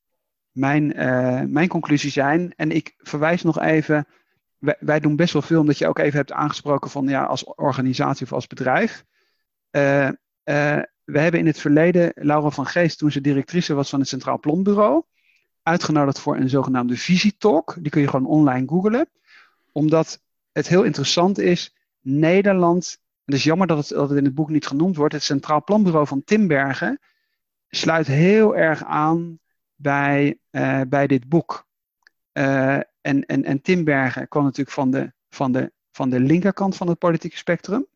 mijn, 0.51 1.01
uh, 1.01 1.41
mijn 1.41 1.69
conclusie 1.69 2.11
zijn. 2.11 2.53
En 2.57 2.71
ik 2.71 2.95
verwijs 2.97 3.43
nog 3.43 3.61
even, 3.61 4.07
wij, 4.79 5.01
doen 5.01 5.17
best 5.17 5.33
wel 5.33 5.43
veel, 5.43 5.61
omdat 5.61 5.79
je 5.79 5.87
ook 5.87 5.99
even 5.99 6.17
hebt 6.17 6.33
aangesproken 6.33 6.91
van 6.91 7.09
ja, 7.09 7.25
als 7.25 7.45
organisatie 7.45 8.27
of 8.27 8.33
als 8.33 8.47
bedrijf. 8.47 9.05
Uh, 9.71 10.05
uh, 10.05 10.13
we 11.05 11.19
hebben 11.19 11.41
in 11.41 11.47
het 11.47 11.59
verleden 11.59 12.13
Laura 12.15 12.51
van 12.51 12.67
Geest, 12.67 12.99
toen 12.99 13.11
ze 13.13 13.21
directrice 13.21 13.75
was 13.75 13.91
van 13.91 13.99
het 13.99 14.09
Centraal 14.09 14.39
Planbureau, 14.39 15.03
uitgenodigd 15.63 16.19
voor 16.19 16.37
een 16.37 16.49
zogenaamde 16.49 16.97
visietalk. 16.97 17.77
Die 17.81 17.91
kun 17.91 18.01
je 18.01 18.09
gewoon 18.09 18.27
online 18.27 18.69
googlen. 18.69 19.09
Omdat 19.73 20.23
het 20.53 20.69
heel 20.69 20.83
interessant 20.83 21.39
is 21.39 21.75
Nederland, 22.01 22.99
het 23.25 23.35
is 23.35 23.45
jammer 23.45 23.67
dat 23.67 23.79
het, 23.79 23.89
dat 23.89 24.13
in 24.13 24.25
het 24.25 24.35
boek 24.35 24.51
niet 24.51 24.67
genoemd 24.67 24.97
wordt, 24.97 25.15
het 25.15 25.23
Centraal 25.23 25.65
Planbureau 25.65 26.07
van 26.07 26.25
Timbergen 26.25 27.01
sluit 27.69 28.07
heel 28.07 28.57
erg 28.57 28.85
aan 28.85 29.39
bij, 29.75 30.39
uh, 30.51 30.81
bij 30.89 31.07
dit 31.07 31.29
boek. 31.29 31.67
En, 33.05 33.27
en, 33.27 33.45
en 33.45 33.61
Timbergen 33.61 34.29
kwam 34.29 34.45
natuurlijk 34.45 34.77
van 34.77 34.91
de, 34.91 35.13
van, 35.29 35.53
de, 35.53 35.73
van 35.93 36.11
de 36.11 36.21
linkerkant 36.21 36.77
van 36.77 36.89
het 36.89 36.99
politieke 36.99 37.37
spectrum. 37.37 37.87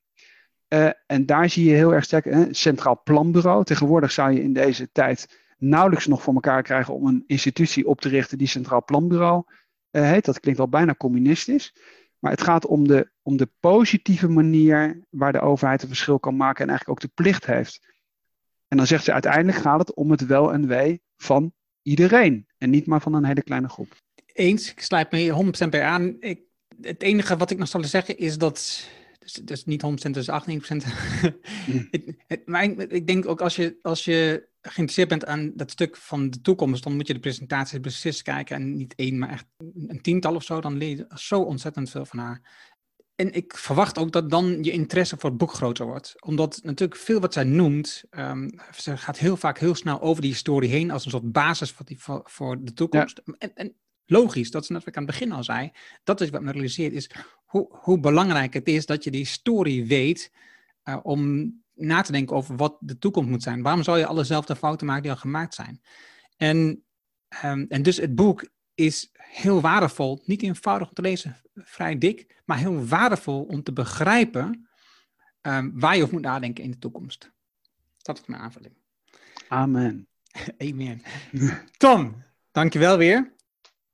Uh, 0.69 0.91
en 1.07 1.27
daar 1.27 1.51
zie 1.51 1.65
je 1.65 1.75
heel 1.75 1.95
erg 1.95 2.05
sterk 2.05 2.25
een 2.25 2.55
Centraal 2.55 3.01
Planbureau. 3.05 3.65
Tegenwoordig 3.65 4.13
zou 4.13 4.33
je 4.33 4.43
in 4.43 4.53
deze 4.53 4.93
tijd 4.93 5.41
nauwelijks 5.59 6.07
nog 6.07 6.23
voor 6.23 6.35
elkaar 6.35 6.63
krijgen 6.63 6.95
om 6.95 7.07
een 7.07 7.25
institutie 7.27 7.87
op 7.87 8.01
te 8.01 8.09
richten 8.09 8.39
die 8.39 8.47
Centraal 8.47 8.85
Planbureau 8.85 9.45
heet. 9.91 10.25
Dat 10.25 10.41
klinkt 10.41 10.61
al 10.61 10.69
bijna 10.69 10.95
communistisch. 10.95 11.75
Maar 12.19 12.31
het 12.31 12.43
gaat 12.43 12.67
om 12.67 12.89
de, 12.89 13.11
om 13.23 13.37
de 13.37 13.51
positieve 13.61 14.29
manier 14.29 15.01
waar 15.11 15.33
de 15.33 15.41
overheid 15.41 15.83
een 15.83 15.89
verschil 15.89 16.19
kan 16.19 16.37
maken 16.37 16.63
en 16.63 16.69
eigenlijk 16.69 17.05
ook 17.05 17.11
de 17.11 17.23
plicht 17.23 17.47
heeft. 17.47 17.87
En 18.69 18.77
dan 18.77 18.87
zegt 18.87 19.05
ze 19.05 19.13
uiteindelijk 19.13 19.59
gaat 19.59 19.79
het 19.79 19.95
om 19.95 20.11
het 20.11 20.27
wel 20.27 20.53
en 20.53 20.67
wee 20.67 21.03
van 21.17 21.53
iedereen 21.83 22.47
en 22.59 22.71
niet 22.71 22.87
maar 22.87 23.01
van 23.01 23.15
een 23.15 23.25
hele 23.25 23.43
kleine 23.43 23.69
groep. 23.69 24.07
Eens, 24.39 24.71
ik 24.71 24.81
sluit 24.81 25.11
me 25.11 25.53
100% 25.67 25.69
bij 25.69 25.83
aan. 25.83 26.17
Ik, 26.21 26.41
het 26.81 27.03
enige 27.03 27.37
wat 27.37 27.51
ik 27.51 27.59
nog 27.59 27.69
zal 27.69 27.85
zeggen 27.85 28.19
is 28.19 28.39
dat, 28.39 28.89
dus, 29.19 29.33
dus 29.33 29.65
niet 29.65 30.07
100%, 30.07 30.11
dus 30.11 30.31
98%. 30.31 30.35
Mm. 31.67 31.89
het, 31.91 32.15
het, 32.27 32.47
maar 32.47 32.65
ik 32.65 33.07
denk 33.07 33.27
ook 33.27 33.41
als 33.41 33.57
je, 33.57 33.79
als 33.83 34.05
je 34.05 34.49
geïnteresseerd 34.61 35.09
bent 35.09 35.27
aan 35.27 35.53
dat 35.55 35.71
stuk 35.71 35.97
van 35.97 36.31
de 36.31 36.41
toekomst, 36.41 36.83
dan 36.83 36.97
moet 36.97 37.07
je 37.07 37.13
de 37.13 37.21
presentaties 37.21 37.79
precies 37.79 38.23
kijken 38.23 38.57
en 38.57 38.77
niet 38.77 38.95
één, 38.95 39.19
maar 39.19 39.31
echt 39.31 39.47
een 39.87 40.01
tiental 40.03 40.35
of 40.35 40.43
zo. 40.43 40.61
Dan 40.61 40.77
leer 40.77 40.97
je 40.97 41.07
zo 41.15 41.41
ontzettend 41.41 41.91
veel 41.91 42.05
van 42.05 42.19
haar. 42.19 42.67
En 43.15 43.33
ik 43.33 43.57
verwacht 43.57 43.99
ook 43.99 44.13
dat 44.13 44.31
dan 44.31 44.63
je 44.63 44.71
interesse 44.71 45.17
voor 45.19 45.31
het 45.31 45.39
boek 45.39 45.53
groter 45.53 45.87
wordt. 45.87 46.15
Omdat 46.25 46.61
natuurlijk 46.63 47.01
veel 47.01 47.21
wat 47.21 47.33
zij 47.33 47.45
noemt, 47.45 48.05
um, 48.11 48.51
ze 48.77 48.97
gaat 48.97 49.19
heel 49.19 49.37
vaak 49.37 49.59
heel 49.59 49.75
snel 49.75 50.01
over 50.01 50.23
die 50.23 50.31
historie 50.31 50.71
heen 50.71 50.91
als 50.91 51.05
een 51.05 51.11
soort 51.11 51.33
basis 51.33 51.71
voor, 51.71 51.87
die, 51.87 51.99
voor, 52.01 52.21
voor 52.25 52.65
de 52.65 52.73
toekomst. 52.73 53.23
En, 53.39 53.55
en, 53.55 53.77
logisch, 54.11 54.51
dat 54.51 54.63
is 54.63 54.69
net 54.69 54.79
wat 54.79 54.89
ik 54.89 54.97
aan 54.97 55.03
het 55.03 55.13
begin 55.13 55.33
al 55.33 55.45
zei, 55.45 55.71
dat 56.05 56.21
is 56.21 56.31
wat 56.31 56.43
me 56.43 56.53
realiseert, 56.53 56.93
is 56.93 57.11
hoe, 57.45 57.67
hoe 57.71 58.01
belangrijk 58.01 58.55
het 58.55 58.69
is 58.69 58.87
dat 58.87 59.05
je 59.05 59.11
die 59.11 59.21
historie 59.21 59.87
weet 59.87 60.33
uh, 60.85 60.99
om 61.03 61.53
na 61.75 62.01
te 62.01 62.13
denken 62.13 62.37
over 62.37 62.57
wat 62.57 62.77
de 62.81 62.99
toekomst 62.99 63.31
moet 63.31 63.43
zijn. 63.43 63.63
Waarom 63.63 63.83
zou 63.83 63.99
je 63.99 64.07
allezelfde 64.07 64.57
fouten 64.57 64.87
maken 64.87 65.03
die 65.03 65.11
al 65.11 65.17
gemaakt 65.17 65.55
zijn? 65.55 65.83
En, 66.37 66.85
um, 67.45 67.67
en 67.69 67.83
dus 67.83 67.97
het 67.97 68.15
boek 68.15 68.49
is 68.75 69.11
heel 69.13 69.61
waardevol, 69.61 70.23
niet 70.25 70.43
eenvoudig 70.43 70.89
om 70.89 70.95
te 70.95 71.03
lezen, 71.03 71.37
vrij 71.55 71.99
dik, 71.99 72.43
maar 72.45 72.59
heel 72.59 72.87
waardevol 72.87 73.43
om 73.43 73.63
te 73.63 73.73
begrijpen 73.73 74.69
um, 75.43 75.81
waar 75.81 75.97
je 75.97 76.03
over 76.03 76.15
moet 76.15 76.23
nadenken 76.23 76.65
in 76.65 76.71
de 76.71 76.79
toekomst. 76.79 77.31
Dat 77.97 78.19
is 78.19 78.27
mijn 78.27 78.43
aanvulling. 78.43 78.75
Amen. 79.49 80.09
Amen. 80.69 81.03
Tom, 81.77 82.23
dankjewel 82.53 82.97
weer. 82.97 83.37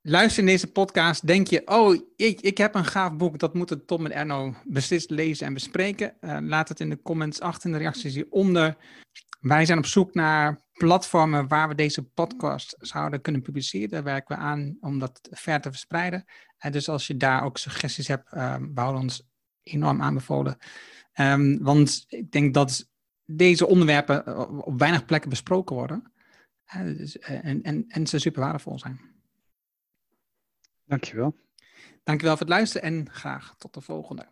Luister 0.06 0.38
in 0.38 0.48
deze 0.48 0.72
podcast, 0.72 1.26
denk 1.26 1.46
je, 1.46 1.62
oh, 1.66 1.96
ik, 2.16 2.40
ik 2.40 2.58
heb 2.58 2.74
een 2.74 2.84
gaaf 2.84 3.16
boek, 3.16 3.38
dat 3.38 3.54
moeten 3.54 3.86
Tom 3.86 4.04
en 4.04 4.12
Erno 4.12 4.54
beslist 4.64 5.10
lezen 5.10 5.46
en 5.46 5.54
bespreken. 5.54 6.16
Uh, 6.20 6.36
laat 6.40 6.68
het 6.68 6.80
in 6.80 6.90
de 6.90 7.02
comments 7.02 7.40
achter, 7.40 7.66
in 7.66 7.72
de 7.72 7.78
reacties 7.78 8.14
hieronder. 8.14 8.76
Wij 9.40 9.64
zijn 9.64 9.78
op 9.78 9.86
zoek 9.86 10.14
naar 10.14 10.60
platformen 10.72 11.48
waar 11.48 11.68
we 11.68 11.74
deze 11.74 12.02
podcast 12.02 12.76
zouden 12.78 13.20
kunnen 13.20 13.42
publiceren. 13.42 13.88
Daar 13.88 14.02
werken 14.02 14.36
we 14.36 14.42
aan 14.42 14.76
om 14.80 14.98
dat 14.98 15.28
ver 15.30 15.60
te 15.60 15.70
verspreiden. 15.70 16.24
En 16.58 16.72
dus 16.72 16.88
als 16.88 17.06
je 17.06 17.16
daar 17.16 17.44
ook 17.44 17.58
suggesties 17.58 18.08
hebt, 18.08 18.32
uh, 18.32 18.56
we 18.56 18.80
houden 18.80 19.02
ons 19.02 19.28
enorm 19.62 20.02
aanbevolen. 20.02 20.56
Um, 21.20 21.62
want 21.62 22.04
ik 22.08 22.32
denk 22.32 22.54
dat 22.54 22.88
deze 23.24 23.66
onderwerpen 23.66 24.26
eh, 24.26 24.58
op 24.58 24.78
weinig 24.78 25.04
plekken 25.04 25.30
besproken 25.30 25.76
worden. 25.76 26.12
Dus, 26.84 27.18
en, 27.18 27.62
en, 27.62 27.84
en 27.88 28.06
ze 28.06 28.18
super 28.18 28.42
waardevol 28.42 28.78
zijn. 28.78 29.13
Dankjewel. 30.84 31.36
Dankjewel 32.04 32.36
voor 32.36 32.46
het 32.46 32.54
luisteren 32.54 32.88
en 32.88 33.10
graag 33.10 33.54
tot 33.58 33.74
de 33.74 33.80
volgende. 33.80 34.26